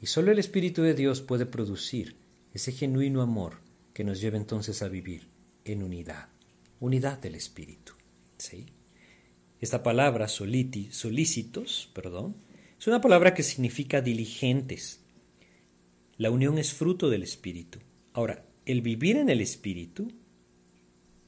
Y 0.00 0.06
solo 0.06 0.30
el 0.30 0.38
Espíritu 0.38 0.82
de 0.82 0.94
Dios 0.94 1.22
puede 1.22 1.44
producir 1.44 2.16
ese 2.54 2.72
genuino 2.72 3.20
amor 3.20 3.54
que 3.94 4.04
nos 4.04 4.20
lleva 4.20 4.36
entonces 4.36 4.82
a 4.82 4.88
vivir 4.88 5.28
en 5.64 5.82
unidad, 5.82 6.28
unidad 6.78 7.18
del 7.18 7.34
Espíritu. 7.34 7.94
¿sí? 8.38 8.66
Esta 9.60 9.82
palabra 9.82 10.28
soliti, 10.28 10.88
solícitos, 10.92 11.90
perdón, 11.94 12.36
es 12.78 12.86
una 12.86 13.00
palabra 13.00 13.32
que 13.32 13.42
significa 13.42 14.02
diligentes. 14.02 15.00
La 16.18 16.30
unión 16.30 16.58
es 16.58 16.74
fruto 16.74 17.08
del 17.08 17.22
Espíritu. 17.22 17.78
Ahora, 18.12 18.44
el 18.66 18.82
vivir 18.82 19.16
en 19.16 19.30
el 19.30 19.40
Espíritu 19.40 20.12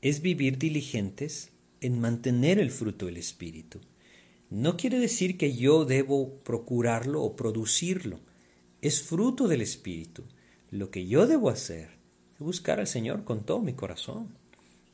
es 0.02 0.20
vivir 0.20 0.58
diligentes 0.58 1.52
en 1.80 2.00
mantener 2.00 2.58
el 2.58 2.70
fruto 2.70 3.06
del 3.06 3.16
Espíritu. 3.16 3.80
No 4.50 4.76
quiere 4.76 4.98
decir 4.98 5.38
que 5.38 5.56
yo 5.56 5.84
debo 5.84 6.34
procurarlo 6.40 7.22
o 7.22 7.34
producirlo. 7.34 8.20
Es 8.82 9.02
fruto 9.02 9.48
del 9.48 9.62
Espíritu. 9.62 10.24
Lo 10.70 10.90
que 10.90 11.06
yo 11.06 11.26
debo 11.26 11.48
hacer 11.48 11.90
es 12.34 12.38
buscar 12.38 12.78
al 12.78 12.86
Señor 12.86 13.24
con 13.24 13.44
todo 13.44 13.60
mi 13.60 13.72
corazón 13.72 14.28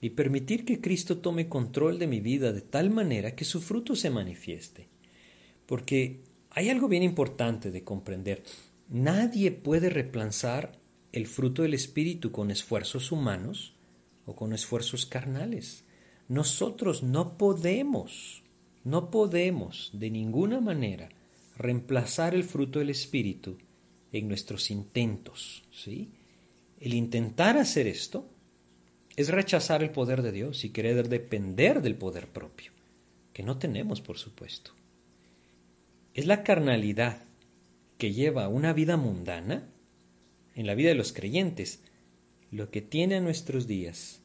y 0.05 0.11
permitir 0.11 0.67
que 0.67 0.83
Cristo 0.83 1.17
tome 1.17 1.49
control 1.49 1.99
de 1.99 2.07
mi 2.07 2.21
vida 2.21 2.53
de 2.53 2.61
tal 2.61 2.91
manera 2.91 3.35
que 3.35 3.47
su 3.47 3.63
fruto 3.63 3.97
se 3.97 4.11
manifieste. 4.11 4.87
Porque 5.65 6.21
hay 6.51 6.69
algo 6.69 6.89
bien 6.89 7.03
importante 7.03 7.71
de 7.71 7.85
comprender. 7.85 8.43
Nadie 8.91 9.51
puede 9.51 9.89
reemplazar 9.89 10.79
el 11.11 11.27
fruto 11.27 11.63
del 11.63 11.73
Espíritu 11.73 12.33
con 12.33 12.51
esfuerzos 12.51 13.13
humanos 13.13 13.77
o 14.27 14.37
con 14.37 14.53
esfuerzos 14.53 15.07
carnales. 15.07 15.85
Nosotros 16.29 17.03
no 17.03 17.39
podemos, 17.39 18.43
no 18.85 19.11
podemos 19.11 19.91
de 19.95 20.11
ninguna 20.11 20.61
manera 20.61 21.09
reemplazar 21.57 22.35
el 22.35 22.45
fruto 22.45 22.79
del 22.79 22.91
Espíritu 22.91 23.57
en 24.13 24.29
nuestros 24.29 24.71
intentos. 24.71 25.63
¿sí? 25.73 26.11
El 26.79 26.93
intentar 26.93 27.57
hacer 27.57 27.87
esto 27.87 28.34
es 29.17 29.29
rechazar 29.29 29.83
el 29.83 29.91
poder 29.91 30.23
de 30.23 30.33
Dios 30.33 30.65
y 30.65 30.71
querer 30.71 31.09
depender 31.09 31.83
del 31.83 31.97
poder 31.97 32.29
propio, 32.29 32.73
que 33.33 33.43
no 33.43 33.59
tenemos, 33.59 34.01
por 34.01 34.19
supuesto. 34.19 34.73
Es 36.15 36.27
la 36.27 36.43
carnalidad 36.43 37.23
que 37.99 38.13
lleva 38.13 38.49
una 38.49 38.73
vida 38.73 38.97
mundana 38.97 39.69
en 40.55 40.67
la 40.67 40.75
vida 40.75 40.91
de 40.91 40.95
los 40.95 41.13
creyentes 41.13 41.81
lo 42.51 42.71
que 42.71 42.83
tiene 42.83 43.17
a 43.17 43.21
nuestros 43.21 43.67
días 43.67 44.21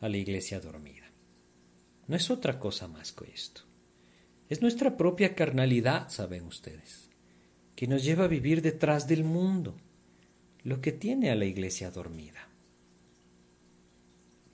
a 0.00 0.08
la 0.08 0.16
iglesia 0.16 0.60
dormida. 0.60 1.10
No 2.08 2.16
es 2.16 2.30
otra 2.30 2.58
cosa 2.58 2.88
más 2.88 3.12
que 3.12 3.30
esto. 3.30 3.62
Es 4.48 4.62
nuestra 4.62 4.96
propia 4.96 5.36
carnalidad, 5.36 6.08
saben 6.08 6.44
ustedes, 6.44 7.08
que 7.76 7.86
nos 7.86 8.02
lleva 8.02 8.24
a 8.24 8.28
vivir 8.28 8.62
detrás 8.62 9.06
del 9.06 9.22
mundo, 9.22 9.76
lo 10.64 10.80
que 10.80 10.90
tiene 10.90 11.30
a 11.30 11.36
la 11.36 11.44
iglesia 11.44 11.90
dormida. 11.92 12.49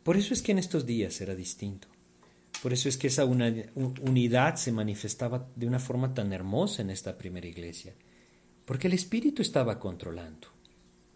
Por 0.06 0.16
eso 0.16 0.34
es 0.34 0.40
que 0.40 0.52
en 0.52 0.58
estos 0.58 0.86
días 0.86 1.20
era 1.20 1.34
distinto. 1.34 1.88
Por 2.62 2.72
eso 2.72 2.88
es 2.88 2.96
que 2.96 3.08
esa 3.08 3.24
unidad 3.24 4.54
se 4.54 4.70
manifestaba 4.70 5.48
de 5.56 5.66
una 5.66 5.80
forma 5.80 6.14
tan 6.14 6.32
hermosa 6.32 6.82
en 6.82 6.90
esta 6.90 7.18
primera 7.18 7.48
iglesia 7.48 7.92
Porque 8.66 8.86
el 8.86 8.92
espíritu 8.92 9.42
estaba 9.42 9.80
controlando. 9.80 10.46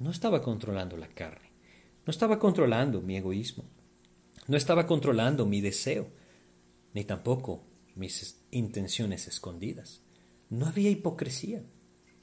No 0.00 0.10
estaba 0.10 0.42
controlando 0.42 0.96
la 0.96 1.06
carne. 1.06 1.52
No 2.04 2.10
estaba 2.10 2.40
controlando 2.40 3.00
mi 3.00 3.16
egoísmo. 3.16 3.62
No 4.48 4.56
estaba 4.56 4.88
controlando 4.88 5.46
mi 5.46 5.60
deseo. 5.60 6.08
Ni 6.92 7.04
tampoco 7.04 7.62
mis 7.94 8.40
intenciones 8.50 9.28
escondidas. 9.28 10.02
No 10.48 10.66
había 10.66 10.90
hipocresía. 10.90 11.62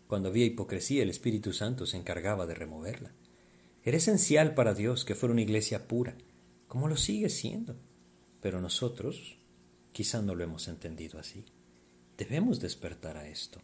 Cuando 0.05 0.27
había 0.27 0.43
hipocresía, 0.43 1.03
el 1.03 1.11
Espíritu 1.11 1.53
Santo 1.53 1.85
se 1.85 1.95
encargaba 1.95 2.45
de 2.45 2.55
removerla. 2.55 3.13
Era 3.85 3.95
esencial 3.95 4.53
para 4.53 4.73
Dios 4.73 5.05
que 5.05 5.15
fuera 5.15 5.31
una 5.31 5.43
iglesia 5.43 5.87
pura, 5.87 6.17
como 6.67 6.87
lo 6.87 6.97
sigue 6.97 7.29
siendo. 7.29 7.75
Pero 8.41 8.61
nosotros 8.61 9.37
quizá 9.91 10.21
no 10.21 10.35
lo 10.35 10.43
hemos 10.43 10.67
entendido 10.67 11.19
así. 11.19 11.45
Debemos 12.17 12.59
despertar 12.59 13.17
a 13.17 13.27
esto. 13.27 13.61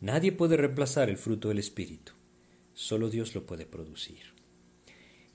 Nadie 0.00 0.32
puede 0.32 0.56
reemplazar 0.56 1.10
el 1.10 1.16
fruto 1.16 1.48
del 1.48 1.58
Espíritu. 1.58 2.12
Solo 2.74 3.10
Dios 3.10 3.34
lo 3.34 3.46
puede 3.46 3.66
producir. 3.66 4.34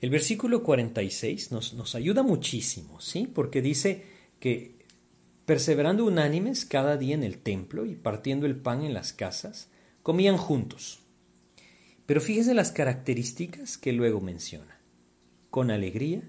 El 0.01 0.09
versículo 0.09 0.63
46 0.63 1.51
nos, 1.51 1.73
nos 1.73 1.95
ayuda 1.95 2.23
muchísimo, 2.23 2.99
¿sí? 2.99 3.27
Porque 3.27 3.61
dice 3.61 4.03
que 4.39 4.75
perseverando 5.45 6.05
unánimes 6.05 6.65
cada 6.65 6.97
día 6.97 7.15
en 7.15 7.23
el 7.23 7.37
templo 7.37 7.85
y 7.85 7.95
partiendo 7.95 8.45
el 8.45 8.55
pan 8.55 8.83
en 8.83 8.93
las 8.93 9.13
casas, 9.13 9.69
comían 10.03 10.37
juntos. 10.37 10.99
Pero 12.05 12.21
fíjese 12.21 12.53
las 12.53 12.71
características 12.71 13.77
que 13.77 13.93
luego 13.93 14.21
menciona, 14.21 14.79
con 15.49 15.71
alegría 15.71 16.21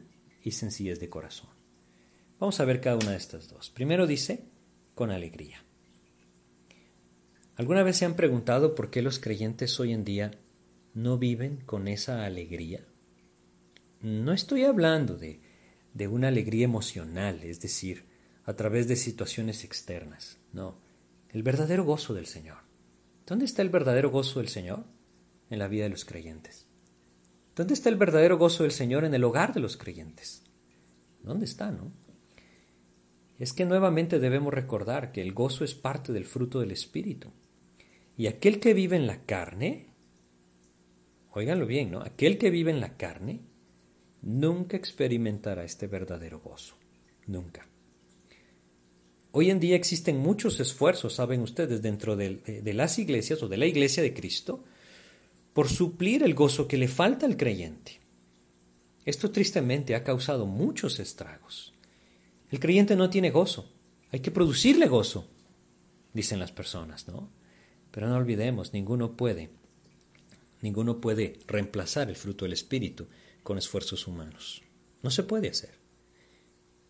y 0.47 0.53
sencillez 0.53 1.01
de 1.01 1.11
corazón. 1.11 1.51
Vamos 2.39 2.61
a 2.61 2.65
ver 2.65 2.81
cada 2.81 2.95
una 2.97 3.11
de 3.11 3.17
estas 3.17 3.49
dos. 3.49 3.69
Primero 3.71 4.07
dice, 4.07 4.45
con 4.95 5.11
alegría. 5.11 5.65
¿Alguna 7.57 7.83
vez 7.83 7.97
se 7.97 8.05
han 8.05 8.15
preguntado 8.15 8.77
por 8.77 8.91
qué 8.91 9.03
los 9.03 9.19
creyentes 9.19 9.81
hoy 9.81 9.93
en 9.93 10.05
día 10.05 10.31
no 10.95 11.19
viven 11.19 11.57
con 11.67 11.89
esa 11.89 12.25
alegría? 12.25 12.87
No 14.01 14.33
estoy 14.33 14.63
hablando 14.63 15.17
de, 15.17 15.41
de 15.95 16.07
una 16.07 16.29
alegría 16.29 16.65
emocional, 16.65 17.43
es 17.43 17.61
decir, 17.61 18.05
a 18.45 18.55
través 18.55 18.87
de 18.87 18.95
situaciones 18.95 19.65
externas, 19.65 20.39
no, 20.53 20.79
el 21.31 21.43
verdadero 21.43 21.85
gozo 21.85 22.15
del 22.15 22.27
Señor. 22.27 22.59
¿Dónde 23.27 23.47
está 23.47 23.63
el 23.63 23.71
verdadero 23.71 24.11
gozo 24.11 24.39
del 24.39 24.49
Señor? 24.49 24.85
En 25.51 25.59
la 25.59 25.67
vida 25.67 25.85
de 25.85 25.91
los 25.91 26.05
creyentes. 26.05 26.67
¿Dónde 27.57 27.75
está 27.75 27.89
el 27.89 27.97
verdadero 27.97 28.37
gozo 28.37 28.63
del 28.63 28.73
Señor 28.73 29.05
en 29.05 29.15
el 29.15 29.25
hogar 29.25 29.55
de 29.55 29.61
los 29.61 29.79
creyentes? 29.79 30.45
¿Dónde 31.23 31.47
está, 31.47 31.73
no? 31.73 31.91
Es 33.39 33.55
que 33.55 33.65
nuevamente 33.65 34.19
debemos 34.19 34.53
recordar 34.53 35.11
que 35.11 35.23
el 35.23 35.33
gozo 35.33 35.65
es 35.65 35.75
parte 35.75 36.13
del 36.13 36.27
fruto 36.27 36.61
del 36.61 36.71
Espíritu. 36.71 37.33
Y 38.17 38.29
aquel 38.29 38.61
que 38.61 38.75
vive 38.75 38.97
en 38.97 39.07
la 39.07 39.25
carne, 39.25 39.89
óiganlo 41.33 41.67
bien, 41.67 41.91
¿no? 41.91 42.03
Aquel 42.03 42.39
que 42.39 42.51
vive 42.51 42.71
en 42.71 42.81
la 42.81 42.97
carne 42.97 43.41
nunca 44.23 44.77
experimentará 44.77 45.65
este 45.65 45.87
verdadero 45.87 46.41
gozo. 46.41 46.77
Nunca. 47.27 47.67
Hoy 49.33 49.51
en 49.51 49.61
día 49.61 49.77
existen 49.77 50.19
muchos 50.19 50.61
esfuerzos, 50.61 51.15
saben 51.15 51.41
ustedes, 51.43 51.83
dentro 51.83 52.17
de, 52.17 52.41
las 52.75 52.99
iglesias 52.99 53.43
o 53.43 53.49
de 53.49 53.59
la 53.59 53.67
iglesia 53.67 54.03
de 54.03 54.15
Cristo, 54.15 54.65
por 55.57 55.71
suplir 55.71 56.23
el 56.23 56.35
gozo 56.35 56.69
que 56.69 56.77
le 56.77 56.87
falta 56.87 57.25
al 57.25 57.39
creyente. 57.39 57.99
Esto 59.07 59.31
tristemente 59.31 59.95
ha 59.95 60.05
causado 60.05 60.45
muchos 60.45 61.01
estragos. 61.01 61.73
El 62.51 62.61
creyente 62.61 62.95
no 62.95 63.09
tiene 63.09 63.31
gozo, 63.31 63.73
hay 64.11 64.21
que 64.21 64.31
producirle 64.31 64.87
gozo, 64.87 65.31
dicen 66.13 66.41
las 66.41 66.53
personas, 66.53 67.09
¿no? 67.09 67.31
Pero 67.91 68.07
no 68.07 68.17
olvidemos, 68.17 68.75
ninguno 68.75 69.17
puede, 69.17 69.49
ninguno 70.61 71.01
puede 71.01 71.39
reemplazar 71.47 72.11
el 72.11 72.17
fruto 72.17 72.45
del 72.45 72.53
Espíritu 72.53 73.07
con 73.43 73.57
esfuerzos 73.57 74.07
humanos. 74.07 74.61
No 75.03 75.11
se 75.11 75.23
puede 75.23 75.49
hacer. 75.49 75.79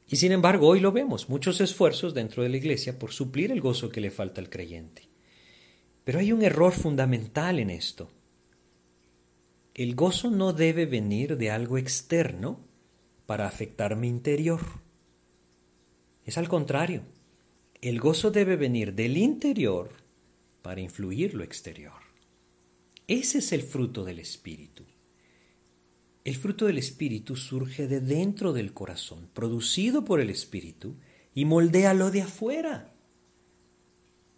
Y 0.09 0.17
sin 0.17 0.33
embargo, 0.33 0.67
hoy 0.67 0.81
lo 0.81 0.91
vemos, 0.91 1.29
muchos 1.29 1.61
esfuerzos 1.61 2.15
dentro 2.15 2.43
de 2.43 2.49
la 2.49 2.57
Iglesia 2.57 2.99
por 2.99 3.13
suplir 3.13 3.53
el 3.53 3.61
gozo 3.61 3.91
que 3.91 4.01
le 4.01 4.11
falta 4.11 4.41
al 4.41 4.51
creyente. 4.51 5.03
Pero 6.03 6.19
hay 6.19 6.33
un 6.33 6.43
error 6.43 6.73
fundamental 6.73 7.61
en 7.61 7.71
esto. 7.71 8.11
El 9.77 9.95
gozo 9.95 10.31
no 10.31 10.55
debe 10.55 10.87
venir 10.87 11.37
de 11.37 11.51
algo 11.51 11.77
externo 11.77 12.61
para 13.27 13.47
afectar 13.47 13.95
mi 13.95 14.09
interior. 14.09 14.63
Es 16.25 16.39
al 16.39 16.49
contrario. 16.49 17.03
El 17.83 18.01
gozo 18.01 18.31
debe 18.31 18.57
venir 18.57 18.95
del 18.95 19.19
interior 19.19 19.91
para 20.63 20.81
influir 20.81 21.35
lo 21.35 21.45
exterior. 21.45 21.93
Ese 23.07 23.37
es 23.37 23.53
el 23.53 23.61
fruto 23.61 24.03
del 24.03 24.19
Espíritu. 24.19 24.87
El 26.25 26.37
fruto 26.37 26.65
del 26.65 26.79
Espíritu 26.79 27.37
surge 27.37 27.87
de 27.87 28.01
dentro 28.01 28.55
del 28.55 28.73
corazón, 28.73 29.29
producido 29.35 30.07
por 30.07 30.21
el 30.21 30.31
Espíritu, 30.31 30.97
y 31.35 31.45
moldea 31.45 31.93
lo 31.93 32.11
de 32.11 32.23
afuera. 32.23 32.95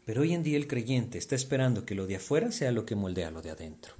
Pero 0.05 0.23
hoy 0.23 0.35
en 0.35 0.43
día 0.43 0.57
el 0.57 0.67
creyente 0.67 1.17
está 1.17 1.37
esperando 1.37 1.87
que 1.87 1.95
lo 1.95 2.09
de 2.09 2.17
afuera 2.17 2.51
sea 2.51 2.73
lo 2.73 2.85
que 2.85 2.97
moldea 2.97 3.31
lo 3.31 3.41
de 3.41 3.51
adentro. 3.51 3.95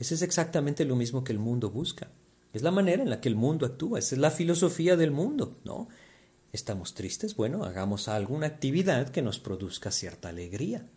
Ese 0.00 0.14
es 0.14 0.22
exactamente 0.22 0.86
lo 0.86 0.96
mismo 0.96 1.22
que 1.22 1.32
el 1.32 1.38
mundo 1.38 1.70
busca. 1.70 2.10
Es 2.54 2.62
la 2.62 2.70
manera 2.70 3.02
en 3.02 3.10
la 3.10 3.20
que 3.20 3.28
el 3.28 3.36
mundo 3.36 3.66
actúa, 3.66 3.98
esa 3.98 4.14
es 4.14 4.20
la 4.20 4.30
filosofía 4.30 4.96
del 4.96 5.10
mundo, 5.10 5.60
¿no? 5.62 5.88
¿Estamos 6.52 6.94
tristes? 6.94 7.36
Bueno, 7.36 7.64
hagamos 7.64 8.08
alguna 8.08 8.46
actividad 8.46 9.10
que 9.10 9.20
nos 9.20 9.38
produzca 9.38 9.90
cierta 9.90 10.30
alegría. 10.30 10.88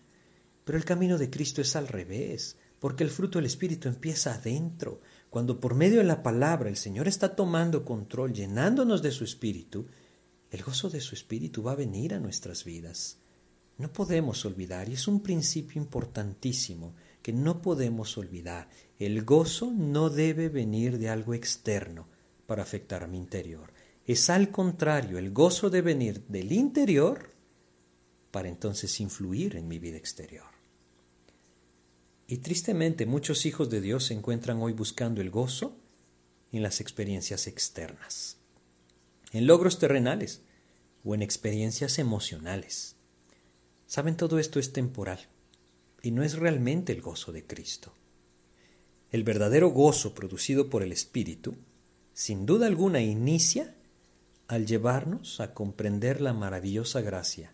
Pero 0.64 0.78
el 0.78 0.86
camino 0.86 1.18
de 1.18 1.30
Cristo 1.30 1.62
es 1.62 1.76
al 1.76 1.90
revés, 1.90 2.56
porque 2.80 3.04
el 3.04 3.10
fruto 3.10 3.40
del 3.40 3.46
Espíritu 3.46 3.90
empieza 3.90 4.36
adentro, 4.36 5.02
cuando 5.30 5.60
por 5.60 5.76
medio 5.76 5.98
de 5.98 6.06
la 6.06 6.24
palabra 6.24 6.70
el 6.70 6.78
Señor 6.78 7.10
está 7.10 7.36
tomando 7.36 7.84
control, 7.84 8.34
llenándonos 8.34 9.02
de 9.02 9.12
su 9.12 9.26
Espíritu, 9.26 9.86
el 10.50 10.64
gozo 10.64 10.90
de 10.90 11.02
su 11.02 11.14
Espíritu 11.14 11.62
va 11.62 11.74
a 11.74 11.76
venir 11.76 12.14
a 12.14 12.20
nuestras 12.20 12.64
vidas. 12.64 13.18
No 13.78 13.92
podemos 13.92 14.46
olvidar, 14.46 14.88
y 14.88 14.94
es 14.94 15.08
un 15.10 15.22
principio 15.22 15.82
importantísimo 15.82 16.94
que 17.24 17.34
no 17.34 17.62
podemos 17.62 18.18
olvidar, 18.18 18.70
el 19.00 19.24
gozo 19.24 19.72
no 19.72 20.10
debe 20.10 20.50
venir 20.50 20.98
de 20.98 21.10
algo 21.10 21.34
externo 21.34 22.08
para 22.46 22.64
afectar 22.64 23.04
a 23.04 23.08
mi 23.08 23.18
interior. 23.18 23.74
Es 24.06 24.30
al 24.30 24.52
contrario, 24.52 25.18
el 25.18 25.32
gozo 25.32 25.70
debe 25.70 25.94
venir 25.94 26.24
del 26.28 26.52
interior 26.52 27.32
para 28.32 28.50
entonces 28.50 29.00
influir 29.00 29.56
en 29.56 29.68
mi 29.68 29.80
vida 29.80 29.98
exterior. 29.98 30.48
Y 32.28 32.38
tristemente 32.38 33.06
muchos 33.06 33.46
hijos 33.46 33.70
de 33.70 33.82
Dios 33.82 34.06
se 34.06 34.14
encuentran 34.14 34.62
hoy 34.62 34.74
buscando 34.74 35.22
el 35.22 35.30
gozo 35.30 35.78
en 36.52 36.64
las 36.64 36.82
experiencias 36.82 37.48
externas, 37.48 38.38
en 39.32 39.48
logros 39.48 39.80
terrenales 39.80 40.42
o 41.04 41.16
en 41.16 41.22
experiencias 41.22 42.00
emocionales. 42.00 42.96
Saben, 43.88 44.18
todo 44.18 44.40
esto 44.40 44.60
es 44.60 44.74
temporal 44.74 45.20
y 46.02 46.12
no 46.12 46.24
es 46.24 46.38
realmente 46.38 46.94
el 46.94 47.02
gozo 47.02 47.32
de 47.32 47.46
Cristo. 47.46 47.94
El 49.14 49.24
verdadero 49.24 49.70
gozo 49.70 50.14
producido 50.14 50.70
por 50.70 50.84
el 50.84 50.92
Espíritu, 50.92 51.56
sin 52.14 52.46
duda 52.46 52.68
alguna, 52.68 53.02
inicia 53.02 53.74
al 54.50 54.66
llevarnos 54.66 55.40
a 55.40 55.54
comprender 55.54 56.20
la 56.20 56.34
maravillosa 56.34 57.00
gracia 57.00 57.54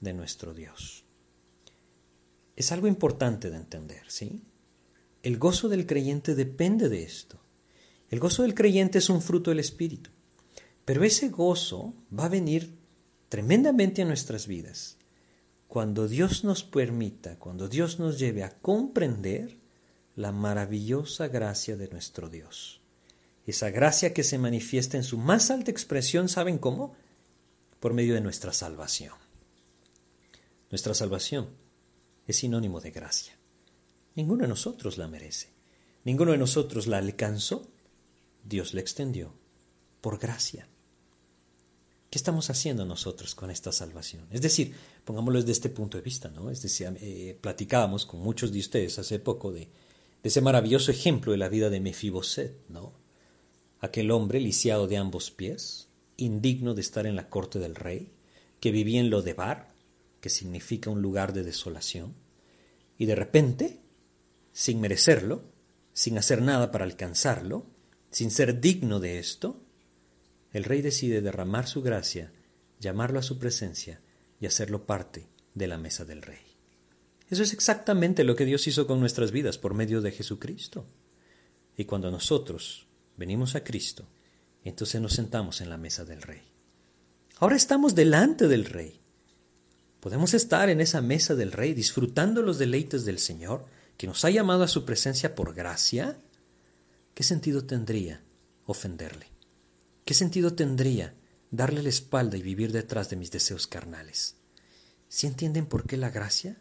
de 0.00 0.12
nuestro 0.12 0.54
Dios 0.54 1.08
es 2.58 2.72
algo 2.72 2.88
importante 2.88 3.50
de 3.50 3.56
entender, 3.56 4.02
¿sí? 4.08 4.42
El 5.22 5.38
gozo 5.38 5.68
del 5.68 5.86
creyente 5.86 6.34
depende 6.34 6.88
de 6.88 7.04
esto. 7.04 7.38
El 8.10 8.18
gozo 8.18 8.42
del 8.42 8.54
creyente 8.54 8.98
es 8.98 9.08
un 9.10 9.22
fruto 9.22 9.52
del 9.52 9.60
Espíritu. 9.60 10.10
Pero 10.84 11.04
ese 11.04 11.28
gozo 11.28 11.94
va 12.12 12.24
a 12.24 12.28
venir 12.28 12.74
tremendamente 13.28 14.02
a 14.02 14.06
nuestras 14.06 14.48
vidas 14.48 14.96
cuando 15.68 16.08
Dios 16.08 16.42
nos 16.42 16.64
permita, 16.64 17.38
cuando 17.38 17.68
Dios 17.68 18.00
nos 18.00 18.18
lleve 18.18 18.42
a 18.42 18.58
comprender 18.58 19.57
la 20.18 20.32
maravillosa 20.32 21.28
gracia 21.28 21.76
de 21.76 21.86
nuestro 21.86 22.28
Dios. 22.28 22.80
Esa 23.46 23.70
gracia 23.70 24.12
que 24.12 24.24
se 24.24 24.36
manifiesta 24.36 24.96
en 24.96 25.04
su 25.04 25.16
más 25.16 25.48
alta 25.52 25.70
expresión, 25.70 26.28
¿saben 26.28 26.58
cómo? 26.58 26.96
Por 27.78 27.94
medio 27.94 28.14
de 28.14 28.20
nuestra 28.20 28.52
salvación. 28.52 29.14
Nuestra 30.72 30.92
salvación 30.92 31.50
es 32.26 32.36
sinónimo 32.36 32.80
de 32.80 32.90
gracia. 32.90 33.38
Ninguno 34.16 34.42
de 34.42 34.48
nosotros 34.48 34.98
la 34.98 35.06
merece. 35.06 35.50
Ninguno 36.02 36.32
de 36.32 36.38
nosotros 36.38 36.88
la 36.88 36.98
alcanzó. 36.98 37.68
Dios 38.42 38.74
la 38.74 38.80
extendió 38.80 39.32
por 40.00 40.18
gracia. 40.18 40.66
¿Qué 42.10 42.18
estamos 42.18 42.50
haciendo 42.50 42.84
nosotros 42.84 43.36
con 43.36 43.52
esta 43.52 43.70
salvación? 43.70 44.26
Es 44.32 44.40
decir, 44.40 44.74
pongámoslo 45.04 45.38
desde 45.38 45.52
este 45.52 45.68
punto 45.68 45.96
de 45.96 46.02
vista, 46.02 46.28
¿no? 46.28 46.50
Es 46.50 46.60
decir, 46.60 46.92
eh, 47.00 47.38
platicábamos 47.40 48.04
con 48.04 48.18
muchos 48.18 48.50
de 48.50 48.58
ustedes 48.58 48.98
hace 48.98 49.20
poco 49.20 49.52
de, 49.52 49.68
de, 50.22 50.28
ese 50.28 50.40
maravilloso 50.40 50.90
ejemplo 50.90 51.32
de 51.32 51.38
la 51.38 51.48
vida 51.48 51.70
de 51.70 51.80
Mefiboset, 51.80 52.54
¿no? 52.68 52.92
Aquel 53.80 54.10
hombre 54.10 54.40
lisiado 54.40 54.88
de 54.88 54.96
ambos 54.96 55.30
pies, 55.30 55.88
indigno 56.16 56.74
de 56.74 56.80
estar 56.80 57.06
en 57.06 57.16
la 57.16 57.28
corte 57.28 57.58
del 57.58 57.74
rey, 57.74 58.12
que 58.60 58.72
vivía 58.72 59.00
en 59.00 59.10
Lodebar, 59.10 59.72
que 60.20 60.30
significa 60.30 60.90
un 60.90 61.00
lugar 61.00 61.32
de 61.32 61.44
desolación, 61.44 62.14
y 62.98 63.06
de 63.06 63.14
repente 63.14 63.80
sin 64.58 64.80
merecerlo, 64.80 65.44
sin 65.92 66.18
hacer 66.18 66.42
nada 66.42 66.72
para 66.72 66.84
alcanzarlo, 66.84 67.66
sin 68.10 68.32
ser 68.32 68.60
digno 68.60 68.98
de 68.98 69.20
esto, 69.20 69.62
el 70.52 70.64
rey 70.64 70.82
decide 70.82 71.20
derramar 71.20 71.68
su 71.68 71.80
gracia, 71.80 72.32
llamarlo 72.80 73.20
a 73.20 73.22
su 73.22 73.38
presencia 73.38 74.00
y 74.40 74.46
hacerlo 74.46 74.84
parte 74.84 75.28
de 75.54 75.68
la 75.68 75.78
mesa 75.78 76.04
del 76.04 76.22
rey. 76.22 76.47
Eso 77.30 77.42
es 77.42 77.52
exactamente 77.52 78.24
lo 78.24 78.36
que 78.36 78.46
Dios 78.46 78.66
hizo 78.66 78.86
con 78.86 79.00
nuestras 79.00 79.32
vidas 79.32 79.58
por 79.58 79.74
medio 79.74 80.00
de 80.00 80.12
Jesucristo. 80.12 80.86
Y 81.76 81.84
cuando 81.84 82.10
nosotros 82.10 82.86
venimos 83.16 83.54
a 83.54 83.62
Cristo, 83.62 84.06
entonces 84.64 85.00
nos 85.00 85.12
sentamos 85.12 85.60
en 85.60 85.68
la 85.68 85.76
mesa 85.76 86.04
del 86.04 86.22
rey. 86.22 86.42
Ahora 87.38 87.56
estamos 87.56 87.94
delante 87.94 88.48
del 88.48 88.64
rey. 88.64 89.00
Podemos 90.00 90.32
estar 90.32 90.70
en 90.70 90.80
esa 90.80 91.02
mesa 91.02 91.34
del 91.34 91.52
rey 91.52 91.74
disfrutando 91.74 92.42
los 92.42 92.58
deleites 92.58 93.04
del 93.04 93.18
Señor, 93.18 93.66
que 93.96 94.06
nos 94.06 94.24
ha 94.24 94.30
llamado 94.30 94.62
a 94.62 94.68
su 94.68 94.84
presencia 94.84 95.34
por 95.34 95.54
gracia. 95.54 96.18
¿Qué 97.14 97.24
sentido 97.24 97.64
tendría 97.64 98.22
ofenderle? 98.64 99.26
¿Qué 100.04 100.14
sentido 100.14 100.54
tendría 100.54 101.14
darle 101.50 101.82
la 101.82 101.88
espalda 101.90 102.36
y 102.36 102.42
vivir 102.42 102.72
detrás 102.72 103.10
de 103.10 103.16
mis 103.16 103.30
deseos 103.30 103.66
carnales? 103.66 104.36
¿Si 105.08 105.26
entienden 105.26 105.66
por 105.66 105.86
qué 105.86 105.96
la 105.96 106.10
gracia 106.10 106.58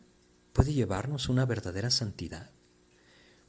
puede 0.58 0.74
llevarnos 0.74 1.30
una 1.30 1.46
verdadera 1.46 1.92
santidad? 1.92 2.50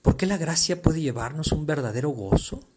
¿Por 0.03 0.19
qué 0.19 0.27
la 0.27 0.37
gracia 0.37 0.83
puede 0.83 1.01
llevarnos 1.01 1.53
un 1.53 1.65
verdadero 1.65 2.11
gozo? 2.11 2.69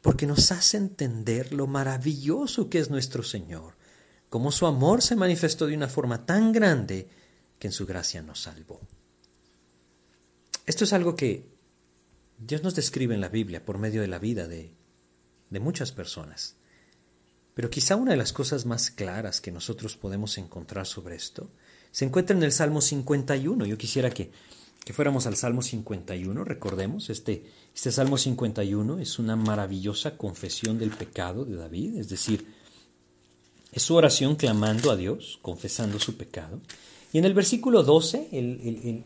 Porque 0.00 0.26
nos 0.26 0.50
hace 0.50 0.78
entender 0.78 1.52
lo 1.52 1.66
maravilloso 1.66 2.70
que 2.70 2.78
es 2.78 2.88
nuestro 2.88 3.22
Señor, 3.22 3.76
cómo 4.30 4.50
su 4.50 4.64
amor 4.64 5.02
se 5.02 5.14
manifestó 5.14 5.66
de 5.66 5.76
una 5.76 5.88
forma 5.88 6.24
tan 6.24 6.52
grande 6.52 7.10
que 7.58 7.66
en 7.66 7.74
su 7.74 7.84
gracia 7.84 8.22
nos 8.22 8.40
salvó. 8.40 8.80
Esto 10.64 10.84
es 10.84 10.94
algo 10.94 11.14
que 11.14 11.46
Dios 12.38 12.62
nos 12.62 12.74
describe 12.74 13.14
en 13.14 13.20
la 13.20 13.28
Biblia 13.28 13.62
por 13.62 13.76
medio 13.76 14.00
de 14.00 14.08
la 14.08 14.18
vida 14.18 14.48
de, 14.48 14.74
de 15.50 15.60
muchas 15.60 15.92
personas. 15.92 16.56
Pero 17.52 17.68
quizá 17.68 17.96
una 17.96 18.12
de 18.12 18.16
las 18.16 18.32
cosas 18.32 18.64
más 18.64 18.90
claras 18.90 19.42
que 19.42 19.52
nosotros 19.52 19.98
podemos 19.98 20.38
encontrar 20.38 20.86
sobre 20.86 21.16
esto 21.16 21.50
se 21.90 22.04
encuentra 22.04 22.36
en 22.36 22.42
el 22.42 22.52
Salmo 22.52 22.80
51. 22.80 23.66
Yo 23.66 23.78
quisiera 23.78 24.10
que, 24.10 24.30
que 24.84 24.92
fuéramos 24.92 25.26
al 25.26 25.36
Salmo 25.36 25.62
51, 25.62 26.44
recordemos, 26.44 27.10
este, 27.10 27.44
este 27.74 27.92
Salmo 27.92 28.18
51 28.18 28.98
es 28.98 29.18
una 29.18 29.36
maravillosa 29.36 30.16
confesión 30.16 30.78
del 30.78 30.90
pecado 30.90 31.44
de 31.44 31.56
David, 31.56 31.98
es 31.98 32.08
decir, 32.08 32.46
es 33.72 33.82
su 33.82 33.94
oración 33.94 34.36
clamando 34.36 34.90
a 34.90 34.96
Dios, 34.96 35.38
confesando 35.42 36.00
su 36.00 36.16
pecado. 36.16 36.60
Y 37.12 37.18
en 37.18 37.24
el 37.24 37.34
versículo 37.34 37.82
12, 37.82 38.28
él, 38.32 39.04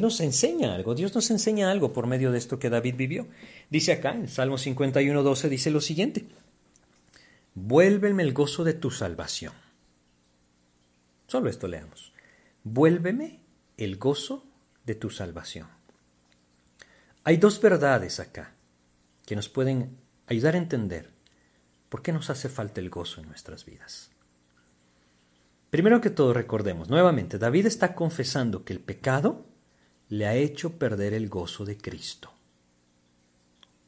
nos 0.00 0.20
enseña 0.20 0.74
algo, 0.74 0.94
Dios 0.94 1.14
nos 1.14 1.30
enseña 1.30 1.70
algo 1.70 1.92
por 1.92 2.06
medio 2.06 2.32
de 2.32 2.38
esto 2.38 2.58
que 2.58 2.70
David 2.70 2.94
vivió. 2.96 3.26
Dice 3.68 3.92
acá, 3.92 4.12
en 4.12 4.28
Salmo 4.28 4.58
51, 4.58 5.22
12, 5.22 5.48
dice 5.48 5.70
lo 5.70 5.80
siguiente, 5.80 6.26
vuélveme 7.54 8.22
el 8.22 8.32
gozo 8.32 8.64
de 8.64 8.74
tu 8.74 8.90
salvación. 8.90 9.52
Solo 11.30 11.48
esto 11.48 11.68
leamos 11.68 12.10
vuélveme 12.64 13.38
el 13.76 13.98
gozo 13.98 14.44
de 14.84 14.96
tu 14.96 15.10
salvación. 15.10 15.68
Hay 17.22 17.36
dos 17.36 17.60
verdades 17.60 18.18
acá 18.18 18.52
que 19.24 19.36
nos 19.36 19.48
pueden 19.48 19.96
ayudar 20.26 20.56
a 20.56 20.58
entender 20.58 21.10
por 21.88 22.02
qué 22.02 22.12
nos 22.12 22.30
hace 22.30 22.48
falta 22.48 22.80
el 22.80 22.90
gozo 22.90 23.20
en 23.20 23.28
nuestras 23.28 23.64
vidas. 23.64 24.10
Primero 25.70 26.00
que 26.00 26.10
todo 26.10 26.32
recordemos, 26.32 26.88
nuevamente, 26.88 27.38
David 27.38 27.66
está 27.66 27.94
confesando 27.94 28.64
que 28.64 28.72
el 28.72 28.80
pecado 28.80 29.46
le 30.08 30.26
ha 30.26 30.34
hecho 30.34 30.78
perder 30.78 31.14
el 31.14 31.28
gozo 31.28 31.64
de 31.64 31.76
Cristo. 31.76 32.32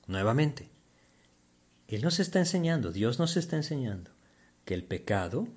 Nuevamente, 0.07 0.69
Él 1.89 2.03
nos 2.03 2.21
está 2.21 2.39
enseñando, 2.39 2.93
Dios 2.93 3.19
nos 3.19 3.37
está 3.37 3.57
enseñando, 3.57 4.13
que 4.65 4.75
el 4.75 4.85
pecado 4.85 5.49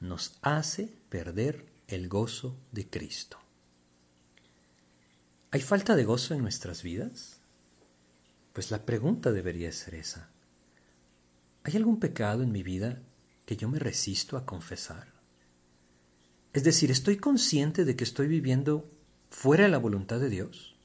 nos 0.00 0.36
hace 0.42 0.97
perder 1.08 1.66
el 1.86 2.08
gozo 2.08 2.56
de 2.72 2.88
Cristo. 2.88 3.38
¿Hay 5.50 5.60
falta 5.60 5.96
de 5.96 6.04
gozo 6.04 6.34
en 6.34 6.42
nuestras 6.42 6.82
vidas? 6.82 7.40
Pues 8.52 8.70
la 8.70 8.84
pregunta 8.84 9.32
debería 9.32 9.72
ser 9.72 9.94
esa. 9.94 10.28
¿Hay 11.64 11.76
algún 11.76 11.98
pecado 12.00 12.42
en 12.42 12.52
mi 12.52 12.62
vida 12.62 13.00
que 13.46 13.56
yo 13.56 13.68
me 13.68 13.78
resisto 13.78 14.36
a 14.36 14.44
confesar? 14.44 15.08
Es 16.52 16.64
decir, 16.64 16.90
estoy 16.90 17.16
consciente 17.16 17.84
de 17.84 17.96
que 17.96 18.04
estoy 18.04 18.26
viviendo 18.26 18.90
fuera 19.30 19.64
de 19.64 19.70
la 19.70 19.78
voluntad 19.78 20.20
de 20.20 20.28
Dios, 20.28 20.76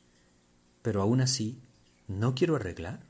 pero 0.82 1.02
aún 1.02 1.22
así 1.22 1.60
no 2.08 2.36
quiero 2.36 2.56
arreglar. 2.56 3.02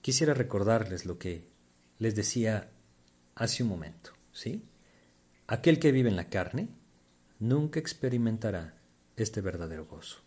Quisiera 0.00 0.32
recordarles 0.32 1.06
lo 1.06 1.18
que 1.18 1.44
les 1.98 2.14
decía 2.14 2.70
hace 3.34 3.62
un 3.62 3.68
momento, 3.68 4.12
¿sí? 4.32 4.62
Aquel 5.48 5.78
que 5.80 5.92
vive 5.92 6.10
en 6.10 6.16
la 6.16 6.28
carne 6.28 6.68
nunca 7.40 7.80
experimentará 7.80 8.74
este 9.16 9.40
verdadero 9.40 9.86
gozo. 9.86 10.18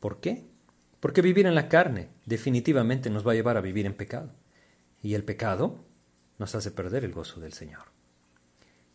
¿Por 0.00 0.20
qué? 0.20 0.44
Porque 1.00 1.20
vivir 1.20 1.46
en 1.46 1.56
la 1.56 1.68
carne 1.68 2.08
definitivamente 2.26 3.10
nos 3.10 3.26
va 3.26 3.32
a 3.32 3.34
llevar 3.34 3.56
a 3.56 3.60
vivir 3.60 3.86
en 3.86 3.94
pecado. 3.94 4.30
Y 5.02 5.14
el 5.14 5.24
pecado 5.24 5.84
nos 6.38 6.54
hace 6.54 6.70
perder 6.70 7.04
el 7.04 7.12
gozo 7.12 7.40
del 7.40 7.52
Señor. 7.52 7.92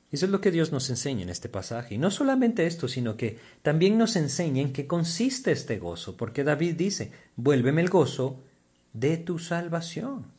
Eso 0.09 0.26
es 0.26 0.32
lo 0.32 0.39
que 0.39 0.51
Dios 0.51 0.72
nos 0.72 0.89
enseña 0.89 1.24
en 1.24 1.30
este 1.30 1.49
pasaje. 1.49 1.95
Y 1.95 1.97
no 1.97 2.11
solamente 2.11 2.65
esto, 2.65 2.88
sino 2.88 3.18
que 3.18 3.38
también 3.61 3.97
nos 3.97 4.15
enseña 4.15 4.61
en 4.61 4.72
qué 4.72 4.88
consiste 4.88 5.51
este 5.51 5.80
gozo, 5.80 6.15
porque 6.15 6.45
David 6.45 6.76
dice, 6.76 7.11
vuélveme 7.36 7.82
el 7.82 7.89
gozo 7.89 8.41
de 8.93 9.18
tu 9.18 9.38
salvación. 9.38 10.32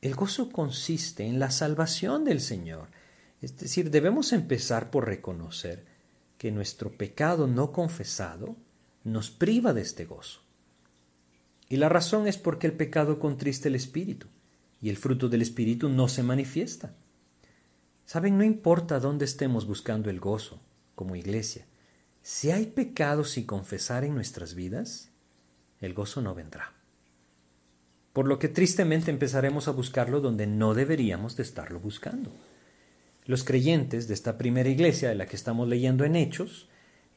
El 0.00 0.14
gozo 0.14 0.48
consiste 0.48 1.24
en 1.24 1.40
la 1.40 1.50
salvación 1.50 2.24
del 2.24 2.40
Señor. 2.40 2.86
Es 3.44 3.58
decir, 3.58 3.90
debemos 3.90 4.32
empezar 4.32 4.90
por 4.90 5.04
reconocer 5.04 5.84
que 6.38 6.50
nuestro 6.50 6.96
pecado 6.96 7.46
no 7.46 7.72
confesado 7.72 8.56
nos 9.04 9.30
priva 9.30 9.74
de 9.74 9.82
este 9.82 10.06
gozo. 10.06 10.40
Y 11.68 11.76
la 11.76 11.90
razón 11.90 12.26
es 12.26 12.38
porque 12.38 12.66
el 12.66 12.72
pecado 12.72 13.18
contrista 13.18 13.68
el 13.68 13.74
espíritu 13.74 14.28
y 14.80 14.88
el 14.88 14.96
fruto 14.96 15.28
del 15.28 15.42
espíritu 15.42 15.90
no 15.90 16.08
se 16.08 16.22
manifiesta. 16.22 16.94
Saben, 18.06 18.38
no 18.38 18.44
importa 18.44 18.98
dónde 18.98 19.26
estemos 19.26 19.66
buscando 19.66 20.08
el 20.08 20.20
gozo 20.20 20.58
como 20.94 21.14
iglesia, 21.14 21.66
si 22.22 22.50
hay 22.50 22.64
pecado 22.64 23.24
sin 23.24 23.44
confesar 23.44 24.04
en 24.04 24.14
nuestras 24.14 24.54
vidas, 24.54 25.10
el 25.82 25.92
gozo 25.92 26.22
no 26.22 26.34
vendrá. 26.34 26.72
Por 28.14 28.26
lo 28.26 28.38
que 28.38 28.48
tristemente 28.48 29.10
empezaremos 29.10 29.68
a 29.68 29.72
buscarlo 29.72 30.22
donde 30.22 30.46
no 30.46 30.72
deberíamos 30.72 31.36
de 31.36 31.42
estarlo 31.42 31.78
buscando. 31.78 32.32
Los 33.26 33.44
creyentes 33.44 34.06
de 34.06 34.14
esta 34.14 34.36
primera 34.36 34.68
iglesia 34.68 35.08
de 35.08 35.14
la 35.14 35.26
que 35.26 35.36
estamos 35.36 35.66
leyendo 35.66 36.04
en 36.04 36.14
Hechos 36.14 36.68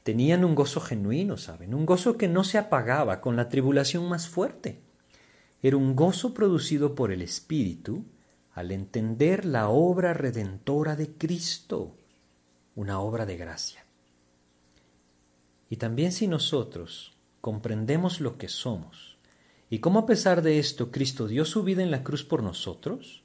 tenían 0.04 0.46
un 0.46 0.56
gozo 0.56 0.80
genuino, 0.80 1.36
¿saben? 1.36 1.74
Un 1.74 1.86
gozo 1.86 2.18
que 2.18 2.30
no 2.30 2.46
se 2.46 2.58
apagaba 2.58 3.20
con 3.20 3.36
la 3.36 3.50
tribulación 3.50 4.08
más 4.08 4.30
fuerte. 4.30 4.80
Era 5.62 5.76
un 5.76 5.96
gozo 5.96 6.34
producido 6.34 6.96
por 6.96 7.12
el 7.12 7.22
Espíritu 7.22 8.06
al 8.54 8.72
entender 8.72 9.44
la 9.44 9.68
obra 9.68 10.14
redentora 10.14 10.96
de 10.96 11.12
Cristo, 11.12 11.98
una 12.76 13.02
obra 13.02 13.26
de 13.26 13.38
gracia. 13.38 13.86
Y 15.70 15.76
también 15.76 16.14
si 16.14 16.28
nosotros 16.28 17.18
comprendemos 17.42 18.22
lo 18.22 18.38
que 18.38 18.48
somos 18.48 19.18
y 19.70 19.80
cómo 19.80 20.00
a 20.00 20.06
pesar 20.06 20.42
de 20.42 20.60
esto 20.60 20.90
Cristo 20.90 21.28
dio 21.28 21.44
su 21.44 21.64
vida 21.64 21.84
en 21.84 21.92
la 21.92 22.04
cruz 22.04 22.24
por 22.24 22.42
nosotros, 22.42 23.24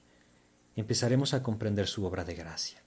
empezaremos 0.77 1.35
a 1.35 1.43
comprender 1.43 1.87
su 1.87 2.05
obra 2.05 2.25
de 2.25 2.35
gracia. 2.35 2.83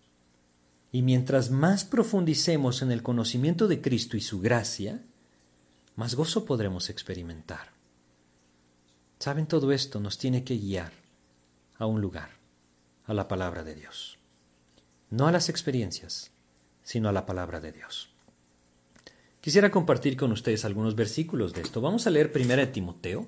Y 0.92 1.02
mientras 1.02 1.52
más 1.52 1.84
profundicemos 1.84 2.82
en 2.82 2.92
el 2.92 3.04
conocimiento 3.04 3.68
de 3.68 3.82
Cristo 3.82 4.18
y 4.18 4.22
su 4.22 4.40
gracia, 4.40 5.04
más 5.96 6.16
gozo 6.16 6.46
podremos 6.46 6.90
experimentar. 6.90 7.72
Saben, 9.20 9.48
todo 9.48 9.72
esto 9.72 10.00
nos 10.00 10.18
tiene 10.18 10.44
que 10.44 10.58
guiar 10.58 10.92
a 11.78 11.86
un 11.86 12.02
lugar, 12.02 12.30
a 13.06 13.14
la 13.14 13.28
palabra 13.28 13.64
de 13.64 13.76
Dios. 13.76 14.18
No 15.10 15.28
a 15.28 15.32
las 15.32 15.50
experiencias, 15.50 16.32
sino 16.84 17.10
a 17.10 17.12
la 17.12 17.26
palabra 17.26 17.60
de 17.60 17.72
Dios. 17.72 18.10
Quisiera 19.42 19.72
compartir 19.72 20.18
con 20.18 20.32
ustedes 20.32 20.66
algunos 20.66 20.96
versículos 20.96 21.54
de 21.54 21.62
esto. 21.62 21.80
Vamos 21.80 22.08
a 22.08 22.10
leer 22.10 22.32
1 22.34 22.70
Timoteo, 22.70 23.28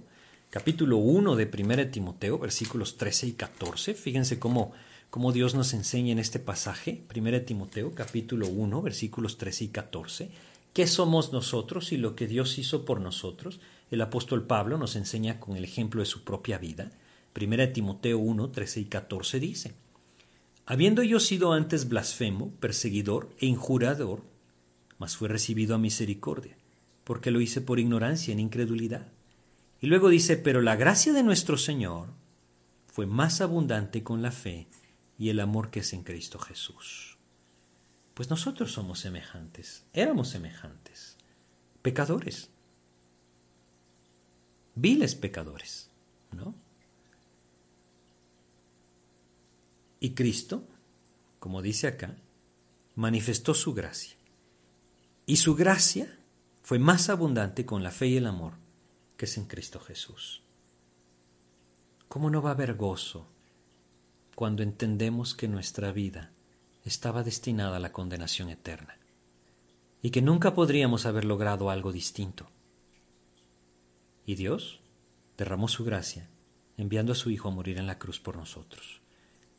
capítulo 0.49 0.97
1 0.97 1.35
de 1.35 1.49
1 1.51 1.87
Timoteo, 1.89 2.39
versículos 2.39 2.97
13 2.97 3.27
y 3.27 3.31
14. 3.33 3.93
Fíjense 3.93 4.39
cómo, 4.39 4.71
cómo 5.09 5.31
Dios 5.31 5.55
nos 5.55 5.73
enseña 5.73 6.11
en 6.11 6.19
este 6.19 6.39
pasaje, 6.39 7.03
1 7.15 7.41
Timoteo, 7.41 7.93
capítulo 7.93 8.47
1, 8.47 8.81
versículos 8.81 9.37
13 9.37 9.65
y 9.65 9.67
14. 9.69 10.29
¿Qué 10.73 10.87
somos 10.87 11.33
nosotros 11.33 11.91
y 11.91 11.97
lo 11.97 12.15
que 12.15 12.27
Dios 12.27 12.57
hizo 12.57 12.85
por 12.85 13.01
nosotros? 13.01 13.59
El 13.91 14.01
apóstol 14.01 14.45
Pablo 14.45 14.77
nos 14.77 14.95
enseña 14.95 15.39
con 15.39 15.57
el 15.57 15.63
ejemplo 15.63 16.01
de 16.01 16.05
su 16.05 16.23
propia 16.23 16.57
vida. 16.57 16.91
1 17.39 17.69
Timoteo 17.69 18.17
1, 18.17 18.49
13 18.49 18.79
y 18.79 18.85
14 18.85 19.39
dice, 19.39 19.73
Habiendo 20.65 21.03
yo 21.03 21.19
sido 21.19 21.53
antes 21.53 21.87
blasfemo, 21.87 22.51
perseguidor 22.59 23.29
e 23.39 23.45
injurador, 23.45 24.23
mas 24.97 25.15
fue 25.15 25.29
recibido 25.29 25.75
a 25.75 25.77
misericordia 25.77 26.57
porque 27.07 27.31
lo 27.31 27.39
hice 27.39 27.61
por 27.61 27.79
ignorancia, 27.79 28.33
en 28.33 28.41
incredulidad. 28.41 29.07
Y 29.79 29.87
luego 29.87 30.09
dice, 30.09 30.37
pero 30.37 30.61
la 30.61 30.75
gracia 30.75 31.13
de 31.13 31.23
nuestro 31.23 31.57
Señor 31.57 32.09
fue 32.87 33.05
más 33.05 33.41
abundante 33.41 34.03
con 34.03 34.21
la 34.21 34.31
fe 34.31 34.67
y 35.19 35.29
el 35.29 35.39
amor 35.39 35.69
que 35.69 35.81
es 35.81 35.93
en 35.93 36.03
Cristo 36.03 36.39
Jesús. 36.39 37.17
Pues 38.15 38.29
nosotros 38.29 38.71
somos 38.71 38.99
semejantes, 38.99 39.85
éramos 39.93 40.29
semejantes, 40.29 41.17
pecadores, 41.83 42.49
viles 44.73 45.13
pecadores, 45.13 45.91
¿no? 46.31 46.55
Y 49.99 50.11
Cristo, 50.11 50.63
como 51.39 51.61
dice 51.61 51.87
acá, 51.87 52.15
manifestó 52.95 53.53
su 53.53 53.75
gracia. 53.75 54.15
Y 55.27 55.37
su 55.37 55.55
gracia 55.55 56.17
fue 56.63 56.79
más 56.79 57.09
abundante 57.09 57.65
con 57.65 57.83
la 57.83 57.91
fe 57.91 58.07
y 58.07 58.17
el 58.17 58.25
amor 58.25 58.53
que 59.17 59.25
es 59.25 59.37
en 59.37 59.45
Cristo 59.45 59.79
Jesús. 59.79 60.43
¿Cómo 62.07 62.29
no 62.29 62.41
va 62.41 62.51
a 62.51 62.53
haber 62.53 62.75
gozo 62.75 63.27
cuando 64.35 64.63
entendemos 64.63 65.35
que 65.35 65.47
nuestra 65.47 65.91
vida 65.91 66.31
estaba 66.85 67.23
destinada 67.23 67.77
a 67.77 67.81
la 67.81 67.91
condenación 67.91 68.49
eterna 68.49 68.97
y 70.01 70.11
que 70.11 70.21
nunca 70.21 70.53
podríamos 70.53 71.05
haber 71.05 71.25
logrado 71.25 71.69
algo 71.69 71.91
distinto? 71.91 72.49
Y 74.25 74.35
Dios 74.35 74.79
derramó 75.37 75.67
su 75.67 75.83
gracia 75.83 76.29
enviando 76.77 77.11
a 77.11 77.15
su 77.15 77.31
Hijo 77.31 77.49
a 77.49 77.51
morir 77.51 77.77
en 77.79 77.87
la 77.87 77.97
cruz 77.97 78.19
por 78.19 78.37
nosotros 78.37 79.01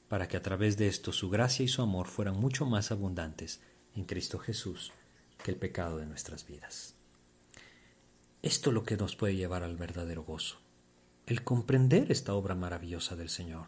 para 0.09 0.27
que 0.27 0.37
a 0.37 0.43
través 0.43 0.77
de 0.77 0.89
esto 0.89 1.13
su 1.13 1.29
gracia 1.29 1.65
y 1.65 1.69
su 1.69 1.83
amor 1.83 2.09
fueran 2.09 2.37
mucho 2.37 2.67
más 2.67 2.91
abundantes 2.91 3.61
en 3.95 4.05
Cristo 4.05 4.39
Jesús 4.39 4.93
que 5.45 5.51
el 5.51 5.57
pecado 5.57 5.99
de 5.99 6.07
nuestras 6.07 6.47
vidas. 6.47 6.98
Esto 8.43 8.71
es 8.71 8.75
lo 8.75 8.85
que 8.85 8.97
nos 8.97 9.17
puede 9.17 9.35
llevar 9.35 9.65
al 9.65 9.77
verdadero 9.77 10.23
gozo, 10.23 10.59
el 11.27 11.43
comprender 11.43 12.13
esta 12.13 12.35
obra 12.35 12.55
maravillosa 12.55 13.17
del 13.17 13.31
Señor, 13.31 13.67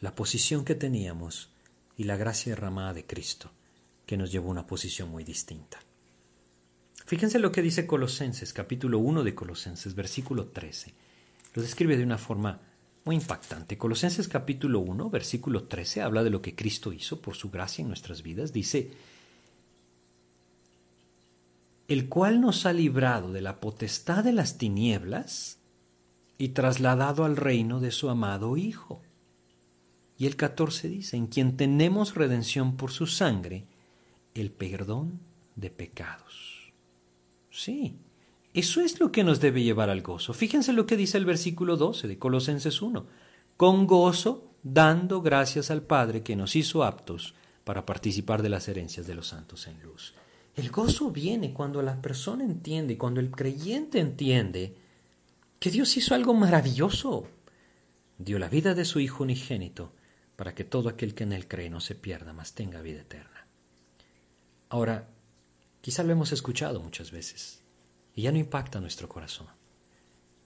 la 0.00 0.16
posición 0.16 0.64
que 0.64 0.74
teníamos 0.74 1.50
y 1.96 2.04
la 2.04 2.16
gracia 2.16 2.52
derramada 2.52 2.94
de 2.94 3.06
Cristo, 3.06 3.52
que 4.04 4.16
nos 4.16 4.32
llevó 4.32 4.48
a 4.48 4.52
una 4.52 4.66
posición 4.66 5.08
muy 5.08 5.22
distinta. 5.22 5.78
Fíjense 7.06 7.38
lo 7.38 7.52
que 7.52 7.62
dice 7.62 7.86
Colosenses, 7.86 8.52
capítulo 8.52 8.98
1 8.98 9.22
de 9.22 9.34
Colosenses, 9.36 9.94
versículo 9.94 10.46
13. 10.48 10.92
Lo 11.54 11.62
describe 11.62 11.96
de 11.96 12.02
una 12.02 12.18
forma 12.18 12.60
muy 13.04 13.14
impactante. 13.16 13.78
Colosenses 13.78 14.26
capítulo 14.26 14.80
1, 14.80 15.10
versículo 15.10 15.64
13, 15.64 16.02
habla 16.02 16.24
de 16.24 16.30
lo 16.30 16.42
que 16.42 16.56
Cristo 16.56 16.92
hizo 16.92 17.20
por 17.20 17.36
su 17.36 17.50
gracia 17.50 17.82
en 17.82 17.88
nuestras 17.88 18.22
vidas. 18.22 18.52
Dice, 18.52 18.90
el 21.92 22.08
cual 22.08 22.40
nos 22.40 22.66
ha 22.66 22.72
librado 22.72 23.32
de 23.32 23.40
la 23.40 23.60
potestad 23.60 24.24
de 24.24 24.32
las 24.32 24.58
tinieblas 24.58 25.58
y 26.38 26.50
trasladado 26.50 27.24
al 27.24 27.36
reino 27.36 27.80
de 27.80 27.90
su 27.90 28.08
amado 28.08 28.56
Hijo. 28.56 29.02
Y 30.16 30.26
el 30.26 30.36
14 30.36 30.88
dice, 30.88 31.16
en 31.16 31.26
quien 31.26 31.56
tenemos 31.56 32.14
redención 32.14 32.76
por 32.76 32.92
su 32.92 33.06
sangre, 33.06 33.66
el 34.34 34.50
perdón 34.50 35.20
de 35.56 35.70
pecados. 35.70 36.72
Sí, 37.50 37.96
eso 38.54 38.80
es 38.80 39.00
lo 39.00 39.12
que 39.12 39.24
nos 39.24 39.40
debe 39.40 39.62
llevar 39.62 39.90
al 39.90 40.02
gozo. 40.02 40.32
Fíjense 40.32 40.72
lo 40.72 40.86
que 40.86 40.96
dice 40.96 41.18
el 41.18 41.24
versículo 41.24 41.76
12 41.76 42.08
de 42.08 42.18
Colosenses 42.18 42.82
1. 42.82 43.06
Con 43.56 43.86
gozo, 43.86 44.50
dando 44.62 45.22
gracias 45.22 45.70
al 45.70 45.82
Padre 45.82 46.22
que 46.22 46.36
nos 46.36 46.56
hizo 46.56 46.84
aptos 46.84 47.34
para 47.64 47.86
participar 47.86 48.42
de 48.42 48.48
las 48.48 48.68
herencias 48.68 49.06
de 49.06 49.14
los 49.14 49.28
santos 49.28 49.66
en 49.66 49.82
luz. 49.82 50.14
El 50.54 50.70
gozo 50.70 51.10
viene 51.10 51.54
cuando 51.54 51.80
la 51.80 52.00
persona 52.02 52.44
entiende, 52.44 52.98
cuando 52.98 53.20
el 53.20 53.30
creyente 53.30 54.00
entiende 54.00 54.76
que 55.58 55.70
Dios 55.70 55.96
hizo 55.96 56.14
algo 56.14 56.34
maravilloso. 56.34 57.26
Dio 58.18 58.38
la 58.38 58.48
vida 58.48 58.74
de 58.74 58.84
su 58.84 59.00
Hijo 59.00 59.22
unigénito 59.22 59.92
para 60.36 60.54
que 60.54 60.64
todo 60.64 60.88
aquel 60.88 61.14
que 61.14 61.24
en 61.24 61.32
él 61.32 61.48
cree 61.48 61.70
no 61.70 61.80
se 61.80 61.94
pierda, 61.94 62.32
mas 62.32 62.52
tenga 62.52 62.82
vida 62.82 63.00
eterna. 63.00 63.46
Ahora, 64.68 65.08
quizá 65.80 66.02
lo 66.02 66.12
hemos 66.12 66.32
escuchado 66.32 66.80
muchas 66.80 67.10
veces, 67.10 67.62
y 68.14 68.22
ya 68.22 68.32
no 68.32 68.38
impacta 68.38 68.80
nuestro 68.80 69.08
corazón, 69.08 69.46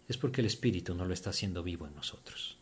es 0.09 0.19
porque 0.19 0.41
el 0.41 0.47
Espíritu 0.47 0.95
no 0.95 1.05
lo 1.05 1.15
está 1.15 1.31
haciendo 1.31 1.63
vivo 1.63 1.87
en 1.87 1.95
nosotros. 1.95 2.59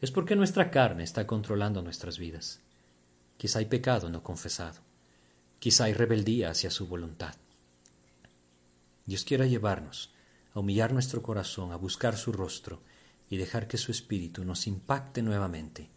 Es 0.00 0.10
porque 0.10 0.36
nuestra 0.36 0.70
carne 0.70 1.02
está 1.02 1.26
controlando 1.26 1.82
nuestras 1.82 2.18
vidas. 2.18 2.60
Quizá 3.36 3.58
hay 3.58 3.66
pecado 3.66 4.10
no 4.10 4.22
confesado. 4.22 4.87
Quizá 5.58 5.84
hay 5.84 5.92
rebeldía 5.92 6.50
hacia 6.50 6.70
su 6.70 6.86
voluntad. 6.86 7.34
Dios 9.06 9.24
quiera 9.24 9.46
llevarnos 9.46 10.12
a 10.54 10.60
humillar 10.60 10.92
nuestro 10.92 11.22
corazón, 11.22 11.72
a 11.72 11.76
buscar 11.76 12.16
su 12.16 12.32
rostro 12.32 12.82
y 13.30 13.36
dejar 13.36 13.66
que 13.66 13.78
su 13.78 13.90
Espíritu 13.90 14.44
nos 14.44 14.66
impacte 14.66 15.22
nuevamente 15.22 15.88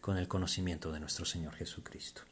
con 0.00 0.16
el 0.16 0.28
conocimiento 0.28 0.92
de 0.92 1.00
nuestro 1.00 1.24
Señor 1.24 1.54
Jesucristo. 1.54 2.22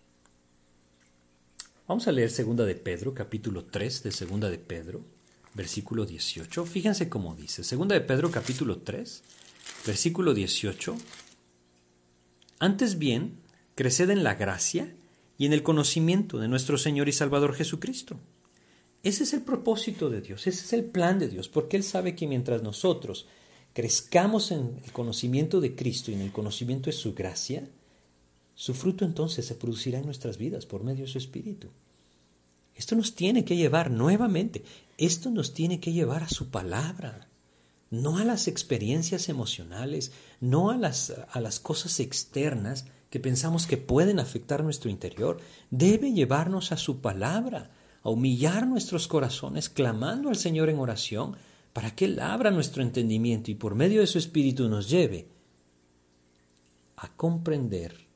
Vamos 1.88 2.08
a 2.08 2.12
leer 2.12 2.30
segunda 2.30 2.64
de 2.64 2.74
Pedro, 2.74 3.14
capítulo 3.14 3.66
3 3.66 4.02
de 4.02 4.10
segunda 4.10 4.50
de 4.50 4.58
Pedro, 4.58 5.04
versículo 5.54 6.04
18. 6.04 6.66
Fíjense 6.66 7.08
cómo 7.08 7.36
dice. 7.36 7.62
Segunda 7.62 7.94
de 7.94 8.00
Pedro 8.00 8.30
capítulo 8.32 8.78
3, 8.78 9.22
versículo 9.86 10.34
18. 10.34 10.96
Antes 12.58 12.98
bien, 12.98 13.38
creced 13.76 14.10
en 14.10 14.24
la 14.24 14.34
gracia 14.34 14.95
y 15.38 15.46
en 15.46 15.52
el 15.52 15.62
conocimiento 15.62 16.38
de 16.38 16.48
nuestro 16.48 16.78
Señor 16.78 17.08
y 17.08 17.12
Salvador 17.12 17.54
Jesucristo. 17.54 18.18
Ese 19.02 19.24
es 19.24 19.34
el 19.34 19.42
propósito 19.42 20.10
de 20.10 20.20
Dios, 20.20 20.46
ese 20.46 20.64
es 20.64 20.72
el 20.72 20.84
plan 20.84 21.18
de 21.18 21.28
Dios, 21.28 21.48
porque 21.48 21.76
Él 21.76 21.84
sabe 21.84 22.14
que 22.14 22.26
mientras 22.26 22.62
nosotros 22.62 23.26
crezcamos 23.72 24.50
en 24.50 24.80
el 24.84 24.92
conocimiento 24.92 25.60
de 25.60 25.76
Cristo 25.76 26.10
y 26.10 26.14
en 26.14 26.22
el 26.22 26.32
conocimiento 26.32 26.86
de 26.86 26.96
su 26.96 27.14
gracia, 27.14 27.68
su 28.54 28.72
fruto 28.72 29.04
entonces 29.04 29.44
se 29.44 29.54
producirá 29.54 29.98
en 29.98 30.06
nuestras 30.06 30.38
vidas 30.38 30.64
por 30.64 30.82
medio 30.82 31.04
de 31.04 31.10
su 31.10 31.18
Espíritu. 31.18 31.68
Esto 32.74 32.96
nos 32.96 33.14
tiene 33.14 33.44
que 33.44 33.56
llevar 33.56 33.90
nuevamente, 33.90 34.64
esto 34.98 35.30
nos 35.30 35.54
tiene 35.54 35.78
que 35.78 35.92
llevar 35.92 36.22
a 36.22 36.28
su 36.28 36.48
palabra, 36.48 37.28
no 37.90 38.18
a 38.18 38.24
las 38.24 38.48
experiencias 38.48 39.28
emocionales, 39.28 40.12
no 40.40 40.70
a 40.70 40.76
las, 40.76 41.12
a 41.30 41.40
las 41.40 41.60
cosas 41.60 42.00
externas 42.00 42.86
que 43.10 43.20
pensamos 43.20 43.66
que 43.66 43.76
pueden 43.76 44.18
afectar 44.18 44.64
nuestro 44.64 44.90
interior. 44.90 45.38
Debe 45.70 46.12
llevarnos 46.12 46.72
a 46.72 46.76
su 46.76 47.00
palabra, 47.00 47.70
a 48.02 48.10
humillar 48.10 48.66
nuestros 48.66 49.08
corazones, 49.08 49.68
clamando 49.68 50.28
al 50.28 50.36
Señor 50.36 50.68
en 50.68 50.78
oración, 50.78 51.36
para 51.72 51.94
que 51.94 52.06
Él 52.06 52.20
abra 52.20 52.50
nuestro 52.50 52.82
entendimiento 52.82 53.50
y 53.50 53.54
por 53.54 53.74
medio 53.74 54.00
de 54.00 54.06
su 54.06 54.18
Espíritu 54.18 54.68
nos 54.68 54.88
lleve 54.88 55.28
a 56.96 57.08
comprender, 57.14 58.06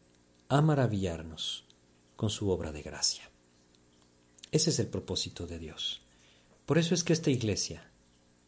a 0.49 0.61
maravillarnos 0.63 1.65
con 2.17 2.31
su 2.31 2.49
obra 2.51 2.73
de 2.73 2.83
gracia. 2.83 3.31
Ese 4.51 4.71
es 4.71 4.79
el 4.79 4.89
propósito 4.89 5.47
de 5.47 5.59
Dios. 5.59 6.01
Por 6.67 6.79
eso 6.79 6.95
es 6.95 7.05
que 7.05 7.13
esta 7.13 7.31
iglesia 7.31 7.91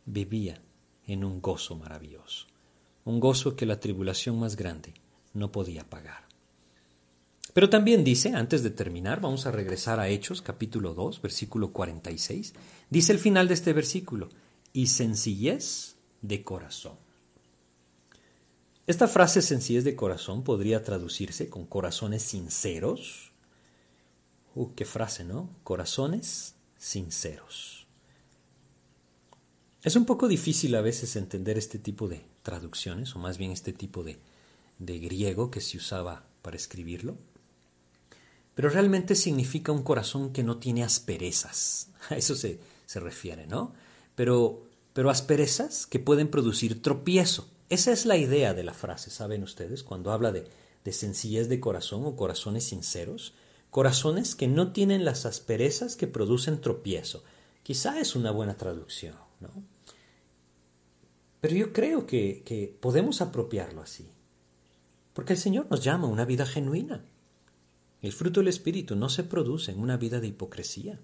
vivía 0.04 0.60
en 1.06 1.24
un 1.24 1.40
gozo 1.40 1.76
maravilloso, 1.76 2.46
un 3.04 3.20
gozo 3.20 3.54
que 3.54 3.66
la 3.66 3.78
tribulación 3.78 4.38
más 4.38 4.56
grande 4.56 4.94
no 5.34 5.52
podía 5.52 5.88
pagar. 5.88 6.31
Pero 7.52 7.68
también 7.68 8.02
dice, 8.04 8.34
antes 8.34 8.62
de 8.62 8.70
terminar, 8.70 9.20
vamos 9.20 9.46
a 9.46 9.50
regresar 9.50 10.00
a 10.00 10.08
Hechos 10.08 10.40
capítulo 10.40 10.94
2, 10.94 11.20
versículo 11.20 11.72
46, 11.72 12.54
dice 12.88 13.12
el 13.12 13.18
final 13.18 13.48
de 13.48 13.54
este 13.54 13.72
versículo, 13.72 14.30
y 14.72 14.86
sencillez 14.86 15.96
de 16.22 16.42
corazón. 16.42 16.96
Esta 18.86 19.06
frase 19.06 19.42
sencillez 19.42 19.84
de 19.84 19.94
corazón 19.94 20.42
podría 20.42 20.82
traducirse 20.82 21.48
con 21.48 21.66
corazones 21.66 22.22
sinceros, 22.22 23.32
Uh, 24.54 24.74
qué 24.74 24.84
frase, 24.84 25.24
¿no? 25.24 25.48
Corazones 25.64 26.54
sinceros. 26.76 27.86
Es 29.82 29.96
un 29.96 30.04
poco 30.04 30.28
difícil 30.28 30.74
a 30.74 30.80
veces 30.80 31.16
entender 31.16 31.58
este 31.58 31.78
tipo 31.78 32.06
de 32.06 32.22
traducciones, 32.42 33.16
o 33.16 33.18
más 33.18 33.38
bien 33.38 33.50
este 33.50 33.72
tipo 33.72 34.04
de, 34.04 34.18
de 34.78 34.98
griego 34.98 35.50
que 35.50 35.60
se 35.60 35.78
usaba 35.78 36.24
para 36.42 36.56
escribirlo. 36.56 37.16
Pero 38.54 38.68
realmente 38.68 39.14
significa 39.14 39.72
un 39.72 39.82
corazón 39.82 40.32
que 40.32 40.42
no 40.42 40.58
tiene 40.58 40.84
asperezas. 40.84 41.88
A 42.10 42.16
eso 42.16 42.34
se, 42.34 42.58
se 42.86 43.00
refiere, 43.00 43.46
¿no? 43.46 43.72
Pero, 44.14 44.62
pero 44.92 45.10
asperezas 45.10 45.86
que 45.86 45.98
pueden 45.98 46.28
producir 46.28 46.82
tropiezo. 46.82 47.48
Esa 47.70 47.92
es 47.92 48.04
la 48.04 48.16
idea 48.16 48.52
de 48.52 48.64
la 48.64 48.74
frase, 48.74 49.10
¿saben 49.10 49.42
ustedes? 49.42 49.82
Cuando 49.82 50.12
habla 50.12 50.32
de, 50.32 50.46
de 50.84 50.92
sencillez 50.92 51.48
de 51.48 51.60
corazón 51.60 52.04
o 52.04 52.16
corazones 52.16 52.64
sinceros, 52.64 53.32
corazones 53.70 54.34
que 54.34 54.48
no 54.48 54.72
tienen 54.72 55.04
las 55.04 55.24
asperezas 55.24 55.96
que 55.96 56.06
producen 56.06 56.60
tropiezo. 56.60 57.24
Quizá 57.62 57.98
es 58.00 58.14
una 58.16 58.30
buena 58.30 58.56
traducción, 58.56 59.14
¿no? 59.40 59.48
Pero 61.40 61.56
yo 61.56 61.72
creo 61.72 62.06
que, 62.06 62.42
que 62.44 62.76
podemos 62.80 63.20
apropiarlo 63.20 63.82
así, 63.82 64.08
porque 65.12 65.32
el 65.32 65.38
Señor 65.38 65.66
nos 65.70 65.82
llama 65.82 66.06
a 66.06 66.10
una 66.10 66.24
vida 66.24 66.46
genuina. 66.46 67.04
El 68.02 68.12
fruto 68.12 68.40
del 68.40 68.48
Espíritu 68.48 68.96
no 68.96 69.08
se 69.08 69.22
produce 69.22 69.70
en 69.70 69.78
una 69.78 69.96
vida 69.96 70.18
de 70.18 70.26
hipocresía, 70.26 70.98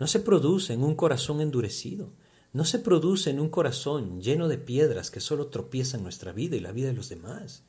no 0.00 0.08
se 0.08 0.18
produce 0.18 0.72
en 0.72 0.82
un 0.82 0.96
corazón 0.96 1.40
endurecido, 1.40 2.10
no 2.52 2.64
se 2.64 2.80
produce 2.80 3.30
en 3.30 3.38
un 3.38 3.48
corazón 3.48 4.20
lleno 4.20 4.48
de 4.48 4.58
piedras 4.58 5.12
que 5.12 5.20
solo 5.20 5.46
tropiezan 5.46 6.02
nuestra 6.02 6.32
vida 6.32 6.56
y 6.56 6.60
la 6.60 6.72
vida 6.72 6.88
de 6.88 6.94
los 6.94 7.08
demás. 7.08 7.62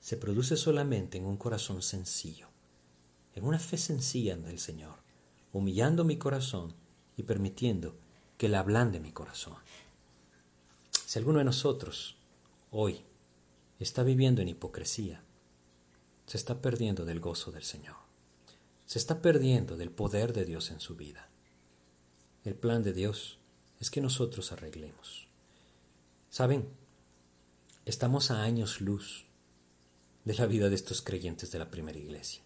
Se 0.00 0.16
produce 0.16 0.56
solamente 0.56 1.18
en 1.18 1.26
un 1.26 1.36
corazón 1.36 1.82
sencillo, 1.82 2.48
en 3.34 3.44
una 3.44 3.58
fe 3.58 3.76
sencilla 3.76 4.32
en 4.32 4.46
el 4.46 4.58
Señor, 4.58 4.96
humillando 5.52 6.02
mi 6.02 6.16
corazón 6.16 6.72
y 7.18 7.24
permitiendo 7.24 7.94
que 8.38 8.46
Él 8.46 8.54
ablande 8.54 9.00
mi 9.00 9.12
corazón. 9.12 9.56
Si 11.04 11.18
alguno 11.18 11.40
de 11.40 11.44
nosotros 11.44 12.16
hoy 12.70 13.02
está 13.78 14.02
viviendo 14.02 14.40
en 14.40 14.48
hipocresía, 14.48 15.22
se 16.26 16.36
está 16.36 16.60
perdiendo 16.60 17.04
del 17.04 17.20
gozo 17.20 17.50
del 17.50 17.64
Señor. 17.64 17.97
Se 18.88 18.98
está 18.98 19.20
perdiendo 19.20 19.76
del 19.76 19.90
poder 19.90 20.32
de 20.32 20.46
Dios 20.46 20.70
en 20.70 20.80
su 20.80 20.96
vida. 20.96 21.28
El 22.42 22.54
plan 22.54 22.82
de 22.82 22.94
Dios 22.94 23.38
es 23.80 23.90
que 23.90 24.00
nosotros 24.00 24.50
arreglemos. 24.50 25.28
¿Saben? 26.30 26.66
Estamos 27.84 28.30
a 28.30 28.42
años 28.42 28.80
luz 28.80 29.26
de 30.24 30.32
la 30.32 30.46
vida 30.46 30.70
de 30.70 30.74
estos 30.74 31.02
creyentes 31.02 31.50
de 31.52 31.58
la 31.58 31.70
primera 31.70 31.98
iglesia. 31.98 32.42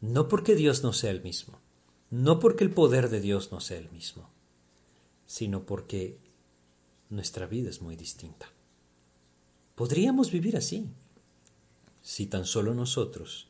No 0.00 0.26
porque 0.26 0.54
Dios 0.54 0.82
no 0.82 0.94
sea 0.94 1.10
el 1.10 1.20
mismo, 1.20 1.60
no 2.08 2.40
porque 2.40 2.64
el 2.64 2.70
poder 2.70 3.10
de 3.10 3.20
Dios 3.20 3.52
no 3.52 3.60
sea 3.60 3.76
el 3.76 3.90
mismo, 3.90 4.30
sino 5.26 5.66
porque 5.66 6.16
nuestra 7.10 7.44
vida 7.44 7.68
es 7.68 7.82
muy 7.82 7.94
distinta. 7.94 8.50
Podríamos 9.74 10.32
vivir 10.32 10.56
así 10.56 10.88
si 12.02 12.24
tan 12.24 12.46
solo 12.46 12.72
nosotros 12.72 13.48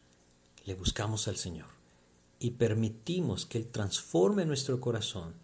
le 0.64 0.75
buscamos 0.75 1.29
al 1.29 1.37
Señor 1.37 1.78
y 2.39 2.53
permitimos 2.53 3.47
que 3.47 3.59
Él 3.59 3.66
transforme 3.66 4.45
nuestro 4.45 4.80
corazón 4.80 5.34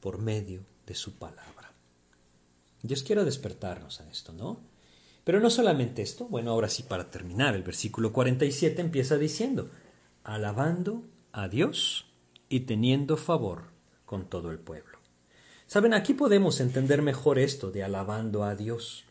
por 0.00 0.18
medio 0.18 0.64
de 0.86 0.94
su 0.94 1.14
palabra. 1.14 1.72
Dios 2.82 3.02
quiere 3.02 3.24
despertarnos 3.24 4.00
a 4.00 4.08
esto, 4.10 4.32
¿no? 4.32 4.58
Pero 5.24 5.38
no 5.38 5.50
solamente 5.50 6.02
esto, 6.02 6.26
bueno, 6.26 6.50
ahora 6.50 6.68
sí 6.68 6.82
para 6.82 7.10
terminar, 7.10 7.54
el 7.54 7.62
versículo 7.62 8.12
47 8.12 8.80
empieza 8.80 9.18
diciendo, 9.18 9.68
alabando 10.24 11.04
a 11.32 11.48
Dios 11.48 12.06
y 12.48 12.60
teniendo 12.60 13.16
favor 13.16 13.64
con 14.06 14.28
todo 14.28 14.50
el 14.50 14.58
pueblo. 14.58 14.98
Saben, 15.66 15.94
aquí 15.94 16.14
podemos 16.14 16.58
entender 16.58 17.00
mejor 17.00 17.38
esto 17.38 17.70
de 17.70 17.84
alabando 17.84 18.42
a 18.42 18.56
Dios. 18.56 19.04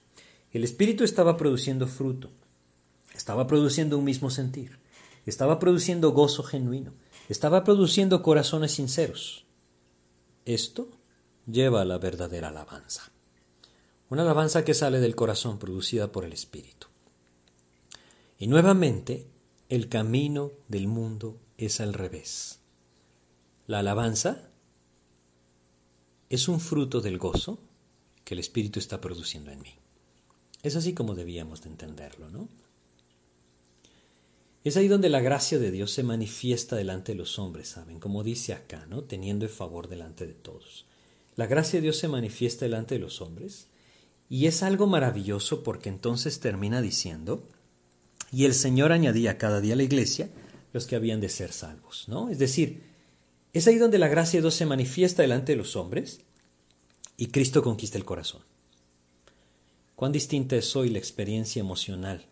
El 0.52 0.64
Espíritu 0.64 1.04
estaba 1.04 1.38
produciendo 1.38 1.88
fruto, 1.88 2.32
estaba 3.16 3.48
produciendo 3.48 3.98
un 3.98 4.04
mismo 4.04 4.30
sentir, 4.30 4.80
estaba 5.26 5.60
produciendo 5.60 6.12
gozo 6.12 6.44
genuino, 6.44 6.92
estaba 7.30 7.64
produciendo 7.64 8.24
corazones 8.24 8.74
sinceros. 8.74 9.46
Esto 10.46 10.90
lleva 11.46 11.82
a 11.82 11.86
la 11.86 12.00
verdadera 12.00 12.50
alabanza. 12.50 13.12
Una 14.10 14.24
alabanza 14.24 14.66
que 14.66 14.74
sale 14.74 15.00
del 15.00 15.16
corazón 15.16 15.60
producida 15.60 16.12
por 16.12 16.26
el 16.26 16.34
Espíritu. 16.34 16.88
Y 18.40 18.48
nuevamente, 18.48 19.28
el 19.70 19.90
camino 19.90 20.52
del 20.68 20.88
mundo 20.88 21.40
es 21.58 21.80
al 21.80 21.94
revés. 21.94 22.60
La 23.68 23.80
alabanza 23.80 24.50
es 26.30 26.48
un 26.48 26.60
fruto 26.60 27.00
del 27.00 27.20
gozo 27.20 27.60
que 28.24 28.34
el 28.34 28.40
Espíritu 28.40 28.80
está 28.80 29.00
produciendo 29.00 29.52
en 29.52 29.62
mí. 29.62 29.76
Es 30.64 30.76
así 30.76 30.94
como 30.94 31.14
debíamos 31.14 31.62
de 31.62 31.70
entenderlo, 31.70 32.32
¿no? 32.32 32.50
Es 34.64 34.76
ahí 34.76 34.88
donde 34.88 35.10
la 35.10 35.22
gracia 35.22 35.57
de 35.57 35.72
Dios 35.72 35.91
se 35.91 36.03
manifiesta 36.03 36.76
delante 36.76 37.14
de 37.14 37.18
los 37.18 37.39
hombres, 37.39 37.70
¿saben? 37.70 37.99
Como 37.99 38.24
dice 38.24 38.53
acá, 38.53 38.86
¿no? 38.89 39.03
Teniendo 39.03 39.45
el 39.45 39.51
favor 39.51 39.88
delante 39.88 40.28
de 40.28 40.34
todos. 40.34 40.86
La 41.38 41.47
gracia 41.47 41.78
de 41.80 41.84
Dios 41.84 41.97
se 41.97 42.10
manifiesta 42.10 42.66
delante 42.66 42.95
de 42.95 42.99
los 42.99 43.22
hombres 43.22 43.68
y 44.30 44.47
es 44.47 44.62
algo 44.62 44.86
maravilloso 44.86 45.64
porque 45.64 45.88
entonces 45.88 46.41
termina 46.41 46.82
diciendo, 46.82 47.47
y 48.32 48.45
el 48.45 48.53
Señor 48.53 48.91
añadía 48.91 49.38
cada 49.38 49.62
día 49.62 49.74
a 49.74 49.78
la 49.78 49.84
iglesia 49.84 50.30
los 50.74 50.86
que 50.86 50.97
habían 50.97 51.22
de 51.22 51.30
ser 51.30 51.53
salvos, 51.53 52.05
¿no? 52.10 52.30
Es 52.30 52.38
decir, 52.38 52.84
es 53.53 53.66
ahí 53.68 53.78
donde 53.78 53.97
la 53.97 54.10
gracia 54.10 54.38
de 54.38 54.43
Dios 54.43 54.55
se 54.55 54.66
manifiesta 54.66 55.22
delante 55.22 55.53
de 55.53 55.57
los 55.57 55.78
hombres 55.78 56.20
y 57.16 57.28
Cristo 57.28 57.64
conquista 57.64 57.97
el 57.97 58.05
corazón. 58.05 58.41
Cuán 59.95 60.12
distinta 60.12 60.57
es 60.57 60.76
hoy 60.76 60.89
la 60.89 60.99
experiencia 60.99 61.60
emocional 61.60 62.26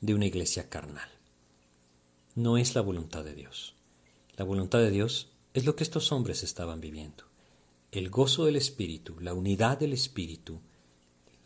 de 0.00 0.14
una 0.14 0.26
iglesia 0.26 0.68
carnal. 0.68 1.13
No 2.36 2.58
es 2.58 2.74
la 2.74 2.80
voluntad 2.80 3.24
de 3.24 3.32
Dios. 3.32 3.76
La 4.36 4.44
voluntad 4.44 4.80
de 4.80 4.90
Dios 4.90 5.30
es 5.52 5.64
lo 5.64 5.76
que 5.76 5.84
estos 5.84 6.10
hombres 6.10 6.42
estaban 6.42 6.80
viviendo. 6.80 7.22
El 7.92 8.10
gozo 8.10 8.46
del 8.46 8.56
Espíritu, 8.56 9.20
la 9.20 9.34
unidad 9.34 9.78
del 9.78 9.92
Espíritu, 9.92 10.60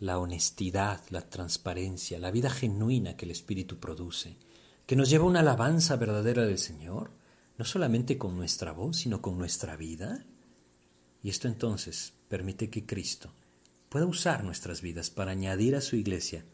la 0.01 0.18
honestidad, 0.18 1.03
la 1.11 1.28
transparencia, 1.28 2.18
la 2.18 2.30
vida 2.30 2.49
genuina 2.49 3.18
que 3.18 3.26
el 3.26 3.32
Espíritu 3.32 3.78
produce, 3.78 4.39
que 4.86 4.97
nos 4.97 5.11
lleva 5.11 5.24
a 5.24 5.28
una 5.28 5.41
alabanza 5.41 5.97
verdadera 5.97 6.47
del 6.47 6.59
Señor, 6.59 7.11
no 7.59 7.66
solamente 7.66 8.16
con 8.16 8.34
nuestra 8.34 8.72
voz, 8.72 8.97
sino 8.97 9.20
con 9.20 9.36
nuestra 9.36 9.76
vida. 9.76 10.24
Y 11.22 11.28
esto 11.28 11.49
entonces 11.49 12.14
permite 12.28 12.70
que 12.70 12.86
Cristo 12.86 13.30
pueda 13.91 14.07
usar 14.07 14.43
nuestras 14.43 14.80
vidas 14.80 15.11
para 15.11 15.32
añadir 15.32 15.76
a 15.76 15.82
su 15.82 15.97
iglesia 15.97 16.47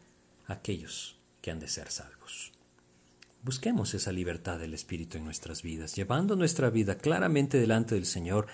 aquellos 0.45 1.15
que 1.39 1.51
han 1.51 1.61
de 1.61 1.69
ser 1.69 1.89
salvos. 1.89 2.51
Busquemos 3.45 3.93
esa 3.93 4.11
libertad 4.11 4.57
del 4.57 4.73
Espíritu 4.73 5.19
en 5.19 5.23
nuestras 5.23 5.61
vidas, 5.61 5.93
llevando 5.93 6.35
nuestra 6.35 6.71
vida 6.71 6.97
claramente 6.97 7.59
delante 7.59 7.93
del 7.93 8.07
Señor 8.07 8.47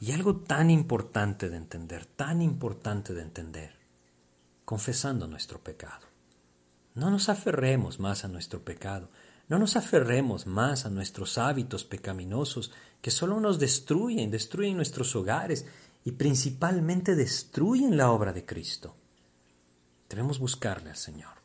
y 0.00 0.12
algo 0.12 0.36
tan 0.36 0.70
importante 0.70 1.50
de 1.50 1.58
entender, 1.58 2.06
tan 2.06 2.40
importante 2.40 3.12
de 3.12 3.20
entender, 3.20 3.74
confesando 4.64 5.28
nuestro 5.28 5.62
pecado. 5.62 6.06
No 6.94 7.10
nos 7.10 7.28
aferremos 7.28 8.00
más 8.00 8.24
a 8.24 8.28
nuestro 8.28 8.64
pecado, 8.64 9.10
no 9.48 9.58
nos 9.58 9.76
aferremos 9.76 10.46
más 10.46 10.86
a 10.86 10.88
nuestros 10.88 11.36
hábitos 11.36 11.84
pecaminosos 11.84 12.72
que 13.02 13.10
solo 13.10 13.40
nos 13.40 13.58
destruyen, 13.58 14.30
destruyen 14.30 14.76
nuestros 14.76 15.14
hogares 15.14 15.66
y 16.06 16.12
principalmente 16.12 17.16
destruyen 17.16 17.98
la 17.98 18.12
obra 18.12 18.32
de 18.32 18.46
Cristo. 18.46 18.96
Debemos 20.08 20.38
buscarle 20.38 20.88
al 20.88 20.96
Señor. 20.96 21.37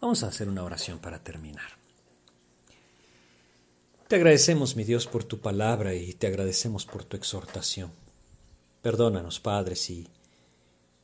Vamos 0.00 0.22
a 0.22 0.28
hacer 0.28 0.48
una 0.48 0.62
oración 0.62 0.98
para 0.98 1.22
terminar. 1.22 1.70
Te 4.08 4.16
agradecemos, 4.16 4.76
mi 4.76 4.84
Dios, 4.84 5.06
por 5.06 5.24
tu 5.24 5.40
palabra 5.40 5.94
y 5.94 6.12
te 6.12 6.26
agradecemos 6.26 6.86
por 6.86 7.04
tu 7.04 7.16
exhortación. 7.16 7.90
Perdónanos, 8.82 9.40
Padre, 9.40 9.74
si 9.74 10.06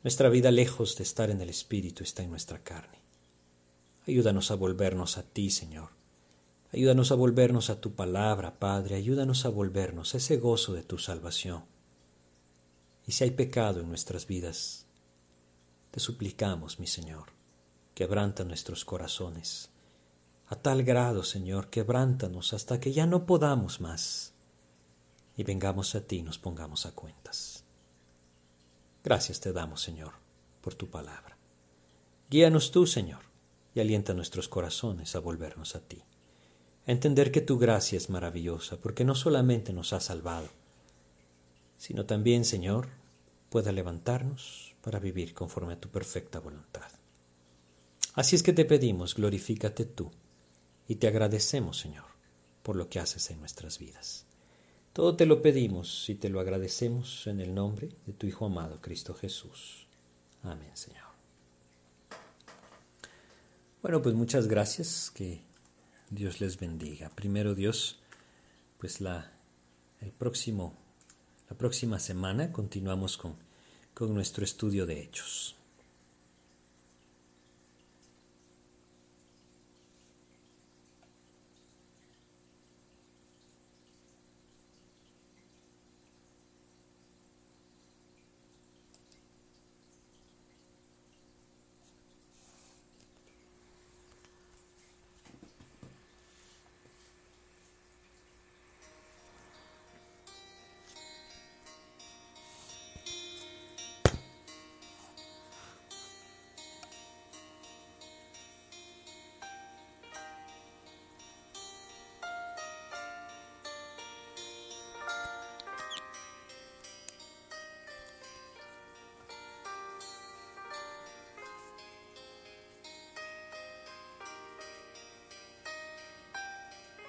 nuestra 0.04 0.28
vida 0.28 0.50
lejos 0.50 0.96
de 0.96 1.02
estar 1.02 1.30
en 1.30 1.40
el 1.40 1.48
Espíritu 1.48 2.04
está 2.04 2.22
en 2.22 2.30
nuestra 2.30 2.62
carne. 2.62 2.98
Ayúdanos 4.06 4.50
a 4.50 4.56
volvernos 4.56 5.18
a 5.18 5.22
ti, 5.22 5.50
Señor. 5.50 5.90
Ayúdanos 6.72 7.12
a 7.12 7.16
volvernos 7.16 7.70
a 7.70 7.80
tu 7.80 7.94
palabra, 7.94 8.58
Padre. 8.58 8.96
Ayúdanos 8.96 9.46
a 9.46 9.48
volvernos 9.48 10.14
a 10.14 10.18
ese 10.18 10.36
gozo 10.36 10.74
de 10.74 10.82
tu 10.82 10.98
salvación. 10.98 11.64
Y 13.06 13.12
si 13.12 13.24
hay 13.24 13.30
pecado 13.32 13.80
en 13.80 13.88
nuestras 13.88 14.26
vidas, 14.26 14.86
te 15.90 15.98
suplicamos, 15.98 16.78
mi 16.78 16.86
Señor, 16.86 17.26
quebranta 17.94 18.44
nuestros 18.44 18.84
corazones. 18.84 19.70
A 20.46 20.56
tal 20.56 20.82
grado, 20.82 21.22
Señor, 21.22 21.70
quebrántanos 21.70 22.52
hasta 22.52 22.78
que 22.80 22.92
ya 22.92 23.06
no 23.06 23.26
podamos 23.26 23.80
más 23.80 24.32
y 25.36 25.44
vengamos 25.44 25.94
a 25.94 26.02
ti 26.02 26.16
y 26.16 26.22
nos 26.22 26.38
pongamos 26.38 26.86
a 26.86 26.92
cuentas. 26.92 27.64
Gracias 29.02 29.40
te 29.40 29.52
damos, 29.52 29.82
Señor, 29.82 30.12
por 30.60 30.74
tu 30.74 30.88
palabra. 30.88 31.36
Guíanos 32.30 32.70
tú, 32.70 32.86
Señor, 32.86 33.20
y 33.74 33.80
alienta 33.80 34.14
nuestros 34.14 34.48
corazones 34.48 35.16
a 35.16 35.20
volvernos 35.20 35.74
a 35.74 35.80
ti, 35.80 36.02
a 36.86 36.92
entender 36.92 37.32
que 37.32 37.40
tu 37.40 37.58
gracia 37.58 37.96
es 37.96 38.10
maravillosa, 38.10 38.76
porque 38.76 39.04
no 39.04 39.14
solamente 39.14 39.72
nos 39.72 39.92
ha 39.92 40.00
salvado, 40.00 40.48
sino 41.76 42.06
también, 42.06 42.44
Señor, 42.44 42.88
pueda 43.50 43.72
levantarnos 43.72 44.74
para 44.82 44.98
vivir 44.98 45.34
conforme 45.34 45.74
a 45.74 45.80
tu 45.80 45.88
perfecta 45.88 46.38
voluntad. 46.38 47.01
Así 48.14 48.36
es 48.36 48.42
que 48.42 48.52
te 48.52 48.64
pedimos, 48.64 49.14
glorifícate 49.14 49.84
tú, 49.84 50.10
y 50.86 50.96
te 50.96 51.08
agradecemos, 51.08 51.78
Señor, 51.78 52.04
por 52.62 52.76
lo 52.76 52.88
que 52.88 53.00
haces 53.00 53.30
en 53.30 53.40
nuestras 53.40 53.78
vidas. 53.78 54.26
Todo 54.92 55.16
te 55.16 55.24
lo 55.24 55.40
pedimos 55.40 56.08
y 56.10 56.14
te 56.14 56.28
lo 56.28 56.40
agradecemos 56.40 57.26
en 57.26 57.40
el 57.40 57.54
nombre 57.54 57.88
de 58.06 58.12
tu 58.12 58.26
Hijo 58.26 58.46
amado, 58.46 58.80
Cristo 58.80 59.14
Jesús. 59.14 59.86
Amén, 60.42 60.70
Señor. 60.74 61.06
Bueno, 63.80 64.02
pues 64.02 64.14
muchas 64.14 64.46
gracias, 64.46 65.10
que 65.10 65.40
Dios 66.10 66.40
les 66.40 66.58
bendiga. 66.58 67.10
Primero 67.10 67.54
Dios, 67.54 68.00
pues 68.78 69.00
la, 69.00 69.32
el 70.00 70.12
próximo 70.12 70.76
la 71.52 71.58
próxima 71.58 71.98
semana 71.98 72.50
continuamos 72.50 73.18
con, 73.18 73.36
con 73.92 74.14
nuestro 74.14 74.42
estudio 74.42 74.86
de 74.86 75.02
hechos. 75.02 75.54